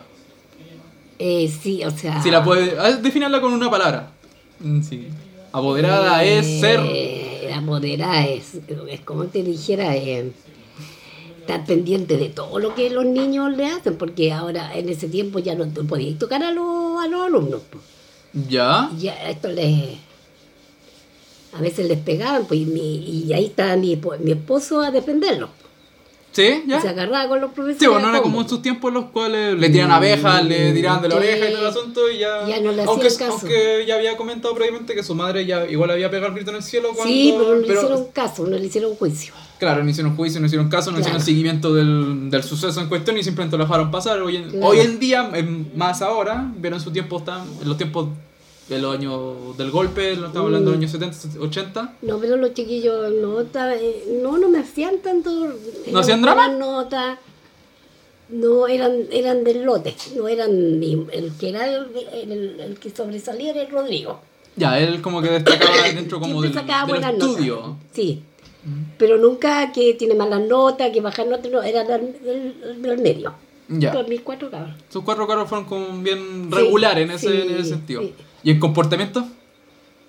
Eh, 1.19 1.53
sí, 1.63 1.83
o 1.85 1.91
sea. 1.91 2.23
Si 2.23 2.31
la 2.31 2.45
puede, 2.45 2.75
definirla 3.03 3.41
con 3.41 3.53
una 3.53 3.71
palabra. 3.71 4.11
Mm, 4.61 4.83
Sí. 4.83 5.09
Apoderada 5.51 6.23
es 6.25 6.61
ser. 6.61 6.81
Eh, 6.85 7.53
apoderada 7.57 8.25
es, 8.27 8.53
es 8.89 9.01
como 9.01 9.25
te 9.25 9.43
dijera, 9.43 9.97
eh, 9.97 10.31
estar 11.41 11.65
pendiente 11.65 12.17
de 12.19 12.29
todo 12.29 12.59
lo 12.59 12.75
que 12.75 12.91
los 12.91 13.05
niños 13.07 13.57
le 13.57 13.67
hacen, 13.67 13.97
porque 13.97 14.33
ahora 14.33 14.71
en 14.77 14.89
ese 14.91 15.09
tiempo 15.09 15.39
ya 15.39 15.55
no 15.55 15.67
podías 15.89 16.19
tocar 16.19 16.43
a 16.43 16.53
los, 16.53 17.03
a 17.03 17.09
los 17.09 17.23
alumnos. 17.27 17.63
¿Ya? 18.49 18.91
Ya 18.99 19.15
esto 19.31 19.49
les. 19.49 19.97
A 21.59 21.61
veces 21.61 21.87
les 21.89 21.99
pegaban, 21.99 22.47
pues, 22.47 22.61
y, 22.61 22.65
mi- 22.67 23.25
y 23.27 23.33
ahí 23.33 23.47
estaba 23.47 23.77
mi, 23.77 23.97
po- 23.97 24.15
mi 24.21 24.31
esposo 24.33 24.81
a 24.81 24.91
defenderlos. 24.91 25.51
¿Sí? 26.31 26.63
¿Ya? 26.69 26.81
Se 26.81 26.89
agarraba 26.91 27.27
con 27.29 27.41
los 27.41 27.51
profesores. 27.51 27.79
Sí, 27.81 27.87
bueno, 27.89 28.03
no 28.03 28.11
era 28.11 28.23
como 28.23 28.41
en 28.41 28.49
sus 28.49 28.63
tiempos 28.63 28.91
en 28.91 28.95
los 28.95 29.07
cuales 29.07 29.59
le 29.59 29.71
tiran 29.71 29.91
abejas, 29.91 30.45
le 30.45 30.73
tiraban 30.73 31.03
de 31.03 31.09
la 31.09 31.17
oreja 31.17 31.49
y 31.49 31.53
todo 31.53 31.61
el 31.63 31.67
asunto 31.67 32.11
y 32.11 32.19
ya... 32.19 32.47
Ya 32.47 32.61
no 32.61 32.71
le 32.71 32.83
aunque, 32.85 33.09
hacían 33.09 33.31
caso. 33.31 33.41
aunque 33.41 33.85
ya 33.89 33.97
había 33.97 34.17
comentado 34.17 34.55
previamente 34.55 34.95
que 34.95 35.03
su 35.03 35.17
madre 35.17 35.47
ya 35.47 35.67
igual 35.67 35.91
había 35.91 36.11
pegado 36.11 36.29
el 36.29 36.35
grito 36.35 36.51
en 36.51 36.59
el 36.59 36.63
cielo 36.63 36.91
cuando... 36.95 37.13
Sí, 37.13 37.35
pero 37.37 37.55
no 37.57 37.61
le 37.61 37.67
hicieron 37.75 38.05
caso, 38.13 38.47
no 38.47 38.57
le 38.57 38.65
hicieron 38.67 38.95
juicio. 38.95 39.35
Claro, 39.59 39.83
no 39.83 39.91
hicieron 39.91 40.15
juicio, 40.15 40.39
no 40.39 40.47
hicieron 40.47 40.69
caso, 40.69 40.91
no 40.93 40.99
Claro. 40.99 41.01
hicieron 41.09 41.23
seguimiento 41.23 41.75
del, 41.75 42.31
del 42.31 42.43
suceso 42.45 42.81
en 42.81 42.89
cuestión 42.89 43.19
y 43.19 43.25
simplemente 43.25 43.57
lo 43.57 43.65
dejaron 43.65 43.91
pasar. 43.91 44.21
Hoy 44.23 44.37
en, 44.37 44.51
Claro. 44.51 44.67
hoy 44.67 44.79
en 44.81 45.01
día, 45.01 45.33
más 45.75 46.03
ahora, 46.03 46.53
pero 46.63 46.77
en 46.77 46.83
su 46.83 46.93
tiempo 46.93 47.19
están, 47.19 47.49
en 47.63 47.67
los 47.69 47.77
tiempos 47.77 48.11
de 48.69 48.79
los 48.79 48.95
años 48.95 49.57
del 49.57 49.71
golpe, 49.71 50.15
no 50.17 50.27
estamos 50.27 50.47
hablando 50.47 50.71
de 50.73 50.77
Mm. 50.77 50.81
los 50.83 50.95
años 50.95 51.17
70, 51.21 51.41
80. 51.45 51.95
No, 52.03 52.19
pero 52.19 52.37
los 52.37 52.53
chiquillos 52.55 53.11
no, 53.13 53.41
eh, 53.41 54.05
no, 54.23 54.37
no 54.39 54.49
me 54.49 54.59
hacían 54.59 54.99
tanto. 54.99 55.31
¿No 55.91 55.99
hacían 55.99 56.21
drama? 56.23 56.49
No, 58.31 58.69
eran, 58.69 58.93
eran 59.11 59.43
del 59.43 59.63
lote, 59.63 59.97
no 60.15 60.29
eran 60.29 60.79
ni 60.79 60.93
el 61.13 61.33
que 61.41 61.49
era 61.49 61.67
el, 61.67 61.87
el- 62.13 62.61
el 62.61 62.79
que 62.79 62.91
sobresalía 62.91 63.53
era 63.53 63.63
el 63.63 63.71
Rodrigo. 63.71 64.21
Ya, 64.55 64.79
él 64.79 65.01
como 65.01 65.23
que 65.23 65.31
destacaba 65.31 65.83
dentro 65.95 66.21
como 66.21 66.43
del, 66.43 66.53
estudio. 66.55 67.57
notas. 67.57 67.77
Sí. 67.95 68.23
Pero 68.99 69.17
nunca 69.17 69.73
que 69.73 69.95
tiene 69.95 70.15
malas 70.15 70.43
notas, 70.47 70.91
que 70.91 71.01
bajar 71.01 71.27
notas, 71.27 71.51
no, 71.51 71.63
era 71.63 71.85
del, 71.85 72.13
del- 72.83 72.99
medio. 72.99 73.33
Ya. 73.71 73.93
Con 73.93 74.09
mis 74.11 74.21
cuatro 74.21 74.51
cabros. 74.51 74.75
Sus 74.91 75.05
cuatro 75.05 75.27
carros 75.27 75.49
fueron 75.49 75.67
como 75.67 75.87
bien 76.03 76.49
Sí, 76.51 76.55
regulares 76.57 77.05
en 77.05 77.11
ese, 77.15 77.29
sí, 77.31 77.49
en 77.49 77.55
ese 77.57 77.65
sentido. 77.71 78.03
sí. 78.03 78.15
¿Y 78.43 78.51
en 78.53 78.61
comportamiento? 78.61 79.27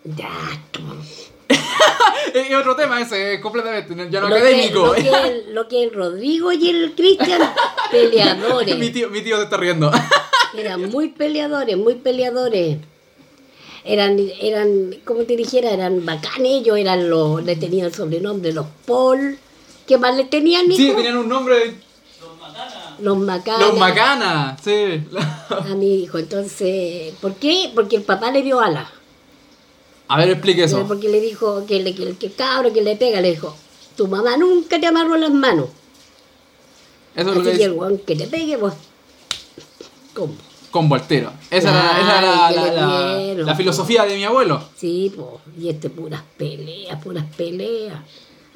Ya, 0.04 0.30
tú. 0.72 0.82
Es 2.34 2.54
otro 2.54 2.76
tema 2.76 3.02
ese, 3.02 3.40
completamente, 3.42 3.96
ya 4.12 4.22
no 4.22 4.30
lo, 4.30 4.36
que, 4.36 4.42
académico. 4.42 4.86
lo, 4.86 4.94
que 4.94 5.10
el, 5.10 5.56
lo 5.56 5.68
que 5.68 5.84
el 5.84 5.92
Rodrigo 5.92 6.52
y 6.52 6.70
el 6.70 6.94
Cristian 6.94 7.42
peleadores. 7.92 8.78
mi, 8.78 8.92
tío, 8.92 9.10
mi 9.10 9.22
tío 9.22 9.38
se 9.38 9.44
está 9.44 9.58
riendo. 9.58 9.92
Eran 10.58 10.90
muy 10.92 11.08
peleadores, 11.10 11.76
muy 11.76 11.96
peleadores. 11.96 12.78
Eran, 13.84 14.20
eran, 14.42 14.96
como 15.06 15.24
te 15.24 15.36
dijera, 15.36 15.72
eran 15.72 16.06
bacanes. 16.06 16.62
Ellos 16.62 16.78
eran 16.78 17.10
los, 17.10 17.44
le 17.44 17.56
tenían 17.56 17.88
el 17.88 17.94
sobrenombre 17.94 18.54
los 18.54 18.68
Paul. 18.86 19.38
¿Qué 19.88 19.98
más 19.98 20.16
le 20.16 20.26
tenían, 20.26 20.68
Sí, 20.68 20.88
hijo? 20.88 20.98
tenían 20.98 21.18
un 21.18 21.30
nombre. 21.30 21.74
Los 23.02 23.18
Macanas. 23.18 23.62
Los 23.68 23.78
Macana, 23.78 24.58
sí. 24.64 25.04
A 25.50 25.76
mi 25.76 26.04
hijo, 26.04 26.18
entonces, 26.18 27.14
¿por 27.22 27.36
qué? 27.36 27.72
Porque 27.74 27.96
el 27.98 28.04
papá 28.04 28.32
le 28.32 28.42
dio 28.42 28.60
alas. 28.60 28.88
A 30.08 30.18
ver, 30.18 30.30
explique 30.30 30.64
eso. 30.64 30.86
Porque 30.88 31.08
le 31.10 31.22
dijo 31.22 31.66
que, 31.68 31.82
le, 31.82 31.94
que 31.96 32.04
el 32.04 32.18
que 32.18 32.32
cabro 32.32 32.74
que 32.74 32.82
le 32.82 32.96
pega 32.96 33.22
le 33.22 33.32
dijo, 33.32 33.56
tu 33.96 34.08
mamá 34.08 34.38
nunca 34.38 34.80
te 34.80 34.88
amarró 34.88 35.16
las 35.18 35.32
manos. 35.32 35.68
Eso 37.16 37.30
es 37.30 37.36
lo 37.36 37.42
Así 37.42 37.52
que 37.52 37.58
que 37.58 37.64
el 37.66 37.72
weón 37.74 37.98
que 38.00 38.16
te 38.16 38.28
pegue, 38.28 38.58
pues, 38.58 38.74
¿cómo? 40.14 40.34
Con 40.72 40.88
voltero. 40.88 41.32
Esa 41.50 41.70
era, 41.72 42.00
esa 42.00 42.20
era 42.20 42.48
Ay, 42.48 42.56
la, 42.56 42.64
qué 42.64 42.72
la- 42.76 43.18
bien, 43.18 43.46
la 43.46 43.56
filosofía 43.56 44.06
de 44.06 44.16
mi 44.16 44.24
abuelo. 44.24 44.62
Sí, 44.78 45.12
pues, 45.16 45.28
y 45.60 45.70
este 45.70 45.90
puras 45.90 46.22
peleas, 46.38 47.02
puras 47.04 47.26
peleas. 47.36 48.00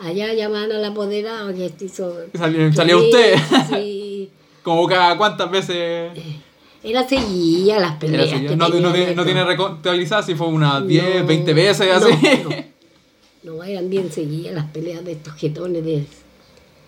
Allá 0.04 0.34
llaman 0.34 0.72
al 0.72 0.84
apoderado 0.86 1.54
que 1.54 1.66
este 1.68 1.86
hizo... 1.86 2.16
Salió 2.74 3.00
usted. 3.00 3.36
Sí. 3.70 4.30
Como 4.62 4.88
cada 4.88 5.18
cuántas 5.18 5.50
veces. 5.52 6.12
Era 6.84 7.08
seguía 7.08 7.80
las 7.80 7.96
peleas. 7.96 8.28
que 8.30 8.56
no, 8.56 8.68
no, 8.70 8.92
tiene, 8.94 9.16
no 9.16 9.24
tiene 9.26 9.44
recontabilizada 9.46 10.22
si 10.24 10.36
fue 10.36 10.48
unas 10.48 10.86
10, 10.88 11.22
No, 11.22 11.28
20 11.28 11.54
veces 11.54 11.92
así. 11.92 12.12
No, 13.44 13.62
eran 13.64 13.90
bien 13.90 14.12
seguidas 14.12 14.54
las 14.54 14.66
peleas 14.72 15.04
de 15.04 15.14
estos 15.14 15.34
jetones 15.36 15.84
de... 15.84 16.06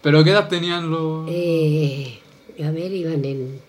Pero 0.02 0.24
¿qué 0.24 0.30
edad 0.32 0.48
tenían 0.48 0.90
los.? 0.90 1.28
Eh, 1.30 2.20
a 2.66 2.72
ver, 2.72 2.94
iban 2.94 3.24
en... 3.26 3.60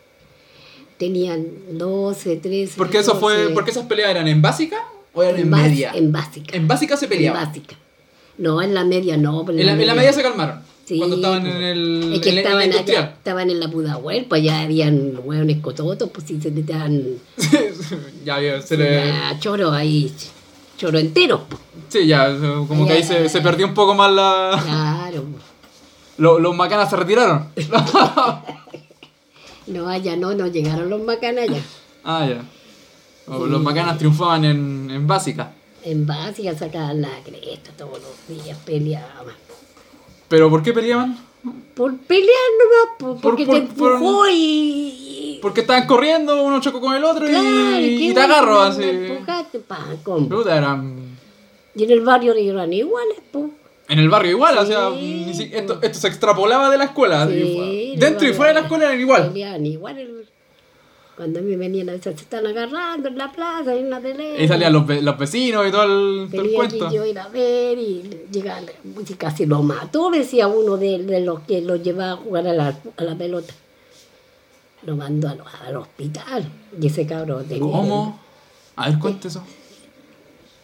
Tenían 0.99 1.47
12, 1.73 2.37
13... 2.37 2.77
¿Por 2.77 2.95
eso 2.95 3.17
fue, 3.17 3.33
14. 3.35 3.55
¿Por 3.55 3.65
qué 3.65 3.71
esas 3.73 3.87
peleas 3.87 4.11
eran 4.11 4.29
en 4.29 4.41
básica 4.41 4.85
o 5.13 5.23
eran 5.23 5.41
en, 5.41 5.51
bas- 5.51 5.63
media? 5.69 5.93
En 5.95 6.13
básica. 6.13 6.57
En 6.57 6.69
básica 6.69 6.97
se 6.97 7.05
En 7.07 7.11
peleaba. 7.11 7.45
básica. 7.45 7.77
No, 8.39 8.61
en 8.63 8.75
la 8.75 8.85
media 8.85 9.17
no. 9.17 9.49
En 9.51 9.65
la, 9.67 9.73
en 9.73 9.87
la 9.87 9.95
media 9.95 10.13
se 10.13 10.23
calmaron. 10.23 10.61
Sí, 10.85 10.99
cuando 10.99 11.17
estaban 11.17 11.43
pues. 11.43 11.55
en 11.55 11.63
el. 11.63 12.13
Es 12.15 12.21
que 12.21 12.29
en, 12.29 12.35
la- 12.37 12.41
estaban 12.43 12.71
estaban 12.73 13.51
en 13.51 13.61
la 13.61 13.69
Pudahuel, 13.69 14.27
pues 14.27 14.43
ya 14.45 14.61
habían 14.61 15.19
hueones 15.25 15.59
cototos, 15.61 16.11
pues 16.11 16.27
si 16.29 16.41
se 16.41 16.51
metían 16.53 17.03
ya, 18.25 18.41
ya, 18.41 18.61
se 18.63 18.77
le. 18.77 19.07
ya, 19.09 19.37
choro 19.41 19.73
ahí, 19.73 20.13
choro 20.79 20.99
entero. 20.99 21.45
pues. 21.49 21.61
Sí, 21.89 22.07
ya, 22.07 22.37
como 22.69 22.87
que 22.87 22.93
ahí 22.95 23.03
se, 23.03 23.29
se 23.29 23.41
perdió 23.41 23.67
un 23.67 23.75
poco 23.75 23.95
más 23.95 24.13
la. 24.13 24.61
Claro. 24.65 25.25
Los, 26.19 26.41
los 26.41 26.55
macanas 26.57 26.89
se 26.89 26.97
retiraron. 26.97 27.49
No, 29.67 29.89
allá 29.89 30.17
no, 30.17 30.33
no 30.35 30.47
llegaron 30.47 30.89
los 30.89 31.01
macanas 31.03 31.49
allá. 31.49 31.61
ah, 32.05 32.25
ya. 32.29 32.43
O 33.27 33.47
Los 33.47 33.61
macanas 33.61 33.99
triunfaban 33.99 34.45
en, 34.45 34.89
en 34.93 35.07
básica. 35.09 35.53
En 35.87 36.05
básica 36.05 36.53
sacaban 36.59 37.01
la 37.01 37.11
cresta 37.25 37.71
todos 37.79 38.01
los 38.03 38.43
días, 38.45 38.59
peleaban. 38.67 39.35
¿Pero 40.29 40.51
por 40.51 40.61
qué 40.63 40.73
peleaban? 40.73 41.17
Por 41.77 41.97
pelear 41.99 42.29
nomás, 42.59 42.97
po, 42.99 43.07
Por- 43.15 43.21
porque 43.21 43.47
por- 43.47 43.55
te 43.55 43.61
empujó 43.63 44.25
y... 44.29 45.39
Porque 45.41 45.61
estaban 45.61 45.87
corriendo, 45.87 46.43
uno 46.43 46.61
chocó 46.61 46.81
con 46.81 46.97
el 46.97 47.05
otro 47.05 47.27
y- 47.29 47.31
Claro, 47.31 47.79
y, 47.81 48.09
qué 48.09 48.15
te 48.15 48.21
bueno, 48.27 48.61
así. 48.63 48.83
empujaste. 48.83 49.59
Y 51.77 51.85
en 51.85 51.91
el 51.93 52.01
barrio 52.01 52.33
eran 52.35 52.73
iguales, 52.73 53.19
pues. 53.31 53.45
En 53.89 54.01
el 54.01 54.09
barrio 54.09 54.33
igual, 54.33 54.59
o 54.59 54.67
sea, 54.67 54.89
esto, 55.53 55.79
esto 55.81 55.99
se 56.01 56.09
extrapolaba 56.09 56.69
de 56.69 56.79
la 56.79 56.85
escuela. 56.85 57.29
Sí, 57.29 57.95
Dentro 57.97 58.27
y 58.29 58.33
fuera 58.33 58.49
de 58.53 58.55
la 58.55 58.61
escuela 58.63 58.87
eran 58.87 58.99
igual. 59.01 59.29
Peleaban 59.29 59.65
igual. 59.67 59.99
el- 59.99 60.29
Cuando 61.17 61.39
a 61.39 61.43
mí 61.43 61.57
venían 61.57 61.89
a 61.89 61.93
veces 61.93 62.15
se 62.15 62.23
están 62.25 62.47
agarrando 62.47 63.09
en 63.09 63.17
la 63.17 63.33
plaza, 63.33 63.75
en 63.75 63.89
la 63.89 64.01
tele. 64.01 64.37
Ahí 64.37 64.47
salían 64.47 64.73
los, 64.73 64.87
los 65.03 65.19
vecinos 65.19 65.67
y 65.67 65.71
todo 65.71 65.85
el, 65.85 66.29
todo 66.31 66.43
el 66.43 66.53
cuento. 66.53 66.91
yo 66.93 67.07
ir 67.07 67.19
a 67.19 67.29
ver 67.29 67.79
y 67.79 68.27
llegar, 68.31 68.63
y 69.09 69.15
casi 69.15 69.47
lo 69.47 69.63
mató, 69.63 70.11
decía 70.11 70.47
uno 70.47 70.77
de, 70.77 70.99
de 71.03 71.21
los 71.21 71.41
que 71.41 71.63
lo 71.63 71.77
llevaba 71.77 72.13
a 72.13 72.17
jugar 72.17 72.47
a 72.49 72.53
la, 72.53 72.79
a 72.99 73.05
la 73.05 73.15
pelota. 73.17 73.55
Lo 74.83 74.95
mandó 74.95 75.29
al, 75.29 75.41
al 75.67 75.77
hospital. 75.77 76.49
Y 76.81 76.87
ese 76.89 77.07
cabrón 77.07 77.45
tenía. 77.47 77.61
¿Cómo? 77.63 78.21
A 78.77 78.91
ver, 78.91 78.99
cuente 78.99 79.29
eso. 79.29 79.43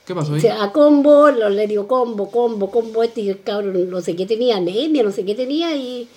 ¿Qué 0.07 0.15
pasó 0.15 0.33
O 0.33 0.35
ahí? 0.35 0.41
sea, 0.43 0.62
a 0.65 0.71
combo, 0.73 1.31
lo, 1.31 1.49
le 1.49 1.67
dio 1.67 1.88
combo, 1.88 2.31
combo, 2.31 2.71
combo 2.71 3.03
este 3.03 3.23
y 3.23 3.31
el 3.31 3.41
cabrón 3.43 3.88
no 3.88 4.01
sé 4.03 4.15
qué 4.17 4.27
tenía, 4.27 4.57
anemia, 4.59 5.03
no 5.03 5.12
sé 5.12 5.25
qué 5.25 5.35
tenía 5.35 5.75
y 5.77 6.09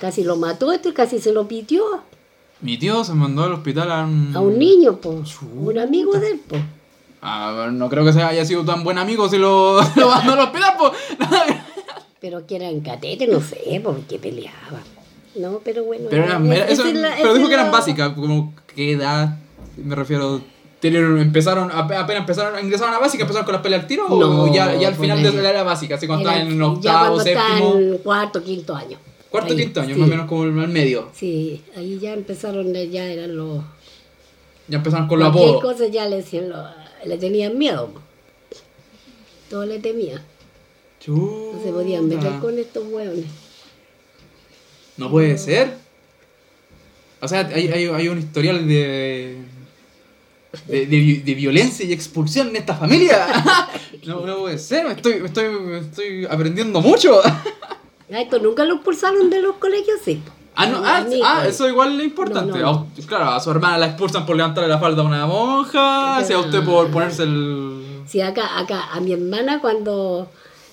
casi 0.00 0.22
lo 0.24 0.36
mató 0.36 0.70
este, 0.72 0.92
casi 0.92 1.18
se 1.18 1.32
lo 1.32 1.48
pitió 1.48 1.82
Mi 2.60 2.78
tío 2.78 3.04
se 3.04 3.12
mandó 3.14 3.44
al 3.44 3.52
hospital 3.52 3.90
a 3.92 4.04
un... 4.04 4.32
a 4.34 4.40
un 4.40 4.58
niño, 4.58 4.96
po, 4.96 5.22
Chuta. 5.24 5.46
un 5.54 5.78
amigo 5.78 6.12
de 6.18 6.30
él, 6.32 6.40
po. 6.48 6.56
A 7.20 7.52
ver, 7.52 7.72
no 7.72 7.88
creo 7.88 8.04
que 8.04 8.12
se 8.12 8.22
haya 8.22 8.44
sido 8.44 8.64
tan 8.64 8.84
buen 8.84 8.98
amigo 8.98 9.28
si 9.28 9.38
lo, 9.38 9.80
lo 9.96 10.08
mandó 10.08 10.32
al 10.32 10.38
hospital, 10.40 10.74
pues. 10.78 10.92
Pero 12.20 12.46
que 12.46 12.56
eran 12.56 12.80
catete, 12.80 13.26
no 13.26 13.40
sé, 13.40 13.80
porque 13.84 14.18
peleaba. 14.18 14.80
No, 15.36 15.60
pero 15.64 15.84
bueno. 15.84 16.06
Pero, 16.08 16.24
eran, 16.24 16.46
esa 16.46 16.54
era- 16.56 16.68
eso- 16.72 16.84
es 16.86 16.94
la- 16.94 17.14
pero 17.16 17.28
esa 17.30 17.34
dijo 17.38 17.48
que 17.48 17.54
eran 17.54 17.66
la- 17.66 17.72
básicas, 17.72 18.12
como 18.14 18.54
qué 18.74 18.92
edad, 18.92 19.36
me 19.76 19.94
refiero. 19.94 20.40
¿Tienen- 20.80 21.18
empezaron, 21.18 21.70
ape- 21.70 21.96
apenas 21.96 22.20
empezaron, 22.20 22.64
ingresaron 22.64 22.94
a 22.94 22.98
básica, 22.98 23.22
empezaron 23.24 23.44
con 23.44 23.52
las 23.54 23.62
peleas 23.62 23.82
al 23.82 23.88
tiro 23.88 24.06
o 24.06 24.20
No, 24.20 24.46
ya, 24.54 24.74
ya 24.74 24.88
al 24.88 24.94
final 24.94 25.22
de 25.22 25.32
la 25.32 25.50
era 25.50 25.62
básica, 25.64 25.96
así 25.96 26.06
cuando 26.06 26.28
estaban 26.30 26.48
en 26.52 26.58
ya 26.58 26.64
octavo, 26.66 26.98
cuando 27.16 27.22
estaba 27.30 27.48
séptimo, 27.58 27.98
cuarto, 28.04 28.42
quinto 28.42 28.74
año. 28.76 28.96
Cuarto, 29.34 29.52
Ahí, 29.52 29.58
quinto 29.58 29.80
año, 29.80 29.94
sí. 29.94 30.00
más 30.00 30.08
o 30.08 30.10
menos 30.12 30.26
como 30.28 30.42
al 30.44 30.68
medio. 30.68 31.10
Sí, 31.12 31.60
ahí 31.76 31.98
ya 31.98 32.12
empezaron, 32.12 32.72
ya 32.72 33.04
eran 33.06 33.36
los... 33.36 33.64
Ya 34.68 34.78
empezaron 34.78 35.08
con 35.08 35.18
los 35.18 35.28
apodos. 35.28 35.60
cosa 35.60 35.88
ya 35.88 36.06
le 36.08 36.16
decían, 36.18 36.48
lo- 36.50 36.68
le 37.04 37.18
tenían 37.18 37.58
miedo. 37.58 37.90
Todo 39.50 39.66
le 39.66 39.80
temía. 39.80 40.24
No 41.08 41.60
se 41.64 41.70
podían 41.72 42.06
meter 42.08 42.24
Chuta. 42.28 42.40
con 42.40 42.58
estos 42.58 42.86
hueones. 42.86 43.26
No 44.96 45.10
puede 45.10 45.36
ser. 45.36 45.74
O 47.20 47.26
sea, 47.28 47.40
hay, 47.52 47.66
hay, 47.68 47.86
hay 47.88 48.08
un 48.08 48.18
historial 48.20 48.66
de, 48.68 49.36
de, 50.68 50.86
de, 50.86 50.96
vi- 50.98 51.20
de 51.20 51.34
violencia 51.34 51.84
y 51.84 51.92
expulsión 51.92 52.48
en 52.50 52.56
esta 52.56 52.74
familia. 52.76 53.26
No, 54.06 54.20
no 54.26 54.36
puede 54.40 54.58
ser, 54.58 54.84
me 54.86 54.92
estoy, 54.92 55.18
me 55.20 55.28
estoy, 55.28 55.48
me 55.48 55.78
estoy 55.78 56.26
aprendiendo 56.26 56.82
mucho. 56.82 57.22
A 58.12 58.20
esto 58.20 58.38
nunca 58.38 58.64
lo 58.64 58.74
expulsaron 58.74 59.30
de 59.30 59.40
los 59.40 59.56
colegios, 59.56 59.98
sí. 60.04 60.22
Ah, 60.56 60.66
no, 60.66 60.82
ah, 60.84 61.04
ah, 61.24 61.44
eso 61.48 61.68
igual 61.68 61.98
es 62.00 62.06
importante. 62.06 62.58
No, 62.58 62.72
no. 62.72 62.86
A- 63.02 63.06
claro, 63.06 63.24
a 63.30 63.40
su 63.40 63.50
hermana 63.50 63.76
la 63.78 63.86
expulsan 63.86 64.24
por 64.24 64.36
levantarle 64.36 64.68
la 64.68 64.78
falda 64.78 65.02
a 65.02 65.04
una 65.06 65.26
monja, 65.26 66.22
si 66.24 66.32
a 66.32 66.38
usted 66.38 66.62
por 66.64 66.90
ponerse 66.90 67.24
el... 67.24 68.02
Sí, 68.06 68.20
acá, 68.20 68.58
acá, 68.58 68.90
a 68.92 69.00
mi 69.00 69.12
hermana 69.14 69.60
cuando 69.60 70.30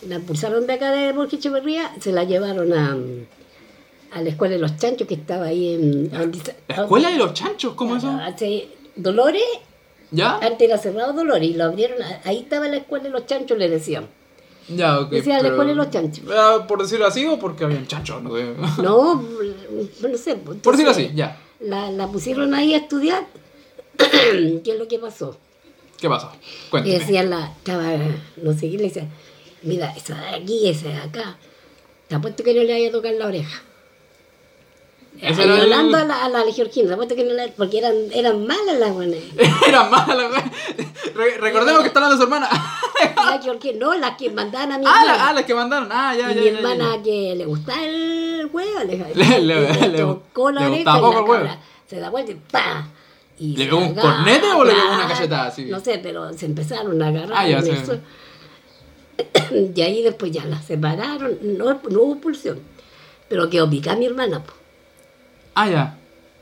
la 0.08 0.18
expulsaron 0.18 0.68
de 0.68 0.74
acá 0.74 0.92
de 0.92 1.14
Borges 1.14 1.40
Echeverría, 1.40 1.92
se 2.00 2.12
la 2.12 2.26
llevaron 2.26 2.72
a, 2.74 2.96
a 4.12 4.22
la 4.22 4.30
escuela 4.30 4.54
de 4.56 4.62
los 4.62 4.76
chanchos 4.78 5.08
que 5.08 5.16
estaba 5.16 5.46
ahí 5.46 5.74
en... 5.74 6.12
¿La 6.68 6.76
escuela 6.84 7.10
de 7.10 7.18
los 7.18 7.34
chanchos? 7.34 7.74
¿Cómo 7.74 7.96
eso? 7.96 8.10
Hace 8.10 8.68
Dolores, 8.96 9.42
¿Ya? 10.12 10.36
antes 10.36 10.62
era 10.62 10.78
cerrado 10.78 11.14
Dolores, 11.14 11.50
y 11.50 11.54
lo 11.54 11.64
abrieron, 11.64 11.98
ahí 12.26 12.40
estaba 12.40 12.68
la 12.68 12.78
escuela 12.78 13.06
de 13.06 13.10
los 13.12 13.26
chanchos, 13.26 13.58
le 13.58 13.68
decían. 13.70 14.06
Ya, 14.70 15.00
ok. 15.00 15.10
Decía 15.10 15.36
la 15.36 15.42
pero- 15.42 15.54
escuela 15.56 15.70
de 15.72 15.76
los 15.76 15.90
chanchos. 15.90 16.24
Ah, 16.32 16.66
¿Por 16.68 16.82
decirlo 16.82 17.06
así 17.08 17.26
o 17.26 17.38
porque 17.40 17.64
habían 17.64 17.88
chanchos? 17.88 18.22
No 18.24 18.36
sé. 18.36 18.54
No, 18.82 19.16
no 19.16 20.18
sé. 20.18 20.36
pues, 20.36 20.58
Por 20.60 20.74
decirlo 20.74 20.92
entonces, 20.92 21.06
así, 21.08 21.12
ya. 21.16 21.38
La, 21.60 21.92
la 21.92 22.08
pusieron 22.08 22.54
ahí 22.54 22.74
a 22.74 22.78
estudiar. 22.78 23.26
¿Qué 23.98 24.62
es 24.72 24.80
lo 24.80 24.88
que 24.88 25.00
pasó? 25.00 25.38
¿Qué 26.00 26.10
pasó? 26.10 26.32
Y 26.42 26.70
Cuéntame. 26.72 27.00
decía 27.00 27.24
la, 27.24 27.48
estaba, 27.58 27.84
no 28.42 28.54
sé 28.54 28.72
qué, 28.72 28.78
le 28.78 28.84
decía, 28.86 29.08
mira, 29.62 29.92
esa 29.96 30.16
de 30.20 30.28
aquí, 30.38 30.68
esa 30.68 30.88
de 30.90 30.96
acá, 30.96 31.38
te 32.08 32.16
apuesto 32.16 32.44
que 32.44 32.54
no 32.56 32.64
le 32.64 32.74
vaya 32.74 32.90
a 32.90 32.92
tocar 32.92 33.14
la 33.14 33.28
oreja. 33.28 33.62
El- 35.22 35.40
Hablando 35.62 35.98
a 35.98 36.04
la, 36.04 36.26
a 36.26 36.30
la 36.30 36.44
Georgina, 36.52 36.98
que 36.98 37.24
no 37.24 37.34
porque 37.56 37.78
eran, 37.78 37.94
eran 38.12 38.46
malas 38.48 38.80
las 38.80 38.92
buenas. 38.92 39.20
Era 39.68 39.84
mala, 39.88 40.28
güey. 40.28 40.42
Re- 41.14 41.38
recordemos 41.38 41.82
que 41.82 41.88
está 41.88 42.00
hablando 42.00 42.18
su 42.18 42.24
hermana. 42.24 42.50
La 43.16 43.40
Georgina, 43.40 43.78
no, 43.80 43.94
las 43.96 44.18
que 44.18 44.32
mandaban 44.32 44.72
a 44.72 44.78
mi 44.80 44.86
ah, 44.88 44.90
hermana. 44.90 45.18
la, 45.18 45.30
ah, 45.30 45.34
las 45.34 45.46
que 45.46 45.54
mandaron. 45.54 45.90
Ah, 45.92 46.16
ya, 46.16 46.32
y 46.32 46.36
ya. 46.36 46.42
mi 46.42 46.46
ya, 46.48 46.52
ya. 46.52 46.58
hermana 46.58 47.04
que 47.04 47.36
le 47.36 47.46
gustaba 47.46 47.84
el 47.86 48.50
huevo, 48.52 48.80
le, 48.80 48.98
Le- 49.14 49.42
le- 49.42 49.74
le 49.74 49.88
le- 49.90 49.98
tocó 50.00 50.52
la 50.52 50.62
oreja 50.68 50.82
y 50.82 50.84
la 50.86 51.26
cabra 51.26 51.60
se 51.88 52.00
da 52.00 52.10
vuelta 52.10 52.32
y 52.32 52.36
¡pa! 52.36 52.88
Y 53.38 53.58
¿Le 53.58 53.66
pegó 53.66 53.78
un 53.78 53.84
agarra- 53.98 54.02
cornete 54.02 54.48
o 54.54 54.64
le 54.64 54.74
pegó 54.74 54.94
una 54.94 55.08
cachetada 55.08 55.46
así? 55.48 55.66
No 55.66 55.80
sé, 55.80 56.00
pero 56.02 56.34
se 56.34 56.46
empezaron 56.48 57.02
a 57.02 57.08
agarrar. 57.08 57.34
Ah, 57.38 57.48
ya 57.48 57.62
suelo. 57.62 58.02
Y 59.76 59.82
ahí 59.84 60.02
después 60.02 60.32
ya 60.32 60.46
la 60.46 60.60
separaron, 60.62 61.38
no, 61.44 61.80
no 61.90 62.02
hubo 62.02 62.16
pulsión. 62.20 62.60
Pero 63.30 63.50
quedó 63.50 63.70
picada 63.70 63.96
mi 63.98 64.06
hermana. 64.06 64.44
po. 64.44 64.54
Ah, 65.54 65.70
ya. 65.70 65.98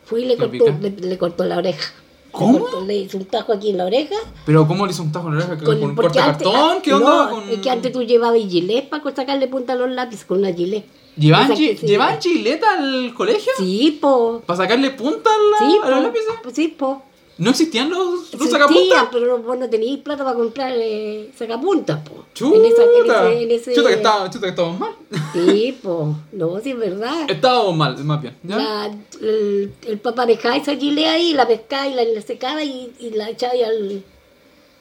Fue 0.05 0.21
y 0.21 0.25
le 0.25 0.35
¿Quedó 0.37 0.49
cortó, 0.49 0.77
le, 0.81 0.89
le 0.91 1.17
cortó 1.17 1.43
la 1.45 1.57
oreja. 1.57 1.93
¿Cómo? 2.31 2.53
Le, 2.53 2.59
cortó- 2.65 2.85
le 2.85 2.95
hizo 2.97 3.17
un 3.17 3.25
tajo 3.25 3.53
aquí 3.53 3.71
en 3.71 3.77
la 3.77 3.85
oreja. 3.85 4.15
Pero 4.45 4.67
¿cómo 4.67 4.85
le 4.85 4.91
hizo 4.91 5.01
un 5.03 5.11
tajo 5.11 5.27
en 5.29 5.37
la 5.39 5.45
oreja? 5.45 5.63
¿Con, 5.63 5.83
un 5.83 5.95
porque 5.95 6.19
antes- 6.19 6.43
cortacartón? 6.47 6.81
¿Qué 6.81 6.91
no, 6.91 6.97
onda? 6.97 7.29
con... 7.31 7.49
Es 7.49 7.59
que 7.59 7.69
antes 7.69 7.91
tú 7.91 8.03
llevabas 8.03 8.39
gilet 8.39 8.89
para 8.89 9.03
sacarle 9.15 9.47
punta 9.47 9.73
a 9.73 9.75
los 9.75 9.89
lápices 9.89 10.25
con 10.25 10.39
una 10.39 10.53
gilet. 10.53 10.85
¿Llevan, 11.17 11.53
gi- 11.55 11.75
sí. 11.75 11.85
¿Llevan 11.87 12.19
chileta 12.19 12.77
al 12.77 13.13
colegio? 13.13 13.51
Sí, 13.57 13.97
po. 13.99 14.41
¿Para 14.45 14.57
sacarle 14.57 14.91
punta 14.91 15.29
a, 15.29 15.63
la- 15.63 15.69
Sí, 15.71 15.77
a 15.83 15.89
los 15.89 16.03
lápices? 16.03 16.27
Sí, 16.53 16.67
po. 16.69 17.01
¿No 17.39 17.51
existían 17.51 17.89
los, 17.89 17.99
los 17.99 18.33
Existían, 18.33 18.51
sacapuntas? 18.61 19.07
pero 19.11 19.25
no- 19.37 19.37
vos 19.43 19.57
no 19.57 19.69
teníais 19.69 19.99
plata 19.99 20.23
para 20.25 20.35
comprar 20.35 20.73
eh, 20.75 21.31
sacapuntas, 21.37 21.99
po. 22.07 22.25
Chuta, 22.33 22.57
En 22.57 22.65
esa- 22.65 22.83
en 22.83 23.05
ese- 23.05 23.43
en 23.43 23.51
ese- 23.51 23.73
chuta, 23.75 23.89
que 23.89 23.95
estaba, 23.95 24.29
chuta 24.29 24.45
que 24.45 24.49
estábamos 24.49 24.79
mal. 24.79 24.91
Sí, 25.33 25.77
po. 25.81 26.15
No, 26.33 26.59
sí 26.59 26.71
es 26.71 26.77
verdad. 26.77 27.29
Estábamos 27.29 27.75
mal, 27.77 27.97
más 28.03 28.21
bien. 28.21 28.35
¿ya? 28.43 28.57
La- 28.57 28.91
el, 29.21 29.73
el 29.87 29.97
papá 29.99 30.25
dejaba 30.25 30.57
esa 30.57 30.75
gilet 30.75 31.05
ahí, 31.07 31.33
la 31.33 31.47
pescaba 31.47 31.87
y 31.87 31.93
la, 31.95 32.03
la 32.03 32.21
secaba 32.21 32.61
y, 32.63 32.91
y 32.99 33.09
la 33.11 33.29
echaba 33.29 33.53
ahí 33.53 33.63
al, 33.63 34.03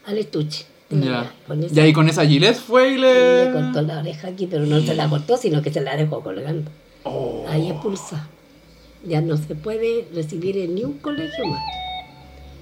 al 0.06 0.18
estuche. 0.18 0.66
Ya. 0.90 1.32
Con 1.46 1.62
esa- 1.62 1.74
Y 1.74 1.80
ahí 1.80 1.92
con 1.92 2.08
esa 2.08 2.26
gilet 2.26 2.56
fue 2.56 2.90
y 2.90 2.94
y 2.94 2.98
le... 2.98 3.44
le 3.46 3.52
cortó 3.52 3.82
la 3.82 3.98
oreja 4.00 4.28
aquí, 4.28 4.46
pero 4.48 4.66
no 4.66 4.80
se 4.80 4.94
la 4.96 5.08
cortó, 5.08 5.36
sino 5.36 5.62
que 5.62 5.72
se 5.72 5.80
la 5.80 5.96
dejó 5.96 6.22
colgando. 6.22 6.70
Oh. 7.04 7.44
Ahí 7.48 7.70
expulsa. 7.70 8.26
Ya 9.04 9.20
no 9.20 9.36
se 9.36 9.54
puede 9.54 10.08
recibir 10.12 10.58
en 10.58 10.74
ni 10.74 10.82
un 10.84 10.94
colegio 10.98 11.46
más. 11.46 11.60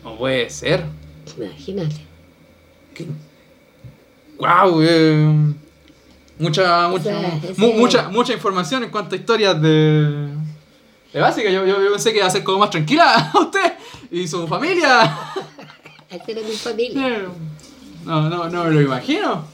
No 0.06 0.16
puede 0.16 0.48
ser. 0.50 0.84
Imagínate. 1.36 1.96
Wow, 4.38 4.80
eh, 4.82 5.54
mucha, 6.38 6.88
mucha, 6.88 7.02
sea, 7.02 7.40
mu- 7.56 7.66
ese- 7.66 7.76
mucha, 7.78 8.08
mucha 8.08 8.32
información 8.32 8.84
en 8.84 8.90
cuanto 8.90 9.16
a 9.16 9.18
historias 9.18 9.60
de, 9.60 10.28
de 11.12 11.20
básica. 11.20 11.50
Yo, 11.50 11.66
yo, 11.66 11.82
yo 11.82 11.90
pensé 11.90 12.12
que 12.12 12.18
iba 12.18 12.26
a 12.26 12.30
ser 12.30 12.44
como 12.44 12.58
más 12.60 12.70
tranquila 12.70 13.30
a 13.34 13.40
usted 13.40 13.72
y 14.12 14.28
su 14.28 14.46
familia. 14.46 15.12
Era 16.28 16.40
mi 16.42 16.54
familia. 16.54 17.22
No, 18.04 18.30
no, 18.30 18.48
no 18.48 18.64
me 18.64 18.70
lo 18.70 18.80
imagino. 18.80 19.44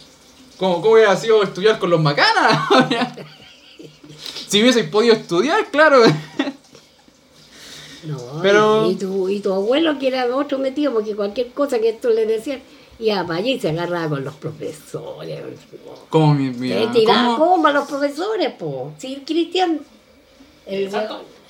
¿Cómo, 0.58 0.82
cómo 0.82 0.94
hubiera 0.94 1.16
sido 1.16 1.42
estudiar 1.42 1.78
con 1.78 1.88
los 1.88 2.00
macanas? 2.00 2.68
si 4.48 4.60
hubieseis 4.60 4.86
podido 4.88 5.14
estudiar, 5.14 5.64
claro. 5.70 6.02
No, 8.04 8.18
Pero- 8.42 8.90
y, 8.90 8.96
tu, 8.96 9.28
y 9.28 9.40
tu 9.40 9.52
abuelo 9.52 9.98
que 9.98 10.08
era 10.08 10.26
otro 10.34 10.58
metido, 10.58 10.92
porque 10.92 11.14
cualquier 11.14 11.48
cosa 11.52 11.78
que 11.78 11.90
esto 11.90 12.10
le 12.10 12.26
decían, 12.26 12.60
iba 12.98 13.24
para 13.26 13.38
allá 13.38 13.48
y 13.50 13.60
se 13.60 13.70
agarraba 13.70 14.08
con 14.10 14.24
los 14.24 14.34
profesores. 14.34 15.40
Como 16.08 16.34
mi, 16.34 16.50
mi 16.50 16.68
Se 16.68 16.86
tiraba 16.88 17.36
¿cómo? 17.36 17.52
como 17.52 17.66
a 17.68 17.72
los 17.72 17.88
profesores, 17.88 18.52
po. 18.54 18.92
Sí, 18.98 19.22
Cristian. 19.26 19.80
El 20.66 20.90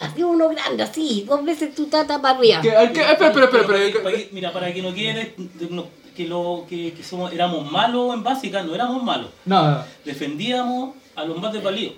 Así 0.01 0.23
uno 0.25 0.49
grande, 0.49 0.83
así, 0.83 1.25
dos 1.29 1.45
veces 1.45 1.75
tu 1.77 1.87
tata 1.87 2.21
para 2.21 2.37
arriba. 2.37 2.61
¿Qué- 2.61 2.71
qué- 2.93 3.13
Espera, 3.13 3.45
espera, 3.45 4.11
mira, 4.33 4.53
para 4.53 4.73
que 4.75 4.83
no 4.83 4.93
quede 4.93 5.35
no- 5.71 5.87
que, 6.17 6.27
lo, 6.27 6.65
que, 6.69 6.93
que 6.93 7.05
somos, 7.05 7.33
éramos 7.33 7.71
malos 7.71 8.13
en 8.13 8.25
básica, 8.25 8.63
no 8.65 8.75
éramos 8.75 9.03
malos. 9.03 9.31
No. 9.45 9.85
Defendíamos 10.05 10.95
a 11.15 11.25
los 11.25 11.39
más 11.41 11.53
desvalidos. 11.53 11.95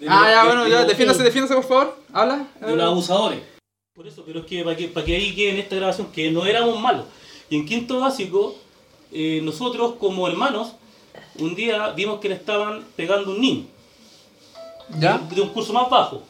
De 0.00 0.06
Ah, 0.08 0.28
ya, 0.30 0.44
bueno, 0.44 0.64
de 0.64 0.70
ya, 0.70 0.84
defiéndase, 0.84 1.22
defiéndase, 1.22 1.54
por 1.54 1.64
favor. 1.64 1.98
Habla. 2.12 2.46
de 2.60 2.76
los 2.76 2.84
abusadores. 2.86 3.40
Por 3.94 4.06
eso, 4.06 4.22
pero 4.26 4.40
es 4.40 4.46
que 4.46 4.62
para 4.62 4.76
que, 4.76 4.88
para 4.88 5.06
que 5.06 5.16
ahí 5.16 5.34
quede 5.34 5.50
en 5.50 5.58
esta 5.58 5.76
grabación 5.76 6.08
que 6.12 6.30
no 6.30 6.44
éramos 6.44 6.78
malos. 6.80 7.06
Y 7.48 7.56
en 7.56 7.64
quinto 7.66 7.98
básico, 8.00 8.54
eh, 9.12 9.40
nosotros 9.42 9.94
como 9.98 10.28
hermanos, 10.28 10.72
un 11.38 11.54
día 11.54 11.90
vimos 11.92 12.20
que 12.20 12.28
le 12.28 12.34
estaban 12.34 12.84
pegando 12.94 13.30
un 13.30 13.40
niño. 13.40 13.66
¿Ya? 14.98 15.18
De, 15.18 15.34
de 15.36 15.40
un 15.40 15.48
curso 15.48 15.72
más 15.72 15.88
bajo. 15.88 16.22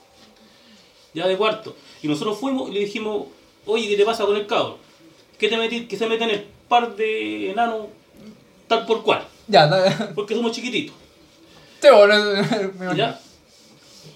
Ya 1.12 1.26
de 1.26 1.36
cuarto. 1.36 1.74
Y 2.02 2.08
nosotros 2.08 2.38
fuimos 2.38 2.70
y 2.70 2.74
le 2.74 2.80
dijimos, 2.80 3.24
oye, 3.64 3.88
¿qué 3.88 3.96
te 3.96 4.04
pasa 4.04 4.24
con 4.24 4.36
el 4.36 4.46
cabro? 4.46 4.78
¿Qué 5.38 5.48
te 5.48 5.56
metí, 5.56 5.86
que 5.86 5.96
se 5.96 6.06
mete 6.06 6.24
en 6.24 6.30
el 6.30 6.46
par 6.68 6.94
de 6.94 7.50
enanos 7.50 7.86
tal 8.68 8.86
por 8.86 9.02
cual? 9.02 9.26
Ya, 9.48 9.66
da- 9.66 10.12
Porque 10.14 10.34
somos 10.34 10.52
chiquititos. 10.52 10.94
Sí, 11.82 11.88
bueno, 11.94 12.14
me 12.24 12.38
imagino. 12.40 12.94
¿Ya? 12.94 13.20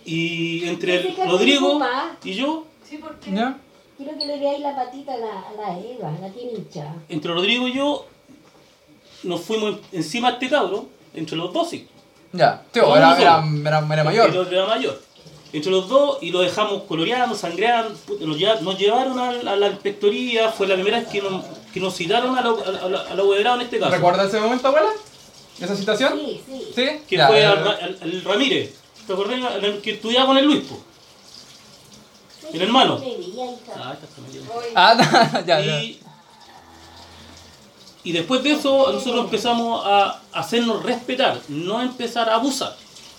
Y 0.04 0.68
entre 0.68 0.96
el 0.96 1.16
Rodrigo 1.30 1.80
y 2.24 2.34
yo, 2.34 2.64
¿Ya? 3.32 3.56
Quiero 3.96 4.18
que 4.18 4.26
le 4.26 4.38
veáis 4.38 4.60
la 4.60 4.74
patita 4.74 5.12
a 5.14 5.16
la, 5.18 5.40
a 5.40 5.52
la 5.52 5.78
Eva, 5.78 6.10
la 6.20 6.30
tiene 6.30 6.52
hinchada. 6.52 6.94
entre 7.08 7.32
Rodrigo 7.34 7.68
y 7.68 7.74
yo, 7.74 8.06
nos 9.22 9.42
fuimos 9.42 9.76
encima 9.92 10.28
de 10.28 10.34
este 10.34 10.48
cabro, 10.48 10.86
entre 11.14 11.36
los 11.36 11.52
dos, 11.52 11.68
sí. 11.68 11.86
Ya. 12.32 12.62
Sí, 12.72 12.80
No, 12.80 12.96
era, 12.96 13.18
era, 13.20 13.44
era, 13.62 13.78
era 13.78 13.78
El 13.78 14.04
mayor. 14.04 14.30
otro 14.36 14.50
era 14.56 14.66
mayor. 14.66 15.00
Entre 15.52 15.70
los 15.70 15.88
dos 15.88 16.18
y 16.22 16.30
lo 16.30 16.40
dejamos 16.40 16.84
coloreando, 16.84 17.34
sangreando, 17.34 17.94
nos, 18.20 18.38
lleva- 18.38 18.60
nos 18.60 18.78
llevaron 18.78 19.18
a, 19.18 19.32
la- 19.32 19.52
a 19.52 19.56
la 19.56 19.66
inspectoría, 19.68 20.48
fue 20.50 20.66
la 20.68 20.74
primera 20.74 21.00
vez 21.00 21.08
que 21.08 21.20
nos, 21.20 21.44
que 21.74 21.80
nos 21.80 21.94
citaron 21.94 22.38
a 22.38 22.40
la, 22.42 22.50
a 22.50 22.88
la, 22.88 23.00
a 23.00 23.54
en 23.56 23.60
este 23.62 23.78
caso. 23.80 23.90
¿Recuerda 23.90 24.24
ese 24.24 24.40
momento, 24.40 24.68
abuela? 24.68 24.90
¿Esa 25.60 25.74
situación? 25.76 26.18
Sí, 26.18 26.40
sí. 26.46 26.62
¿Sí? 26.74 26.86
Que 27.08 27.16
Ya, 27.16 27.26
fue 27.26 27.44
al, 27.44 27.64
Ra- 27.64 27.78
al- 27.82 27.98
al 28.00 28.22
Ramírez, 28.24 28.76
¿te 29.10 29.14
acordás? 29.14 29.80
Que 29.82 29.92
estudiaba 29.92 30.26
con 30.26 30.38
el 30.38 30.44
Luis, 30.44 30.62
po. 30.64 30.78
El 32.52 32.62
hermano. 32.62 33.00
Ah, 34.74 35.42
ya, 35.46 35.60
ya. 35.60 35.82
Y, 35.82 36.00
y 38.04 38.12
después 38.12 38.42
de 38.42 38.52
eso, 38.52 38.92
nosotros 38.92 39.24
empezamos 39.24 39.82
a 39.84 40.20
hacernos 40.32 40.82
respetar, 40.82 41.40
no 41.48 41.82
empezar 41.82 42.28
a 42.28 42.36
abusar. 42.36 42.76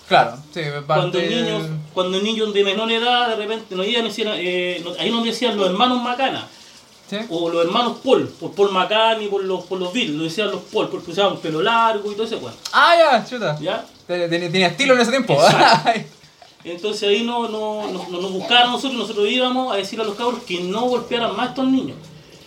Claro, 0.08 0.36
sí, 0.52 0.62
Cuando 0.86 1.20
niños, 1.20 1.68
cuando 1.94 2.20
niños 2.20 2.52
de 2.52 2.64
menor 2.64 2.90
edad 2.90 3.28
de 3.28 3.36
repente 3.36 3.74
nos 3.74 3.86
iban 3.86 4.04
decir, 4.04 4.28
eh, 4.28 4.84
ahí 4.98 5.10
nos 5.10 5.24
decían 5.24 5.56
los 5.56 5.68
hermanos 5.68 6.02
Macana 6.02 6.48
¿Sí? 7.20 7.26
o 7.28 7.48
los 7.50 7.64
hermanos 7.66 7.98
Paul, 8.02 8.26
por 8.40 8.52
Paul 8.52 8.72
Macani, 8.72 9.26
por 9.26 9.44
los 9.44 9.64
por 9.64 9.78
los 9.78 9.92
Beatles, 9.92 10.16
lo 10.16 10.24
decían 10.24 10.50
los 10.50 10.62
Paul, 10.62 10.88
porque 10.88 11.10
usaban 11.10 11.36
pelo 11.38 11.60
largo 11.62 12.10
y 12.10 12.14
todo 12.14 12.24
ese 12.24 12.36
cuento, 12.38 12.58
Ah, 12.72 12.94
ya, 12.96 13.24
chuta. 13.28 13.58
¿ya? 13.60 13.84
Tenía, 14.06 14.66
estilo 14.68 14.94
en 14.94 15.00
ese 15.00 15.10
tiempo. 15.10 15.36
Entonces 16.64 17.08
ahí 17.08 17.22
no, 17.24 17.48
no, 17.48 17.88
no- 17.90 18.06
no 18.08 18.20
nos 18.20 18.32
buscaban 18.32 18.68
a 18.68 18.72
nosotros, 18.72 18.94
nosotros 18.98 19.28
íbamos 19.28 19.72
a 19.72 19.76
decirle 19.76 20.04
a 20.04 20.08
los 20.08 20.16
cabros 20.16 20.42
que 20.44 20.60
no 20.60 20.82
golpearan 20.82 21.36
más 21.36 21.46
a 21.46 21.50
estos 21.50 21.66
niños. 21.66 21.96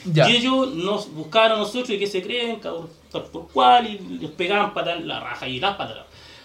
ya. 0.05 0.30
Y 0.30 0.38
ellos 0.38 0.74
nos 0.74 1.11
buscaban 1.13 1.51
a 1.53 1.57
nosotros 1.57 1.89
y 1.89 1.99
que 1.99 2.07
se 2.07 2.22
creen, 2.24 2.59
cabros, 2.61 2.86
tal 3.11 3.24
por 3.24 3.47
cual, 3.49 3.86
y 3.88 3.97
les 4.20 4.32
pegaban 4.32 4.74
patas 4.74 4.97
en 4.97 5.07
la 5.07 5.20
raja 5.20 5.47
y 5.47 5.59
las 5.59 5.76
patas. 5.76 5.97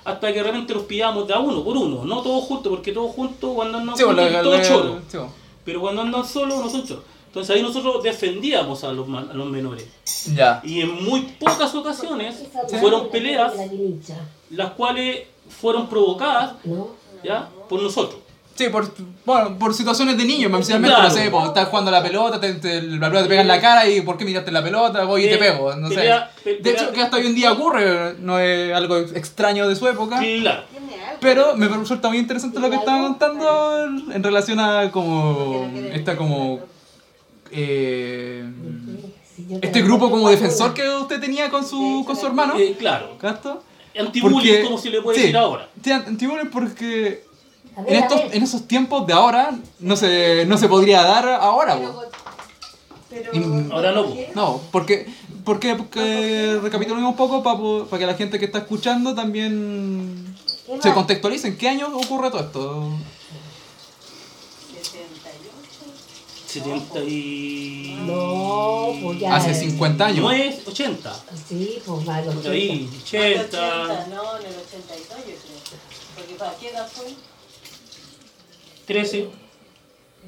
Hasta 0.04 0.28
que 0.32 0.38
de 0.38 0.42
repente 0.42 0.74
los 0.74 0.82
pillábamos 0.84 1.28
de 1.28 1.34
a 1.34 1.38
uno 1.38 1.62
por 1.62 1.76
uno, 1.76 2.04
no 2.04 2.22
todos 2.22 2.44
juntos, 2.44 2.70
porque 2.70 2.90
todos 2.92 3.14
juntos 3.14 3.52
cuando 3.54 3.78
andan 3.78 3.96
Sí, 3.96 4.02
juntos 4.02 4.24
bueno, 4.24 4.36
es 4.38 4.42
todo 4.42 4.56
le- 4.56 4.68
choro. 4.68 5.00
sí, 5.08 5.16
bueno. 5.18 5.32
Pero 5.64 5.80
cuando 5.82 6.02
andan 6.02 6.26
solos 6.26 6.58
no 6.58 6.68
son 6.70 6.86
choros. 6.86 7.04
Entonces 7.30 7.54
ahí 7.54 7.62
nosotros 7.62 8.02
defendíamos 8.02 8.82
a 8.82 8.92
los, 8.92 9.06
a 9.08 9.32
los 9.34 9.46
menores. 9.46 9.86
Ya. 10.34 10.60
Y 10.64 10.80
en 10.80 11.04
muy 11.04 11.20
pocas 11.38 11.72
ocasiones 11.76 12.42
fueron 12.80 13.08
peleas 13.08 13.52
las 14.50 14.72
cuales 14.72 15.20
fueron 15.60 15.88
provocadas 15.88 16.54
ya 17.22 17.48
por 17.68 17.80
nosotros. 17.82 18.18
Sí, 18.56 18.68
por, 18.68 18.92
bueno, 19.24 19.56
por 19.58 19.72
situaciones 19.72 20.18
de 20.18 20.24
niños, 20.24 20.50
principalmente, 20.52 20.94
Claro. 20.94 21.08
no 21.08 21.14
sé, 21.14 21.30
pues, 21.30 21.46
estás 21.46 21.68
jugando 21.68 21.88
a 21.90 21.92
la 21.92 22.02
pelota, 22.02 22.38
te, 22.40 22.54
te- 22.54 22.82
la 22.82 23.06
pelota 23.08 23.22
te 23.22 23.28
pega 23.30 23.40
en 23.42 23.48
la 23.48 23.58
cara 23.60 23.88
y 23.88 24.02
¿por 24.02 24.18
qué 24.18 24.24
miraste 24.26 24.50
la 24.50 24.62
pelota? 24.62 25.04
Voy 25.04 25.24
y 25.24 25.28
te 25.28 25.36
Eh, 25.36 25.38
pego, 25.38 25.74
no 25.76 25.88
pelea- 25.88 26.30
sé. 26.44 26.56
De 26.56 26.70
hecho, 26.72 26.92
que 26.92 27.00
hasta 27.00 27.16
hoy 27.16 27.26
en 27.28 27.34
día 27.36 27.52
ocurre, 27.52 28.16
no 28.18 28.38
es 28.38 28.74
algo 28.74 28.96
extraño 28.98 29.66
de 29.66 29.76
su 29.76 29.86
época. 29.88 30.18
Claro. 30.18 30.64
Pero 31.20 31.56
me 31.56 31.68
resulta 31.68 32.08
muy 32.08 32.18
interesante 32.18 32.58
lo 32.60 32.68
que 32.68 32.76
estaban 32.76 33.02
contando 33.02 33.84
en 34.12 34.22
relación 34.22 34.58
a 34.60 34.90
como 34.90 35.70
esta 35.94 36.16
como 36.16 36.60
eh, 37.52 38.44
este 39.62 39.82
grupo 39.82 40.10
como 40.10 40.28
defensor 40.28 40.74
que 40.74 40.88
usted 40.88 41.20
tenía 41.20 41.50
con 41.50 41.66
su 41.66 42.04
con 42.06 42.16
su 42.16 42.26
hermano. 42.26 42.58
Eh, 42.58 42.76
claro. 42.78 43.16
¿Gasto? 43.20 43.62
Antibullying, 43.98 44.64
como 44.64 44.78
se 44.78 44.90
le 44.90 45.02
puede 45.02 45.16
sí, 45.16 45.22
decir 45.22 45.36
ahora. 45.36 45.68
Sí, 45.82 45.90
antibullying 45.90 46.50
porque 46.50 47.24
ver, 47.76 47.86
en 47.88 48.02
estos 48.02 48.20
en 48.32 48.42
esos 48.42 48.68
tiempos 48.68 49.06
de 49.06 49.12
ahora 49.12 49.54
no 49.80 49.96
se 49.96 50.44
no 50.46 50.56
se 50.56 50.68
podría 50.68 51.02
dar 51.02 51.28
ahora. 51.28 51.78
Pero, 53.08 53.32
Y- 53.34 53.72
Ahora 53.72 53.90
no, 53.90 54.06
po. 54.06 54.16
No, 54.36 54.60
porque 54.70 55.06
porque, 55.44 55.74
porque 55.74 56.58
recapitulemos 56.62 57.10
un 57.10 57.16
poco 57.16 57.42
para 57.42 57.98
que 57.98 58.06
la 58.06 58.14
gente 58.14 58.38
que 58.38 58.44
está 58.44 58.58
escuchando 58.58 59.14
también 59.14 60.36
¿Qué 60.66 60.82
se 60.82 60.94
contextualice 60.94 61.48
en 61.48 61.58
qué 61.58 61.68
año 61.68 61.88
ocurre 61.88 62.30
todo 62.30 62.40
esto. 62.40 62.90
70 66.50 67.00
y... 67.00 67.96
No, 68.06 68.92
pues 69.02 69.20
ya. 69.20 69.36
Hace 69.36 69.54
50 69.54 70.06
años. 70.06 70.20
No 70.20 70.32
es 70.32 70.66
80. 70.66 71.24
Sí, 71.48 71.82
pues 71.86 72.08
va 72.08 72.16
a 72.16 72.22
los 72.22 72.34
Por 72.34 72.50
ahí, 72.50 72.90
80. 73.02 73.42
80, 73.42 74.06
no, 74.08 74.38
en 74.38 74.46
el 74.46 74.54
82 74.54 75.08
yo 75.08 75.24
creo. 75.24 75.80
Porque 76.16 76.34
¿para 76.34 76.56
qué 76.56 76.68
edad 76.70 76.88
fue? 76.90 77.14
13, 78.86 79.28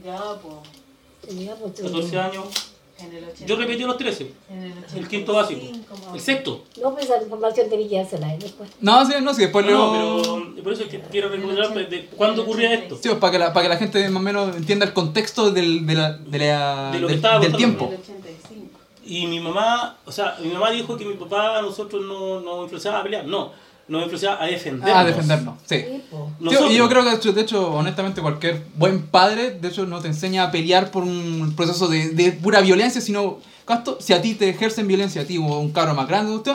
Ya, 0.05 0.41
pues. 0.41 1.37
Ya, 1.39 1.55
pues, 1.57 1.81
14 1.81 2.19
años. 2.19 2.72
En 3.05 3.17
el 3.17 3.25
85. 3.25 3.47
Yo 3.47 3.57
repetí 3.57 3.83
los 3.83 3.97
13. 3.99 4.33
En 4.51 4.63
el 4.63 4.73
El 4.99 5.09
quinto 5.09 5.33
básico. 5.35 5.61
85, 5.61 5.97
más 5.97 6.07
o 6.09 6.15
El 6.15 6.21
sexto. 6.21 6.65
No, 6.83 6.93
pues 6.93 7.05
esa 7.07 7.23
información 7.23 7.69
tenía 7.71 7.89
que 7.89 7.97
dársela 7.97 8.35
él 8.35 8.41
después. 8.41 8.71
No, 8.81 9.05
sí, 9.07 9.13
no, 9.23 9.35
sí, 9.35 9.43
después 9.43 9.67
No, 9.67 9.71
lo... 9.73 10.23
pero 10.55 10.63
por 10.65 10.73
eso 10.73 10.83
es 10.85 10.89
que 10.89 11.01
quiero 11.01 11.29
recuperar 11.29 11.73
de 11.89 12.07
cuándo 12.07 12.43
ocurría 12.43 12.75
esto. 12.75 12.97
Sí, 12.97 13.09
pues, 13.09 13.17
para 13.21 13.33
que, 13.33 13.39
la, 13.39 13.53
para 13.53 13.65
que 13.65 13.69
la 13.71 13.77
gente 13.79 14.09
más 14.09 14.21
o 14.21 14.25
menos 14.25 14.57
entienda 14.57 14.87
el 14.87 14.93
contexto 14.93 15.51
del, 15.51 15.87
de 15.87 15.95
la, 15.95 16.13
de 16.19 16.39
la- 16.39 16.91
De 16.93 17.01
lo 17.01 17.09
que 17.09 17.17
del, 17.17 17.41
del 17.41 17.57
tiempo. 17.57 17.87
En 17.87 17.93
el 17.95 17.99
85. 18.01 18.79
Y 19.05 19.27
mi 19.27 19.41
mamá, 19.41 19.97
o 20.07 20.13
sea, 20.13 20.37
mi 20.41 20.49
mamá 20.51 20.71
dijo 20.71 20.97
que 20.97 21.05
mi 21.05 21.15
papá 21.15 21.59
a 21.59 21.63
nosotros 21.63 22.03
no 22.05 22.41
nos 22.41 22.63
influenciaba 22.63 23.01
a 23.01 23.03
pelear. 23.03 23.25
No, 23.27 23.51
nos 23.89 24.03
influenciaba 24.03 24.43
a 24.43 24.47
defendernos. 24.47 24.97
Ah, 24.97 25.05
defendernos, 25.05 25.55
sí. 25.67 25.77
Sí, 25.81 26.03
po. 26.11 26.31
Sí, 26.39 26.45
Nosotros. 26.45 26.73
y 26.73 26.77
yo 26.77 26.89
creo 26.89 27.05
que 27.21 27.33
de 27.33 27.41
hecho, 27.41 27.73
honestamente, 27.73 28.21
cualquier 28.23 28.63
buen 28.77 29.03
padre, 29.07 29.51
de 29.53 29.69
hecho, 29.69 29.87
no 29.87 30.01
te 30.01 30.09
enseña 30.09 30.45
a 30.45 30.51
pelear 30.51 30.91
por 30.91 31.03
un 31.03 31.55
proceso 31.57 31.89
de, 31.89 32.11
de 32.11 32.33
pura 32.33 32.61
violencia, 32.61 33.01
sino, 33.01 33.39
¿cuánto? 33.65 33.99
Si 34.01 34.13
a 34.13 34.23
ti 34.23 34.35
te 34.35 34.49
ejercen 34.49 34.87
violencia, 34.87 35.23
a 35.23 35.25
ti 35.25 35.37
o 35.39 35.43
a 35.55 35.59
un 35.59 35.73
cabro 35.73 35.95
más 35.95 36.09
grande, 36.09 36.33
usted, 36.35 36.55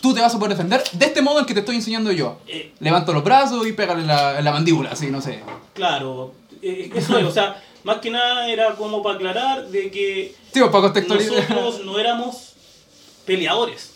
tú 0.00 0.12
te 0.14 0.20
vas 0.20 0.34
a 0.34 0.38
poder 0.38 0.56
defender 0.56 0.82
de 0.92 1.06
este 1.06 1.22
modo 1.22 1.40
en 1.40 1.46
que 1.46 1.54
te 1.54 1.60
estoy 1.60 1.76
enseñando 1.76 2.10
yo. 2.10 2.38
Eh, 2.48 2.72
Levanto 2.80 3.12
los 3.12 3.22
brazos 3.22 3.66
y 3.66 3.72
pégale 3.72 4.04
la, 4.04 4.40
la 4.40 4.52
mandíbula, 4.52 4.90
así, 4.90 5.06
no 5.08 5.20
sé. 5.20 5.40
claro, 5.74 6.32
eh, 6.62 6.90
eso 6.94 7.18
es, 7.18 7.24
o 7.24 7.30
sea, 7.30 7.62
más 7.84 7.98
que 7.98 8.10
nada 8.10 8.48
era 8.48 8.74
como 8.76 9.02
para 9.02 9.16
aclarar 9.16 9.68
de 9.68 9.90
que 9.90 10.34
Sí, 10.52 10.60
pues, 10.60 10.70
para 10.70 10.82
contextualizar. 10.82 11.50
nosotros 11.50 11.84
no 11.84 11.98
éramos 11.98 12.54
peleadores. 13.24 13.91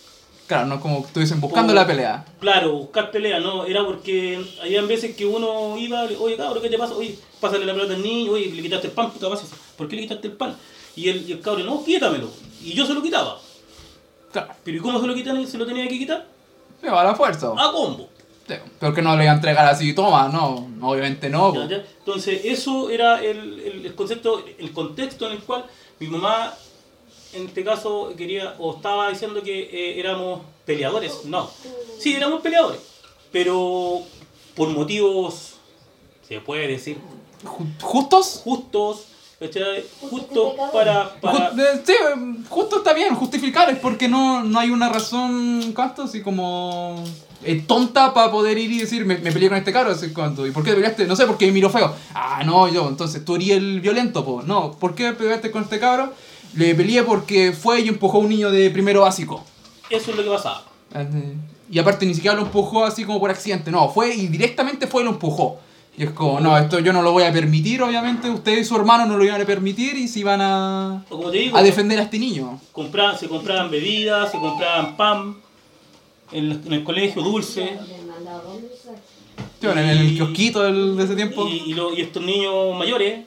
Claro, 0.46 0.66
no 0.66 0.80
como 0.80 1.00
que 1.00 1.08
estuviesen 1.08 1.40
buscando 1.40 1.74
la 1.74 1.86
pelea. 1.86 2.24
Claro, 2.38 2.72
buscar 2.72 3.10
pelea, 3.10 3.40
no, 3.40 3.64
era 3.64 3.84
porque 3.84 4.40
habían 4.62 4.86
veces 4.86 5.16
que 5.16 5.26
uno 5.26 5.76
iba, 5.76 6.02
oye 6.20 6.36
cabrón, 6.36 6.62
¿qué 6.62 6.70
te 6.70 6.78
pasa? 6.78 6.94
Oye, 6.94 7.18
pásale 7.40 7.66
la 7.66 7.72
pelota 7.72 7.94
al 7.94 8.02
niño, 8.02 8.32
oye, 8.32 8.46
le 8.52 8.62
quitaste 8.62 8.86
el 8.88 8.92
pan, 8.92 9.10
puta 9.10 9.28
pasa, 9.28 9.44
¿por 9.76 9.88
qué 9.88 9.96
le 9.96 10.02
quitaste 10.02 10.28
el 10.28 10.34
pan? 10.34 10.56
Y 10.94 11.08
el, 11.08 11.28
y 11.28 11.32
el 11.32 11.40
cabrón, 11.40 11.66
no, 11.66 11.84
quítamelo. 11.84 12.30
Y 12.62 12.72
yo 12.74 12.86
se 12.86 12.94
lo 12.94 13.02
quitaba. 13.02 13.38
Claro, 14.32 14.48
Pero 14.64 14.76
¿y 14.76 14.80
cómo 14.80 15.00
se 15.00 15.06
lo, 15.06 15.14
quitan, 15.14 15.46
se 15.46 15.58
lo 15.58 15.66
tenía 15.66 15.88
que 15.88 15.98
quitar? 15.98 16.26
sí, 16.80 16.86
a 16.88 17.02
la 17.04 17.14
fuerza. 17.14 17.48
A 17.56 17.72
combo. 17.72 18.08
Sí, 18.46 18.54
pero 18.78 18.94
que 18.94 19.02
no 19.02 19.16
le 19.16 19.24
iba 19.24 19.32
a 19.32 19.36
entregar 19.36 19.66
así, 19.66 19.92
toma, 19.94 20.28
no, 20.28 20.68
obviamente 20.82 21.28
no. 21.28 21.52
Ya, 21.52 21.60
po. 21.62 21.68
ya. 21.68 21.84
Entonces, 21.98 22.40
eso 22.44 22.88
era 22.90 23.20
el, 23.20 23.58
el, 23.60 23.86
el 23.86 23.94
concepto, 23.96 24.44
el 24.58 24.72
contexto 24.72 25.26
en 25.26 25.32
el 25.32 25.38
cual 25.40 25.64
mi 25.98 26.06
mamá, 26.06 26.54
en 27.36 27.46
este 27.46 27.62
caso, 27.64 28.12
quería 28.16 28.54
o 28.58 28.76
estaba 28.76 29.10
diciendo 29.10 29.42
que 29.42 29.60
eh, 29.72 30.00
éramos 30.00 30.40
peleadores. 30.64 31.24
No. 31.24 31.50
Sí, 31.98 32.14
éramos 32.14 32.40
peleadores. 32.40 32.80
Pero 33.32 34.00
por 34.54 34.68
motivos, 34.70 35.54
se 36.26 36.40
puede 36.40 36.66
decir, 36.68 36.96
Ju- 37.44 37.82
¿Justos? 37.82 38.40
justos, 38.42 39.04
justos 40.10 40.54
para... 40.72 41.20
para 41.20 41.52
Ju- 41.52 41.60
eh, 41.60 41.82
sí, 41.84 41.92
eh, 41.92 42.44
justo 42.48 42.78
está 42.78 42.94
bien, 42.94 43.14
justificar 43.14 43.68
es 43.70 43.78
porque 43.78 44.08
no, 44.08 44.42
no 44.42 44.58
hay 44.58 44.70
una 44.70 44.88
razón, 44.88 45.72
¿cuánto? 45.74 46.04
Así 46.04 46.22
como 46.22 47.04
eh, 47.44 47.62
tonta 47.66 48.14
para 48.14 48.30
poder 48.30 48.56
ir 48.56 48.72
y 48.72 48.78
decir, 48.78 49.04
me, 49.04 49.18
me 49.18 49.30
peleé 49.30 49.50
con 49.50 49.58
este 49.58 49.72
caro, 49.72 49.90
así 49.90 50.08
cuánto. 50.14 50.46
¿Y 50.46 50.50
por 50.52 50.64
qué 50.64 50.70
te 50.70 50.76
peleaste? 50.76 51.06
No 51.06 51.14
sé, 51.14 51.26
porque 51.26 51.46
me 51.46 51.52
miró 51.52 51.68
feo. 51.68 51.94
Ah, 52.14 52.42
no, 52.44 52.66
yo, 52.68 52.88
entonces 52.88 53.22
tú 53.24 53.36
eres 53.36 53.50
el 53.50 53.80
violento, 53.82 54.24
po. 54.24 54.42
No, 54.42 54.72
¿por 54.72 54.94
qué 54.94 55.12
peleaste 55.12 55.50
con 55.50 55.64
este 55.64 55.78
cabro? 55.78 56.14
Le 56.54 56.74
peleé 56.74 57.02
porque 57.02 57.52
fue 57.52 57.80
y 57.80 57.88
empujó 57.88 58.18
a 58.18 58.20
un 58.20 58.28
niño 58.28 58.50
de 58.50 58.70
primero 58.70 59.02
básico. 59.02 59.44
eso 59.90 60.10
es 60.10 60.16
lo 60.16 60.22
que 60.24 60.30
pasaba. 60.30 60.62
Eh, 60.94 61.34
Y 61.70 61.78
aparte 61.80 62.06
ni 62.06 62.14
siquiera 62.14 62.36
lo 62.36 62.42
empujó 62.42 62.84
así 62.84 63.04
como 63.04 63.18
por 63.18 63.30
accidente, 63.30 63.70
no, 63.72 63.88
fue 63.88 64.14
y 64.14 64.28
directamente 64.28 64.86
fue 64.86 65.02
y 65.02 65.04
lo 65.04 65.10
empujó. 65.10 65.58
Y 65.98 66.04
es 66.04 66.10
como, 66.10 66.38
no, 66.40 66.56
esto 66.58 66.78
yo 66.78 66.92
no 66.92 67.00
lo 67.02 67.10
voy 67.12 67.22
a 67.24 67.32
permitir, 67.32 67.82
obviamente, 67.82 68.28
usted 68.30 68.58
y 68.58 68.64
su 68.64 68.76
hermano 68.76 69.06
no 69.06 69.16
lo 69.16 69.24
iban 69.24 69.40
a 69.40 69.44
permitir 69.46 69.96
y 69.96 70.06
se 70.08 70.20
iban 70.20 70.40
a, 70.42 71.04
O 71.08 71.16
como 71.16 71.30
te 71.30 71.38
digo, 71.38 71.56
a 71.56 71.62
defender 71.62 71.98
a 71.98 72.02
este 72.02 72.18
niño. 72.18 72.60
compra- 72.72 73.16
se 73.16 73.28
compraban 73.28 73.70
bebidas, 73.70 74.30
se 74.30 74.38
compraban 74.38 74.96
pan, 74.96 75.36
en, 76.32 76.44
el- 76.52 76.60
en 76.66 76.72
el 76.74 76.84
colegio 76.84 77.22
dulce. 77.22 77.78
Sí, 79.60 79.66
bueno, 79.66 79.80
en 79.80 79.88
el 79.88 80.14
kiosquito 80.16 80.62
del- 80.62 80.96
de 80.96 81.04
ese 81.04 81.16
tiempo. 81.16 81.46
Y, 81.48 81.70
y 81.70 81.74
lo- 81.74 81.92
y 81.94 82.00
estos 82.02 82.22
niños 82.22 82.76
mayores, 82.76 83.24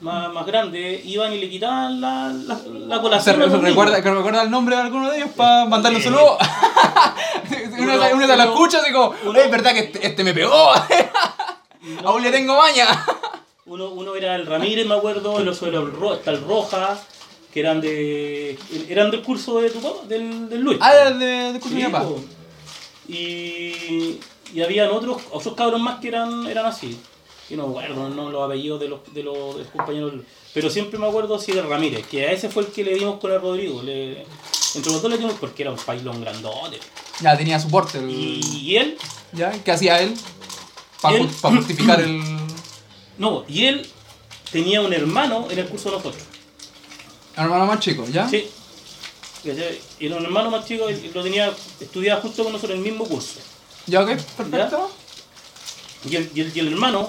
más, 0.00 0.32
más 0.32 0.46
grandes, 0.46 1.04
iban 1.04 1.32
y 1.32 1.38
le 1.38 1.50
quitaban 1.50 2.00
la, 2.00 2.28
la, 2.32 2.54
la 2.54 2.96
¿Se, 2.96 3.00
colación. 3.02 3.38
los 3.38 3.60
recuerda, 3.62 4.02
que 4.02 4.10
recuerda 4.10 4.42
el 4.42 4.50
nombre 4.50 4.76
de 4.76 4.82
alguno 4.82 5.10
de 5.10 5.18
ellos 5.18 5.30
para 5.36 5.66
mandarle 5.66 5.98
un 5.98 6.04
saludo? 6.04 6.38
uno, 7.78 7.94
Uno- 7.94 8.06
uno 8.14 8.26
se 8.26 8.42
escucha 8.42 8.78
y 8.82 8.86
digo, 8.86 9.14
es 9.36 9.50
verdad 9.50 9.72
que 9.72 9.78
este, 9.80 10.06
este 10.06 10.24
me 10.24 10.32
pegó. 10.34 10.70
Aún 12.04 12.22
le 12.22 12.30
tengo 12.30 12.56
maña. 12.56 12.86
Uno, 13.66 13.88
uno 13.90 14.16
era 14.16 14.34
el 14.36 14.46
Ramírez, 14.46 14.86
me 14.86 14.94
acuerdo, 14.94 15.38
el 15.38 15.48
otro 15.48 15.68
era 15.68 15.78
el, 15.80 15.92
Ro- 15.92 16.14
está 16.14 16.30
el 16.32 16.42
Roja, 16.44 16.98
que 17.52 17.60
eran 17.60 17.80
de 17.80 18.58
eran 18.88 19.10
del 19.10 19.22
curso 19.22 19.60
de 19.60 19.70
tu 19.70 19.80
papá, 19.80 20.06
del, 20.06 20.48
del 20.48 20.60
Luis. 20.60 20.78
Ah, 20.80 20.92
el 21.08 21.18
de, 21.18 21.52
de 21.52 21.60
curso 21.60 21.76
de 21.76 21.84
mi 21.84 21.90
papá. 21.90 22.06
Y, 23.08 24.20
y 24.54 24.62
habían 24.62 24.90
otros, 24.90 25.22
otros 25.30 25.54
cabros 25.54 25.80
más 25.80 26.00
que 26.00 26.08
eran, 26.08 26.46
eran 26.46 26.66
así. 26.66 27.00
Y 27.50 27.56
no 27.56 27.66
me 27.66 27.78
acuerdo 27.80 28.08
no, 28.08 28.30
los 28.30 28.44
apellidos 28.46 28.78
de 28.80 28.88
los, 28.88 29.00
de 29.12 29.22
los, 29.24 29.56
de 29.56 29.62
los 29.64 29.68
compañeros. 29.72 30.14
Pero 30.54 30.70
siempre 30.70 30.98
me 30.98 31.06
acuerdo 31.08 31.34
así 31.34 31.52
de 31.52 31.62
Ramírez, 31.62 32.06
que 32.06 32.26
a 32.26 32.32
ese 32.32 32.48
fue 32.48 32.62
el 32.64 32.68
que 32.70 32.84
le 32.84 32.94
dimos 32.94 33.18
con 33.20 33.32
el 33.32 33.40
Rodrigo. 33.40 33.82
Le, 33.82 34.24
entre 34.74 34.92
los 34.92 35.02
dos 35.02 35.10
le 35.10 35.18
dimos 35.18 35.34
porque 35.40 35.62
era 35.62 35.72
un 35.72 35.78
pailón 35.78 36.20
grandote. 36.20 36.78
Ya 37.20 37.36
tenía 37.36 37.58
soporte. 37.60 37.98
el- 37.98 38.08
Y, 38.10 38.40
y 38.62 38.76
él, 38.76 38.96
¿Ya? 39.32 39.50
¿Qué 39.62 39.72
hacía 39.72 40.00
él? 40.00 40.14
Para 41.00 41.16
Él- 41.16 41.28
justificar 41.42 42.00
el... 42.00 42.20
no, 43.18 43.44
y 43.48 43.66
él 43.66 43.86
tenía 44.50 44.80
un 44.80 44.92
hermano 44.92 45.46
en 45.50 45.58
el 45.58 45.66
curso 45.68 45.90
de 45.90 45.96
nosotros. 45.96 46.22
hermano 47.36 47.66
más 47.66 47.80
chico, 47.80 48.06
¿ya? 48.12 48.28
Sí. 48.28 48.48
Y 49.98 50.06
un 50.08 50.24
hermano 50.24 50.50
más 50.50 50.66
chico, 50.66 50.84
lo 51.14 51.22
tenía, 51.22 51.52
estudiaba 51.80 52.20
justo 52.20 52.42
con 52.44 52.52
nosotros 52.52 52.78
en 52.78 52.84
el 52.84 52.90
mismo 52.92 53.06
curso. 53.06 53.40
¿Ya 53.86 54.02
ok? 54.02 54.08
Perfecto. 54.36 54.90
Y 56.08 56.16
el, 56.16 56.30
y 56.34 56.40
el, 56.42 56.52
y 56.56 56.60
el 56.60 56.68
hermano, 56.72 57.08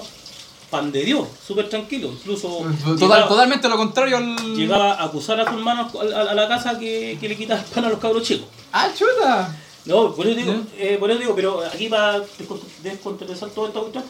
pan 0.72 0.90
de 0.90 1.04
Dios, 1.04 1.28
súper 1.46 1.68
tranquilo. 1.68 2.08
Incluso 2.08 2.48
Total- 2.84 2.96
llegaba, 2.98 3.28
totalmente 3.28 3.68
lo 3.68 3.76
contrario 3.76 4.16
al... 4.16 4.36
llegaba 4.56 4.94
a 4.94 5.04
acusar 5.04 5.38
a 5.38 5.44
su 5.44 5.50
hermano 5.58 5.88
a, 6.00 6.34
la 6.34 6.48
casa 6.48 6.78
que, 6.78 7.18
que 7.20 7.28
le 7.28 7.36
quitaba 7.36 7.60
el 7.60 7.66
pan 7.66 7.84
a 7.84 7.90
los 7.90 7.98
cabros 8.00 8.22
chicos. 8.22 8.46
¡Ah, 8.72 8.88
chuta! 8.96 9.54
No, 9.84 10.14
por 10.14 10.26
eso 10.26 10.36
digo, 10.36 10.52
¿Ya? 10.52 10.84
eh, 10.84 10.96
por 10.98 11.10
eso 11.10 11.20
digo, 11.20 11.34
pero 11.34 11.60
aquí 11.60 11.88
va 11.88 12.14
a 12.14 12.18
descont- 12.18 12.62
descontextualizar 12.82 13.50
todo 13.50 13.66
esta 13.68 13.80
cuestión. 13.80 14.04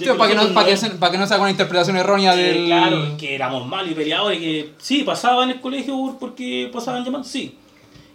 Tío, 0.00 0.16
para, 0.16 0.30
que 0.30 0.36
no, 0.36 0.54
para, 0.54 0.66
que 0.68 0.76
se, 0.76 0.90
para 0.90 1.12
que 1.12 1.18
no 1.18 1.26
se 1.26 1.34
haga 1.34 1.42
una 1.44 1.50
interpretación 1.50 1.96
errónea 1.96 2.34
eh, 2.34 2.38
del... 2.38 2.66
Claro, 2.66 3.16
que 3.18 3.34
éramos 3.34 3.66
malos 3.66 3.92
y 3.92 3.94
peleadores, 3.94 4.38
que 4.38 4.72
sí, 4.78 5.02
pasaban 5.04 5.50
en 5.50 5.56
el 5.56 5.60
colegio 5.60 5.96
por- 5.96 6.18
porque 6.18 6.70
pasaban 6.72 7.04
llamando, 7.04 7.28
sí. 7.28 7.56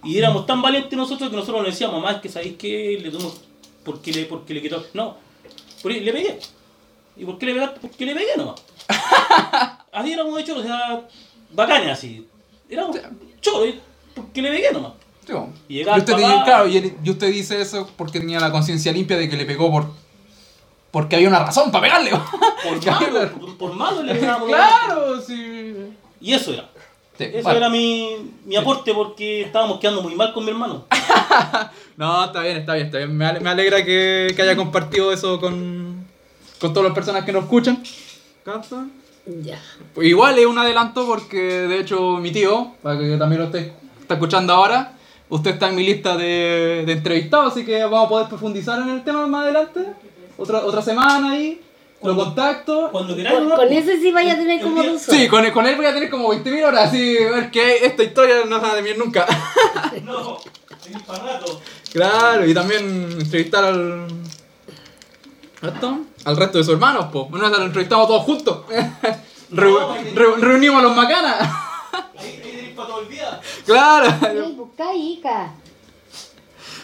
Y 0.04 0.18
éramos 0.18 0.46
tan 0.46 0.62
valientes 0.62 0.98
nosotros 0.98 1.30
que 1.30 1.36
nosotros 1.36 1.62
nos 1.62 1.72
decíamos, 1.72 2.02
mamá, 2.02 2.14
es 2.16 2.22
que 2.22 2.30
sabéis 2.30 2.56
que 2.58 3.00
le 3.02 3.12
tuvimos, 3.12 3.42
porque 3.84 4.12
le, 4.12 4.26
porque 4.26 4.54
le 4.54 4.62
quitó, 4.62 4.84
no, 4.94 5.18
le 5.84 6.12
pegué. 6.12 6.40
¿Y 7.20 7.26
por 7.26 7.38
qué 7.38 7.46
le 7.48 7.54
pegaste? 7.54 7.80
Porque 7.82 8.06
le 8.06 8.16
pegué 8.16 8.38
nomás. 8.38 8.62
así 9.92 10.14
éramos 10.14 10.40
hechos, 10.40 10.58
o 10.58 10.64
sea, 10.64 11.02
bacanes 11.52 11.90
así. 11.92 12.26
Éramos 12.70 12.98
choros, 13.42 13.76
porque 14.16 14.42
le 14.42 14.50
pegué 14.52 14.72
nomás. 14.72 14.94
Y 15.68 15.74
Y 15.74 15.78
llegaba 15.78 15.98
el 15.98 16.02
usted, 16.04 16.14
papá- 16.14 16.28
dice- 16.32 16.44
claro, 16.46 16.68
y, 16.68 16.78
él- 16.78 16.98
y 17.04 17.10
usted 17.12 17.28
dice 17.32 17.62
eso 17.62 17.90
porque 17.98 18.20
tenía 18.20 18.40
la 18.40 18.52
conciencia 18.52 18.92
limpia 18.92 19.18
de 19.18 19.30
que 19.30 19.38
le 19.38 19.46
pegó 19.46 19.70
por... 19.72 19.86
Porque 20.92 21.16
había 21.18 21.28
una 21.30 21.40
razón 21.46 21.70
para 21.72 21.84
pegarle. 21.84 22.10
Por 22.64 22.84
malo, 22.84 23.30
por, 23.40 23.58
por 23.58 23.74
malo 23.76 24.02
le 24.04 24.16
pegábamos. 24.16 24.48
claro, 24.50 25.22
sí. 25.22 25.76
Y 26.20 26.34
eso 26.34 26.52
era. 26.54 26.68
Sí, 27.18 27.26
Eso 27.34 27.52
era 27.52 27.70
mi, 27.70 28.32
mi 28.46 28.56
aporte 28.56 28.94
porque 28.94 29.42
estábamos 29.44 29.80
quedando 29.80 30.02
muy 30.02 30.16
mal 30.16 30.34
con 30.34 30.44
mi 30.46 30.50
hermano. 30.52 30.86
No, 31.96 32.26
está 32.26 32.42
bien, 32.42 32.58
está 32.58 32.74
bien, 32.74 32.86
está 32.88 32.98
bien. 32.98 33.16
Me 33.16 33.26
ale- 33.26 33.40
me 33.40 33.50
alegra 33.50 33.84
que, 33.86 34.34
que 34.36 34.42
haya 34.42 34.56
compartido 34.56 35.12
eso 35.14 35.40
con, 35.40 35.99
con 36.60 36.74
todas 36.74 36.90
las 36.90 36.96
personas 36.96 37.24
que 37.26 37.32
nos 37.32 37.44
escuchan. 37.44 37.82
¿Capta? 38.44 38.86
Ya. 39.44 39.60
Pues 39.94 40.08
igual 40.08 40.38
es 40.40 40.46
un 40.46 40.58
adelanto 40.58 41.06
porque 41.06 41.38
de 41.38 41.80
hecho 41.80 42.18
mi 42.18 42.32
tío, 42.32 42.74
para 42.82 42.98
que 43.00 43.16
también 43.18 43.42
lo 43.42 43.48
esté 43.48 43.74
está 44.02 44.16
escuchando 44.16 44.54
ahora, 44.54 44.94
usted 45.30 45.52
está 45.52 45.70
en 45.70 45.76
mi 45.76 45.84
lista 45.86 46.18
de, 46.18 46.84
de 46.86 46.92
entrevistados, 46.94 47.52
así 47.54 47.64
que 47.64 47.84
vamos 47.84 48.06
a 48.06 48.10
poder 48.10 48.28
profundizar 48.28 48.82
en 48.82 48.90
el 48.90 49.04
tema 49.04 49.28
más 49.28 49.44
adelante. 49.44 49.86
Otra, 50.38 50.66
otra 50.66 50.82
semana 50.82 51.32
ahí, 51.32 51.62
lo 52.02 52.16
contacto. 52.16 52.90
Cuando 52.92 53.16
queráis, 53.16 53.38
Con, 53.38 53.50
con 53.50 53.72
ese 53.72 54.00
sí 54.00 54.12
vaya 54.12 54.34
a 54.34 54.38
tener 54.38 54.62
como 54.62 54.82
dos 54.82 55.02
Sí, 55.02 55.28
horas. 55.28 55.30
con, 55.30 55.52
con 55.52 55.68
él 55.68 55.76
voy 55.76 55.86
a 55.86 55.94
tener 55.94 56.10
como 56.10 56.34
20.000 56.34 56.64
horas, 56.66 56.88
así, 56.88 57.14
ver 57.18 57.52
que 57.52 57.86
esta 57.86 58.04
historia 58.04 58.38
no 58.48 58.60
se 58.60 58.66
va 58.66 58.72
a 58.72 58.76
terminar 58.76 58.98
nunca. 58.98 59.28
No, 60.04 60.40
para 61.06 61.24
rato. 61.24 61.62
Claro, 61.94 62.48
y 62.48 62.54
también 62.54 63.12
entrevistar 63.20 63.64
al. 63.64 64.08
¿Esto? 65.62 66.00
Al 66.26 66.38
resto 66.38 66.58
de 66.58 66.64
sus 66.64 66.74
hermanos, 66.74 67.08
pues. 67.12 67.30
Bueno, 67.30 67.50
lo 67.50 67.64
entrevistamos 67.64 68.08
todos 68.08 68.24
juntos. 68.24 68.60
Reu- 69.52 70.14
reu- 70.14 70.36
reunimos 70.38 70.80
a 70.80 70.84
los 70.84 70.96
macanas. 70.96 71.42
Ahí, 71.42 72.02
ahí 72.20 72.40
tenés 72.44 72.76
para 72.76 72.88
todo 72.90 73.02
el 73.02 73.10
día. 73.10 73.42
claro. 73.66 74.08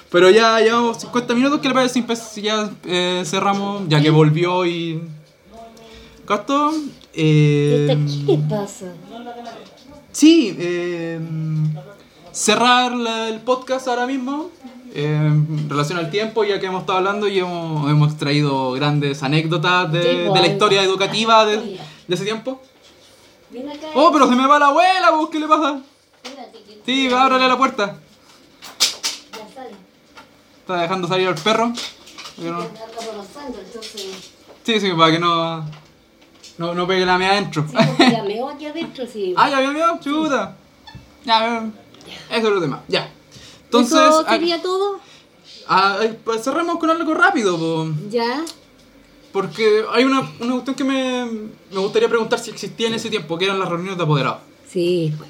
Pero 0.10 0.30
ya 0.30 0.60
llevamos 0.62 0.98
50 0.98 1.34
minutos, 1.36 1.60
¿qué 1.62 1.68
le 1.68 1.74
parece 1.74 2.02
si 2.16 2.42
ya 2.42 2.70
eh, 2.86 3.24
cerramos? 3.26 3.84
Ya 3.88 4.02
que 4.02 4.10
volvió 4.10 4.66
y... 4.66 5.02
¿Casto? 6.26 6.72
Eh, 7.14 7.88
Esta, 7.90 8.26
¿Qué 8.26 8.32
le 8.32 8.38
pasa? 8.50 8.86
Sí, 10.12 10.56
eh, 10.58 11.20
cerrar 12.32 12.94
la- 12.94 13.28
el 13.30 13.42
podcast 13.42 13.88
ahora 13.88 14.08
mismo. 14.08 14.50
En 14.96 15.70
relación 15.70 16.00
al 16.00 16.10
tiempo, 16.10 16.44
ya 16.44 16.60
que 16.60 16.68
hemos 16.68 16.82
estado 16.82 17.00
hablando 17.00 17.28
y 17.28 17.40
hemos, 17.40 17.90
hemos 17.90 18.12
extraído 18.12 18.72
grandes 18.72 19.22
anécdotas 19.24 19.92
de, 19.92 20.30
la 20.34 20.48
historia 20.48 20.82
educativa 20.84 21.46
de, 21.46 21.58
de 22.08 22.16
ese 22.16 22.24
tiempo. 22.24 22.62
Oh, 23.94 24.12
pero 24.12 24.28
se 24.28 24.36
me 24.36 24.48
va 24.48 24.58
la 24.60 24.68
abuela, 24.68 25.12
¿qué 25.32 25.40
le 25.40 25.48
pasa? 25.48 25.82
Sí, 26.86 27.08
ábrale 27.12 27.48
la 27.48 27.58
puerta. 27.58 27.98
ya 29.32 29.54
sale. 29.54 29.72
Está 30.60 30.82
dejando 30.82 31.08
salir 31.08 31.28
al 31.28 31.36
perro. 31.36 31.74
No-. 32.38 32.66
Sí, 34.64 34.80
sí, 34.80 34.92
para 34.92 35.12
que 35.12 35.20
no, 35.20 35.66
no, 36.58 36.74
no 36.74 36.88
pegue 36.88 37.06
la 37.06 37.18
mía 37.18 37.32
adentro. 37.32 37.66
Sí, 37.68 37.76
porque 37.76 38.12
ya 38.12 38.24
meó 38.24 38.50
aquí 38.50 38.66
adentro, 38.66 39.06
sí. 39.06 39.34
ah, 39.38 39.50
ya 39.50 39.58
había 39.58 39.72
miedo, 39.72 40.00
chuta. 40.02 40.56
Ya, 41.24 41.66
eso 42.30 42.38
es 42.38 42.46
otro 42.46 42.62
tema. 42.62 42.84
Ya. 42.88 43.12
Entonces, 43.66 43.98
¿Eso 43.98 44.24
ah, 44.28 44.38
todo? 44.62 45.00
ah, 45.68 45.98
eh, 46.02 46.18
pues 46.24 46.44
cerremos 46.44 46.78
con 46.78 46.90
algo 46.90 47.14
rápido, 47.14 47.58
po, 47.58 47.88
Ya. 48.10 48.44
porque 49.32 49.84
hay 49.92 50.04
una, 50.06 50.22
una 50.40 50.52
cuestión 50.54 50.76
que 50.76 50.84
me, 50.84 51.26
me 51.72 51.80
gustaría 51.80 52.08
preguntar 52.08 52.40
si 52.40 52.52
existía 52.52 52.88
en 52.88 52.94
ese 52.94 53.10
tiempo, 53.10 53.38
que 53.38 53.46
eran 53.46 53.60
las 53.60 53.68
reuniones 53.70 53.98
de 53.98 54.04
apoderados. 54.04 54.40
Sí. 54.70 55.14
pues. 55.18 55.30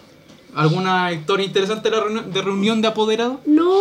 ¿Alguna 0.55 1.11
historia 1.11 1.45
interesante 1.45 1.89
de, 1.89 1.95
la 1.97 2.03
reunión, 2.03 2.31
de 2.31 2.41
reunión 2.41 2.81
de 2.81 2.87
apoderados? 2.87 3.37
No, 3.45 3.73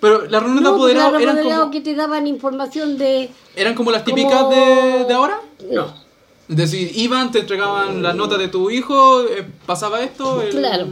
Pero 0.00 0.22
las 0.26 0.42
reuniones 0.42 0.62
no, 0.62 0.72
de 0.72 0.78
porque 0.78 0.92
apoderados 0.92 1.20
eran 1.22 1.36
apoderados 1.38 1.60
como, 1.64 1.72
que 1.72 1.80
te 1.82 1.94
daban 1.94 2.26
información 2.26 2.96
de... 2.96 3.30
eran 3.56 3.74
como 3.74 3.90
las 3.90 4.04
típicas 4.04 4.32
como- 4.44 4.50
de, 4.50 5.04
de 5.04 5.14
ahora. 5.14 5.40
No, 5.70 5.92
Es 6.48 6.56
decir, 6.56 6.90
iban, 6.94 7.30
te 7.30 7.40
entregaban 7.40 8.02
las 8.02 8.14
notas 8.16 8.38
de 8.38 8.48
tu 8.48 8.70
hijo, 8.70 9.22
eh, 9.24 9.46
pasaba 9.66 10.00
esto. 10.02 10.40
el- 10.40 10.48
claro. 10.50 10.86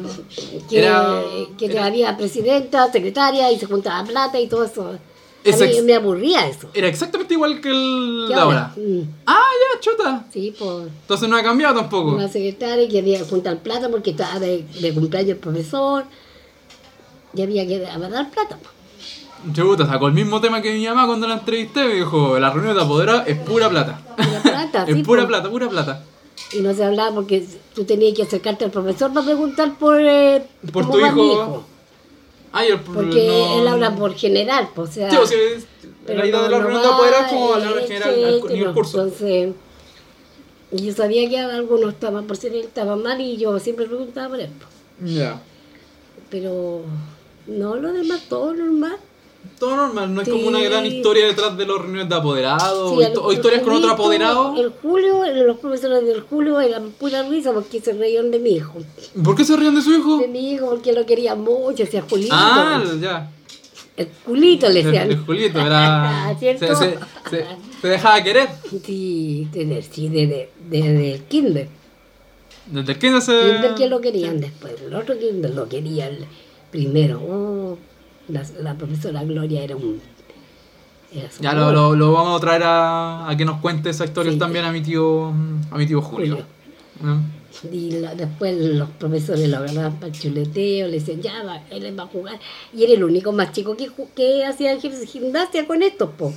Que, 0.68 0.78
Era- 0.80 1.22
que 1.56 1.66
era- 1.66 1.86
había 1.86 2.16
presidenta, 2.16 2.92
secretaria 2.92 3.50
y 3.50 3.58
se 3.58 3.64
juntaba 3.66 4.04
plata 4.06 4.38
y 4.38 4.48
todo 4.48 4.64
eso. 4.64 4.98
A 5.48 5.56
mí 5.64 5.80
me 5.82 5.94
aburría 5.94 6.46
eso. 6.48 6.68
Era 6.74 6.88
exactamente 6.88 7.32
igual 7.34 7.60
que 7.60 7.68
el 7.70 8.24
¿Qué 8.28 8.34
de 8.34 8.40
ahora. 8.40 8.74
Mm, 8.76 9.00
Ah, 9.26 9.40
ya, 9.74 9.80
chuta. 9.80 10.26
Sí, 10.32 10.52
pues 10.58 10.88
Entonces 11.02 11.28
no 11.28 11.36
ha 11.36 11.42
cambiado 11.42 11.76
tampoco. 11.76 12.10
una 12.10 12.28
secretaria 12.28 12.86
que 12.88 12.98
había 12.98 13.18
que 13.18 13.24
juntar 13.24 13.56
plata 13.62 13.88
porque 13.88 14.10
estaba 14.10 14.40
de, 14.40 14.64
de 14.80 14.92
cumpleaños 14.92 15.30
el 15.30 15.36
profesor 15.38 16.04
y 17.32 17.42
había 17.42 17.64
que 17.66 17.78
dar 17.78 18.30
plata. 18.30 18.58
Chuta, 19.52 19.86
sacó 19.86 20.06
el 20.08 20.12
mismo 20.14 20.40
tema 20.40 20.60
que 20.62 20.72
mi 20.74 20.84
mamá 20.86 21.06
cuando 21.06 21.26
la 21.28 21.34
entrevisté. 21.34 21.84
Me 21.84 21.94
dijo: 21.94 22.38
La 22.38 22.50
reunión 22.50 22.76
de 22.76 22.82
apoderados 22.82 23.22
es 23.26 23.38
pura 23.38 23.68
plata. 23.68 24.00
Pura 24.16 24.42
plata, 24.42 24.84
es 24.88 24.96
sí, 24.96 25.02
pura 25.02 25.26
plata, 25.26 25.50
pura 25.50 25.68
plata. 25.68 26.04
Y 26.52 26.60
no 26.60 26.72
se 26.74 26.84
hablaba 26.84 27.14
porque 27.14 27.46
tú 27.74 27.84
tenías 27.84 28.14
que 28.14 28.22
acercarte 28.22 28.64
al 28.64 28.70
profesor 28.70 29.12
para 29.12 29.26
preguntar 29.26 29.76
por, 29.78 30.00
eh, 30.00 30.44
Por 30.72 30.84
cómo 30.86 30.94
tu 30.96 31.00
va 31.02 31.12
mi 31.12 31.32
hijo. 31.32 31.64
Ay, 32.52 32.68
el 32.68 32.80
Porque 32.80 33.26
no- 33.26 33.60
él 33.60 33.68
habla 33.68 33.94
por 33.94 34.14
general, 34.14 34.68
pues, 34.74 34.90
o 34.90 34.92
sea... 34.92 35.10
Sí, 35.10 35.16
o 35.16 35.26
sea, 35.26 35.38
es- 35.38 35.66
pero 36.06 36.20
la 36.20 36.26
idea 36.26 36.42
de 36.42 36.48
la 36.50 36.58
reunión 36.58 36.80
de 36.82 36.88
apoderados 36.88 37.26
es 37.26 37.32
como 37.32 37.50
eh, 37.50 37.54
hablar 37.54 37.78
en 37.78 37.86
general 37.86 38.10
este, 38.14 38.24
al 38.24 38.34
este, 38.36 38.52
nivel 38.54 38.72
curso. 38.74 39.02
Entonces, 39.02 39.54
yo 40.72 40.92
sabía 40.94 41.28
que 41.28 41.38
algo 41.38 41.78
no 41.78 41.88
estaba, 41.90 42.22
por 42.22 42.36
si 42.36 42.46
él 42.46 42.54
estaba 42.56 42.96
mal 42.96 43.20
y 43.20 43.36
yo 43.36 43.58
siempre 43.58 43.86
preguntaba 43.86 44.28
por 44.30 44.40
él. 44.40 44.50
pues. 44.58 45.14
Ya. 45.14 45.40
Pero 46.30 46.82
no, 47.46 47.76
lo 47.76 47.92
demás, 47.92 48.22
todo 48.28 48.54
normal. 48.54 48.96
Todo 49.58 49.76
normal, 49.76 50.14
no 50.14 50.22
es 50.22 50.28
como 50.28 50.48
una 50.48 50.60
gran 50.60 50.84
historia 50.86 51.26
detrás 51.26 51.56
de 51.56 51.66
las 51.66 51.76
reuniones 51.78 52.08
de 52.08 52.14
apoderados 52.14 52.90
Sí, 52.90 52.96
o, 52.96 53.00
el- 53.00 53.12
histo- 53.12 53.22
o 53.22 53.30
el 53.30 53.36
historias 53.36 53.62
con 53.62 53.72
otro 53.74 53.90
apoderado. 53.90 54.54
El 54.56 54.70
Julio, 54.82 55.22
los 55.44 55.58
profesores 55.58 56.04
del 56.06 56.20
Julio 56.22 56.60
eran 56.60 56.90
pura 56.92 57.22
risa 57.28 57.52
porque 57.52 57.80
se 57.80 57.92
reían 57.92 58.30
de 58.30 58.38
mi 58.38 58.50
hijo. 58.50 58.74
¿Por 59.24 59.34
qué 59.36 59.44
se 59.44 59.56
ríen 59.56 59.74
de 59.74 59.82
su 59.82 59.92
hijo? 59.94 60.18
De 60.18 60.28
mi 60.28 60.52
hijo 60.52 60.66
porque 60.70 60.92
lo 60.92 61.04
quería 61.06 61.34
mucho, 61.34 61.84
decía 61.84 62.04
Julito. 62.08 62.34
Ah, 62.36 62.82
ya. 63.00 63.30
El 63.96 64.08
culito 64.08 64.68
le 64.68 64.80
El, 64.80 64.86
decían. 64.86 65.10
el 65.10 65.18
Julito 65.24 65.58
era. 65.58 66.28
se, 66.38 66.38
¿Cierto? 66.58 66.76
se, 66.76 66.98
se- 67.30 67.46
se 67.80 67.88
dejaba 67.88 68.22
querer. 68.22 68.48
Sí, 68.84 69.48
desde, 69.52 69.82
sí, 69.82 70.08
desde, 70.08 70.50
desde 70.68 71.14
el 71.14 71.22
kinder. 71.24 71.68
Desde 72.66 72.92
el 72.92 72.98
kinder 72.98 73.22
se. 73.22 73.32
Kinder 73.40 73.74
que 73.74 73.86
lo 73.88 74.00
querían 74.00 74.38
después, 74.40 74.74
el 74.84 74.94
otro 74.94 75.18
kinder 75.18 75.54
lo 75.54 75.66
quería 75.68 76.08
el 76.08 76.26
primero. 76.70 77.20
Oh, 77.26 77.78
la, 78.28 78.44
la 78.62 78.74
profesora 78.74 79.22
Gloria 79.24 79.62
era 79.62 79.76
un... 79.76 80.00
Era 81.12 81.28
Ya 81.40 81.52
lo, 81.52 81.72
lo, 81.72 81.94
lo 81.94 82.12
vamos 82.12 82.38
a 82.38 82.40
traer 82.40 82.62
a, 82.64 83.28
a 83.30 83.36
que 83.36 83.44
nos 83.44 83.60
cuente 83.60 83.90
esa 83.90 84.04
historia 84.04 84.32
Sí. 84.32 84.38
también 84.38 84.64
a 84.64 84.72
mi 84.72 84.80
tío 84.82 85.28
a 85.70 85.78
mi 85.78 85.86
tío 85.86 86.00
Julio. 86.02 86.38
Y 87.72 87.90
la- 87.92 88.14
después 88.14 88.54
los 88.58 88.88
profesores 88.90 89.48
lo 89.48 89.58
agarraban 89.58 89.94
para 89.94 90.08
el 90.08 90.12
chuleteo, 90.12 90.88
le 90.88 90.98
decían, 90.98 91.22
ya, 91.22 91.42
va, 91.42 91.62
él 91.70 91.98
va 91.98 92.02
a 92.04 92.06
jugar. 92.06 92.38
Y 92.74 92.84
era 92.84 92.92
el 92.92 93.04
único 93.04 93.32
más 93.32 93.52
chico 93.52 93.76
que, 93.76 93.88
que 94.14 94.44
hacía 94.44 94.76
gim- 94.78 95.06
gimnasia 95.06 95.66
con 95.66 95.82
estos, 95.82 96.10
po. 96.10 96.32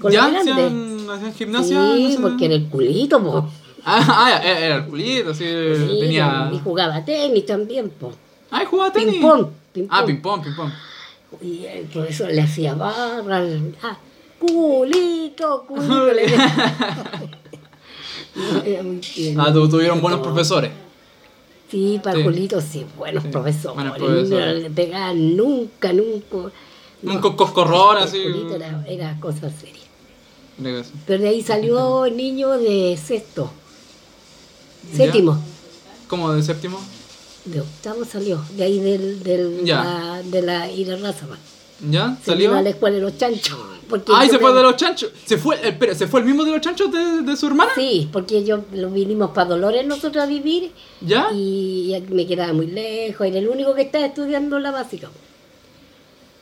Con 0.00 0.12
¿Ya? 0.12 0.28
los. 0.28 0.40
¿Hacían, 0.42 1.06
hacían 1.10 1.34
gimnasia? 1.34 1.94
Sí, 1.96 2.02
No 2.04 2.10
sé. 2.10 2.18
porque 2.20 2.44
era 2.46 2.54
el 2.54 2.66
culito, 2.68 3.22
po. 3.22 3.48
Ah, 3.86 4.02
ah, 4.08 4.42
era 4.42 4.76
el 4.76 4.82
Julito, 4.84 5.34
sí, 5.34 5.44
Sí, 5.44 5.98
tenía. 6.00 6.50
Y 6.52 6.58
jugaba 6.58 7.04
tenis 7.04 7.44
también, 7.46 7.90
po. 7.90 8.12
Ah, 8.50 8.62
¿y 8.62 8.66
jugaba 8.66 8.90
tenis. 8.92 9.12
Ping-pong, 9.14 9.46
ping-pong. 9.74 9.88
Ah, 9.98 10.04
ping-pong, 10.06 10.42
ping-pong. 10.42 10.70
Y 11.42 11.64
el 11.66 11.84
profesor 11.86 12.30
le 12.32 12.40
hacía 12.42 12.74
barra, 12.74 13.42
ah, 13.82 13.98
culito, 14.38 15.64
culito. 15.66 16.12
le. 16.12 16.24
Ah, 19.38 19.52
tu- 19.52 19.68
tuvieron 19.68 20.00
buenos 20.00 20.20
profesores. 20.20 20.70
Sí, 21.70 22.00
para 22.02 22.16
Sí. 22.18 22.24
Julito 22.24 22.60
sí, 22.60 22.84
buenos 22.96 23.22
Sí, 23.22 23.28
profesores. 23.30 23.74
buenos 23.76 23.96
profesores. 23.96 24.54
No 24.56 24.60
le 24.62 24.70
pegaban 24.70 25.36
nunca, 25.36 25.92
nunca. 25.92 26.50
Un 27.02 27.18
co- 27.18 27.36
coscorrón, 27.36 27.98
así. 27.98 28.22
Julito 28.24 28.56
era, 28.56 28.84
era 28.88 29.20
cosa 29.20 29.50
seria. 29.50 29.82
Pero 31.06 31.22
de 31.22 31.28
ahí 31.28 31.42
salió 31.42 32.06
el 32.06 32.16
niño 32.16 32.50
de 32.58 32.98
sexto, 33.02 33.50
Ya. 34.90 34.96
séptimo. 34.98 35.38
¿Cómo 36.08 36.32
de 36.32 36.42
séptimo? 36.42 36.78
De 37.44 37.60
octavo 37.60 38.04
salió, 38.04 38.42
de 38.56 38.64
ahí 38.64 38.78
del, 38.80 39.22
del, 39.22 39.66
la, 39.66 40.22
de 40.24 40.42
la 40.42 40.70
Ira 40.70 40.96
Razaman. 40.96 41.38
¿Ya? 41.90 42.16
Se 42.22 42.30
¿Salió? 42.30 42.54
a 42.54 42.62
la 42.62 42.70
escuela 42.70 42.96
de 42.96 43.02
los 43.02 43.18
chanchos. 43.18 43.58
porque 43.88 44.12
Ay, 44.14 44.28
yo 44.28 44.34
se 44.34 44.38
fue 44.38 44.54
de 44.54 44.62
los 44.62 44.76
chanchos. 44.76 45.10
Se 45.26 45.36
fue, 45.36 45.56
eh, 45.56 45.68
espera, 45.68 45.94
¿se 45.94 46.06
fue 46.06 46.20
el 46.20 46.26
mismo 46.26 46.44
de 46.44 46.52
los 46.52 46.60
chanchos 46.62 46.90
de, 46.90 47.20
de 47.22 47.36
su 47.36 47.46
hermana? 47.48 47.70
Sí, 47.74 48.08
porque 48.12 48.44
yo 48.44 48.64
lo 48.72 48.88
vinimos 48.90 49.30
para 49.32 49.50
Dolores 49.50 49.84
nosotros 49.86 50.22
a 50.24 50.26
vivir 50.26 50.70
¿Ya? 51.02 51.28
y 51.34 51.94
me 52.10 52.26
quedaba 52.26 52.52
muy 52.54 52.68
lejos, 52.68 53.26
era 53.26 53.38
el 53.38 53.48
único 53.48 53.74
que 53.74 53.82
estaba 53.82 54.06
estudiando 54.06 54.58
la 54.58 54.70
básica. 54.70 55.10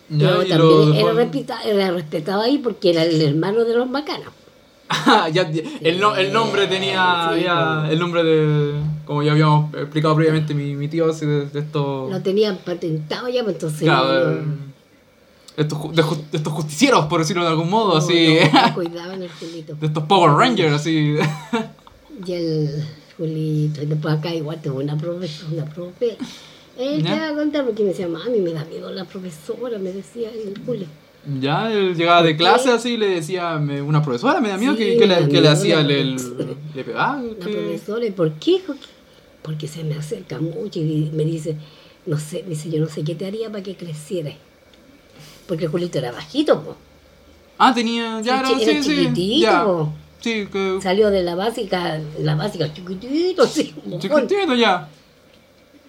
Ya, 0.08 0.18
Pero 0.18 0.36
también 0.38 0.58
lo 0.58 0.82
era, 0.94 0.94
dejó- 1.02 1.12
respeta- 1.14 1.62
era 1.64 1.90
respetado 1.90 2.42
ahí 2.42 2.58
porque 2.58 2.90
era 2.90 3.02
el 3.04 3.20
hermano 3.22 3.64
de 3.64 3.74
los 3.74 3.88
macanas. 3.88 4.28
Ah, 4.94 5.28
ya, 5.32 5.50
ya, 5.50 5.62
el, 5.80 5.98
no- 6.00 6.14
el 6.16 6.32
nombre 6.32 6.66
tenía, 6.66 7.30
Sí, 7.34 7.46
había 7.46 7.88
el 7.90 7.98
nombre 7.98 8.22
de, 8.22 8.72
como 9.06 9.22
ya 9.22 9.32
habíamos 9.32 9.72
explicado 9.74 10.14
previamente, 10.14 10.52
mi, 10.54 10.74
mi 10.74 10.88
tío 10.88 11.08
así 11.10 11.24
de, 11.24 11.46
de 11.46 11.60
estos, 11.60 12.10
Lo 12.10 12.20
tenían 12.20 12.58
patentado 12.58 13.28
ya, 13.28 13.42
pues 13.42 13.54
entonces... 13.56 13.82
claro, 13.82 14.08
no- 14.08 14.30
de- 14.30 14.72
estos, 15.56 15.94
de, 15.94 16.02
estos 16.38 16.52
justicieros, 16.52 17.06
por 17.06 17.20
decirlo 17.20 17.42
de 17.42 17.48
algún 17.50 17.68
modo, 17.70 17.92
no- 17.92 17.96
así, 17.96 18.38
cuidaban 18.74 19.22
el 19.22 19.30
Julito. 19.30 19.74
de 19.74 19.86
estos 19.86 20.04
Power 20.04 20.32
Rangers, 20.32 20.72
así. 20.74 21.16
Y 22.26 22.32
el 22.32 22.84
Julito, 23.16 23.82
y 23.82 23.86
después 23.86 24.14
acá 24.14 24.34
igual 24.34 24.60
tengo 24.62 24.78
una 24.78 24.96
profesora, 24.96 25.52
una 25.52 25.64
profe. 25.66 26.16
Él 26.78 27.02
te 27.02 27.08
¿Ya? 27.10 27.16
va 27.20 27.28
a 27.28 27.34
contar 27.34 27.64
porque 27.66 27.82
me 27.82 27.90
decía, 27.90 28.08
mami, 28.08 28.40
me 28.40 28.52
da 28.52 28.64
miedo 28.64 28.90
la 28.92 29.04
profesora, 29.04 29.78
me 29.78 29.92
decía 29.92 30.30
el 30.30 30.54
Julio. 30.64 30.86
Ya, 31.40 31.70
él 31.72 31.94
llegaba 31.94 32.22
de 32.22 32.36
clase 32.36 32.70
así 32.70 32.94
y 32.94 32.96
le 32.96 33.08
decía, 33.08 33.56
me- 33.58 33.80
una 33.80 34.02
profesora 34.02 34.40
me 34.40 34.48
da 34.48 34.58
miedo, 34.58 34.74
Sí, 34.74 34.96
que, 34.98 35.06
le, 35.06 35.28
que 35.28 35.40
le 35.40 35.48
hacía 35.48 35.76
la 35.82 35.86
profesora. 35.88 36.54
le 36.74 36.84
pegaba, 36.84 37.22
La 37.22 37.44
profesora, 37.44 38.04
¿y 38.06 38.10
por 38.10 38.32
qué? 38.34 38.60
Porque 39.42 39.68
se 39.68 39.84
me 39.84 39.94
acerca 39.94 40.40
mucho 40.40 40.80
y 40.80 41.10
me 41.12 41.24
dice, 41.24 41.56
no 42.06 42.18
sé, 42.18 42.42
me 42.42 42.50
dice, 42.50 42.70
yo 42.70 42.80
no 42.80 42.88
sé 42.88 43.04
qué 43.04 43.14
te 43.14 43.26
haría 43.26 43.50
para 43.50 43.62
que 43.62 43.76
creciera. 43.76 44.32
Porque 45.46 45.66
Julito 45.68 45.98
era 45.98 46.10
bajito, 46.12 46.60
po. 46.62 46.76
Ah, 47.58 47.72
tenía, 47.72 48.20
ya 48.20 48.38
Sí, 48.38 48.40
era, 48.40 48.48
sí, 48.58 48.62
era 48.70 48.82
sí, 48.82 48.88
chiquitito, 49.12 49.40
ya. 49.40 49.66
Sí, 50.20 50.48
que 50.52 50.78
Salió 50.82 51.10
de 51.10 51.22
la 51.22 51.34
básica, 51.36 52.00
la 52.20 52.34
básica 52.34 52.72
chiquitito, 52.72 53.46
sí, 53.46 53.74
chiquitito 54.00 54.54
ya. 54.54 54.88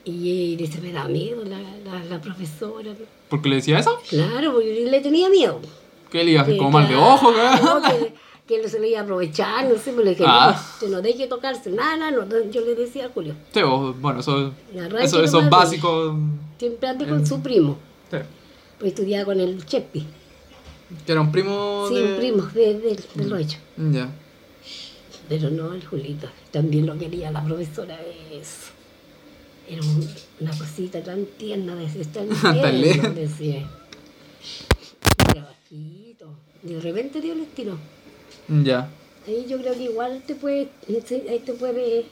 Y 0.06 0.56
dice, 0.58 0.82
me 0.82 0.92
da 0.92 1.08
miedo 1.08 1.44
la, 1.46 1.60
la, 1.60 2.04
la 2.04 2.20
profesora. 2.22 2.92
¿Por 3.30 3.42
qué 3.42 3.50
le 3.50 3.56
decía 3.58 3.80
eso? 3.80 3.98
Claro, 4.10 4.52
porque 4.54 4.86
le 4.90 5.00
tenía 5.02 5.30
miedo. 5.30 5.60
¿Qué 6.12 6.24
le 6.24 6.32
iba 6.32 6.42
a 6.42 6.44
hacer 6.44 6.58
como 6.58 6.72
mal 6.72 6.88
de 6.88 6.94
claro, 6.94 7.14
ojo? 7.14 7.32
¿qué? 7.88 8.14
Que, 8.46 8.62
que 8.62 8.68
se 8.68 8.80
le 8.82 8.90
iba 8.90 9.00
a 9.00 9.04
aprovechar, 9.04 9.66
no 9.66 9.76
sé, 9.80 9.94
pues 9.94 10.04
le 10.04 10.12
dije, 10.12 10.26
Ah. 10.28 10.62
no, 10.62 10.80
que 10.80 10.92
no 10.94 11.02
deje 11.02 11.28
tocarse 11.28 11.70
nada, 11.72 12.12
no, 12.12 12.26
yo 12.52 12.60
le 12.62 12.76
decía 12.76 13.06
a 13.06 13.10
Julio, 13.10 13.36
Sí, 13.54 13.62
bueno, 14.02 14.20
eso, 14.20 14.52
eso, 15.00 15.24
esos 15.24 15.44
nomás, 15.46 15.50
básicos. 15.50 16.14
siempre 16.60 16.90
ande 16.90 17.06
Mm. 17.06 17.10
con 17.10 17.26
su 17.26 17.42
primo, 17.42 17.78
Sí. 18.12 18.18
pues 18.80 18.92
estudiaba 18.92 19.24
con 19.26 19.40
el 19.40 19.66
Chepi, 19.66 20.06
Que 21.06 21.12
era 21.14 21.22
un 21.22 21.32
primo. 21.32 21.86
sí, 21.88 21.96
de... 21.96 22.04
un 22.04 22.18
primo 22.18 22.44
de, 22.48 22.74
de, 22.80 23.00
de 23.16 23.30
Rocha. 23.30 23.58
Ya. 23.78 24.10
Pero 25.30 25.50
no, 25.50 25.74
el 25.74 25.86
Julito, 25.86 26.28
también 26.52 26.86
lo 26.86 26.98
quería 26.98 27.32
la 27.32 27.42
profesora, 27.46 27.98
eso. 28.30 28.73
Era 29.68 29.82
un- 29.82 30.10
una 30.42 30.52
cosita 30.58 31.02
tan 31.04 31.26
tierna, 31.38 31.76
decía, 31.78 32.04
tan 32.12 32.30
Tan 32.30 32.82
lindo. 32.82 33.10
decía. 33.12 33.68
Era 35.32 35.44
bajito. 35.46 36.28
De 36.62 36.80
repente 36.82 37.22
dio 37.22 37.34
el 37.34 37.42
estilo. 37.42 37.78
Ya. 38.48 38.90
Ahí 39.28 39.46
yo 39.50 39.58
creo 39.60 39.74
que 39.74 39.84
igual 39.84 40.22
te 40.28 40.36
puede, 40.36 40.68
ahí 41.30 41.42
te 41.46 41.54
puede 41.54 42.06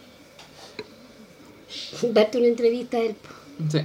darte 2.14 2.38
una 2.38 2.48
entrevista 2.48 2.98
a 2.98 3.02
él. 3.02 3.16
Sí. 3.70 3.80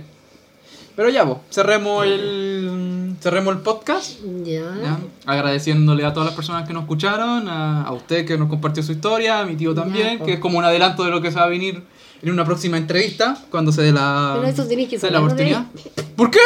Pero 0.95 1.11
ya, 1.11 1.25
vos, 1.25 1.39
cerremos 1.51 2.07
el, 2.07 3.17
cerremos 3.21 3.55
el 3.57 3.63
podcast. 3.63 4.19
Ya. 4.45 4.75
¿ya? 4.83 4.99
Agradeciéndole 5.27 6.05
a 6.05 6.13
todas 6.13 6.27
las 6.29 6.35
personas 6.35 6.67
que 6.67 6.73
nos 6.73 6.85
escucharon, 6.85 7.49
a, 7.49 7.83
a 7.83 7.93
usted 7.93 8.25
que 8.25 8.39
nos 8.39 8.49
compartió 8.49 8.83
su 8.83 8.93
historia, 8.93 9.41
a 9.41 9.45
mi 9.45 9.57
tío 9.57 9.75
también, 9.75 10.21
Ya, 10.21 10.25
que 10.25 10.33
es 10.35 10.41
como 10.41 10.57
un 10.59 10.65
adelanto 10.65 11.05
de 11.05 11.11
lo 11.11 11.21
que 11.21 11.31
se 11.31 11.37
va 11.39 11.45
a 11.45 11.49
venir 11.49 11.83
en 12.23 12.31
una 12.31 12.45
próxima 12.45 12.77
entrevista, 12.79 13.37
cuando 13.51 13.73
se 13.73 13.83
dé 13.83 13.93
la, 13.93 14.35
Pero 14.37 14.49
eso 14.49 14.67
tenés 14.67 14.89
que 14.89 14.99
se 14.99 15.07
dé 15.07 15.13
la 15.13 15.19
de 15.21 15.25
oportunidad. 15.25 15.67
¿Por 16.17 16.31
qué? 16.31 16.39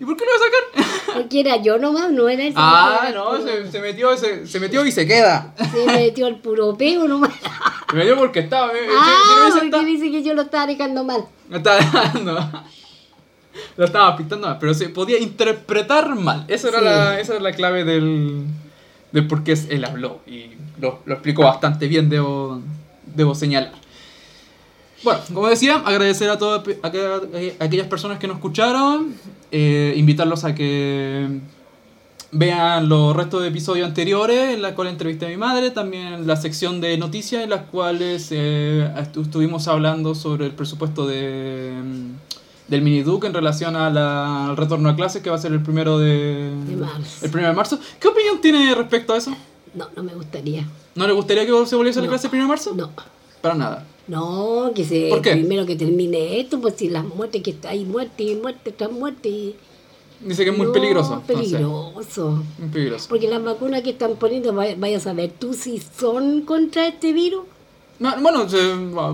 ¿Y 0.00 0.04
por 0.04 0.16
qué 0.16 0.24
lo 0.24 0.30
va 0.30 0.36
a 0.36 0.84
sacar? 0.84 0.96
Porque 1.22 1.40
era 1.40 1.56
yo 1.62 1.76
nomás, 1.78 2.10
no 2.10 2.28
era 2.28 2.42
él. 2.44 2.52
ah, 2.56 3.10
no, 3.14 3.42
se, 3.42 3.70
se 3.70 3.80
metió, 3.80 4.16
se, 4.16 4.46
se 4.46 4.58
metió 4.60 4.84
y 4.86 4.92
se 4.92 5.06
queda. 5.06 5.54
Se 5.72 5.86
metió 5.86 6.26
el 6.26 6.36
puro 6.36 6.76
peo 6.76 7.06
nomás. 7.08 7.30
Se 7.90 7.96
metió 7.96 8.16
porque 8.16 8.38
estaba. 8.38 8.68
eh, 8.68 8.86
no 8.86 8.94
Ah, 8.96 9.48
porque 9.52 9.84
dice 9.84 10.12
que 10.12 10.22
yo 10.22 10.32
lo 10.34 10.42
estaba 10.42 10.64
dejando 10.68 11.02
mal. 11.02 11.24
Lo 11.48 11.56
estaba 11.56 11.76
dejando. 11.78 12.38
Lo 13.76 13.84
estaba 13.84 14.16
pintando 14.16 14.46
mal, 14.46 14.58
pero 14.60 14.72
se 14.74 14.88
podía 14.90 15.18
interpretar 15.18 16.14
mal. 16.14 16.44
Esa 16.46 16.68
era, 16.68 16.78
Sí. 16.78 16.84
la, 16.84 17.20
esa 17.20 17.32
era 17.34 17.42
la 17.42 17.52
clave 17.52 17.82
del, 17.84 18.44
del 19.10 19.26
por 19.26 19.42
qué 19.42 19.58
él 19.70 19.84
habló. 19.84 20.20
Y 20.24 20.52
lo, 20.80 21.00
lo 21.04 21.14
explicó 21.14 21.42
bastante 21.42 21.88
bien, 21.88 22.08
debo, 22.08 22.60
debo 23.06 23.34
señalar. 23.34 23.72
Bueno, 25.02 25.20
como 25.32 25.48
decía, 25.48 25.76
agradecer 25.76 26.28
a 26.30 26.38
todas 26.38 26.62
aquellas- 26.82 27.86
personas 27.88 28.18
que 28.18 28.26
nos 28.26 28.36
escucharon. 28.36 29.14
eh, 29.52 29.94
invitarlos 29.96 30.44
a 30.44 30.54
que 30.54 31.40
vean 32.32 32.88
los 32.88 33.16
restos 33.16 33.42
de 33.42 33.48
episodios 33.48 33.88
anteriores, 33.88 34.54
en 34.54 34.62
la 34.62 34.76
cual 34.76 34.86
entrevisté 34.86 35.26
a 35.26 35.28
mi 35.28 35.36
madre, 35.36 35.70
también 35.72 36.24
la 36.28 36.36
sección 36.36 36.80
de 36.80 36.96
noticias, 36.96 37.42
en 37.42 37.50
las 37.50 37.62
cuales 37.62 38.28
eh, 38.30 38.88
estu- 38.96 39.22
estuvimos 39.22 39.66
hablando 39.66 40.14
sobre 40.14 40.46
el 40.46 40.52
presupuesto 40.52 41.04
de, 41.06 41.72
mm, 41.82 42.70
del 42.70 42.82
Miniduc 42.82 43.24
en 43.24 43.34
relación 43.34 43.74
a 43.74 43.90
la- 43.90 44.50
al 44.50 44.56
retorno 44.56 44.88
a 44.88 44.94
clases, 44.94 45.20
que 45.22 45.30
va 45.30 45.34
a 45.36 45.40
ser 45.40 45.50
el 45.52 45.60
primero 45.62 45.98
de, 45.98 46.52
De 46.68 46.76
marzo. 46.76 47.24
el 47.24 47.30
primero 47.32 47.48
de 47.50 47.56
marzo. 47.56 47.80
¿Qué 47.98 48.06
opinión 48.06 48.40
tiene 48.40 48.72
respecto 48.76 49.12
a 49.14 49.16
eso? 49.16 49.34
No, 49.74 49.88
no 49.96 50.04
me 50.04 50.14
gustaría. 50.14 50.64
¿No 50.94 51.08
le 51.08 51.12
gustaría 51.12 51.44
que 51.44 51.66
se 51.66 51.74
volviese 51.74 51.98
a 51.98 52.02
la 52.02 52.06
No. 52.06 52.12
clase 52.12 52.28
el 52.28 52.30
primero 52.30 52.46
de 52.46 52.50
marzo? 52.50 52.72
No. 52.76 52.90
Para 53.42 53.54
nada. 53.56 53.84
No, 54.10 54.72
que 54.74 54.84
se 54.84 55.08
¿Por 55.08 55.22
qué? 55.22 55.32
primero 55.32 55.64
que 55.66 55.76
termine 55.76 56.40
esto, 56.40 56.60
pues 56.60 56.74
si 56.76 56.88
las 56.88 57.04
muertes 57.04 57.42
que 57.42 57.54
hay 57.68 57.84
muerte 57.84 58.24
y 58.24 58.34
muerte 58.34 58.72
tras 58.72 58.90
muerte. 58.90 59.28
y- 59.28 59.54
Dice 60.20 60.44
que 60.44 60.50
es 60.50 60.56
muy 60.58 60.66
No, 60.66 60.72
peligroso. 60.72 61.22
Peligroso. 61.26 62.42
Muy 62.58 62.68
peligroso. 62.70 63.06
Porque 63.08 63.28
las 63.28 63.42
vacunas 63.42 63.82
que 63.82 63.90
están 63.90 64.16
poniendo, 64.16 64.52
vaya, 64.52 64.96
a 64.96 65.00
saber 65.00 65.30
tú 65.38 65.54
si 65.54 65.78
son 65.78 66.42
contra 66.42 66.88
este 66.88 67.12
virus. 67.12 67.44
No, 68.00 68.12
bueno, 68.20 68.46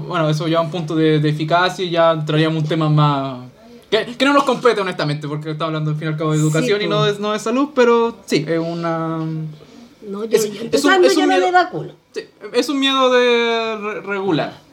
bueno, 0.00 0.30
eso 0.30 0.48
ya 0.48 0.60
un 0.60 0.70
punto 0.70 0.94
de, 0.96 1.20
de 1.20 1.28
eficacia 1.28 1.84
y 1.84 1.90
ya 1.90 2.12
entraríamos 2.12 2.62
un 2.62 2.68
tema 2.68 2.88
más... 2.88 3.44
Que, 3.90 4.04
que 4.16 4.24
no 4.24 4.32
nos 4.32 4.44
compete 4.44 4.80
honestamente, 4.80 5.28
porque 5.28 5.50
estamos 5.50 5.68
hablando 5.68 5.90
al 5.90 5.96
fin 5.96 6.08
y 6.08 6.12
al 6.12 6.16
cabo 6.16 6.32
de 6.32 6.38
Sí, 6.38 6.42
educación 6.42 6.82
y 6.82 6.86
no 6.88 7.04
de, 7.04 7.18
no 7.20 7.32
de 7.32 7.38
salud, 7.38 7.68
pero 7.74 8.16
sí, 8.26 8.44
es 8.48 8.58
una... 8.58 9.18
No, 9.18 10.24
yo, 10.24 10.36
Es- 10.36 10.52
yo 10.52 10.60
es 10.72 10.84
un- 10.84 11.04
es 11.04 11.16
un 11.16 11.22
no 11.22 11.28
miedo- 11.34 11.46
me 11.46 11.52
vacuno. 11.52 11.92
sí, 12.12 12.22
es 12.52 12.68
un 12.68 12.78
miedo 12.80 13.10
de 13.12 13.76
re- 13.76 14.00
regular. 14.00 14.65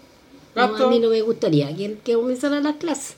No, 0.56 0.64
a 0.64 0.90
mí 0.90 1.00
no 1.00 1.10
me 1.10 1.22
gustaría 1.22 1.76
que, 1.76 1.98
que 2.04 2.14
comenzaran 2.14 2.64
las 2.64 2.76
clases. 2.76 3.16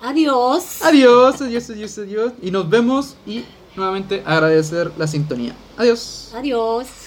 Adiós. 0.00 0.82
Adiós, 0.82 1.42
adiós, 1.42 1.68
adiós, 1.68 1.98
adiós. 1.98 2.32
Y 2.40 2.52
nos 2.52 2.70
vemos 2.70 3.16
y 3.26 3.44
nuevamente 3.74 4.22
agradecer 4.24 4.92
la 4.96 5.08
sintonía. 5.08 5.56
Adiós. 5.76 6.30
Adiós. 6.36 7.03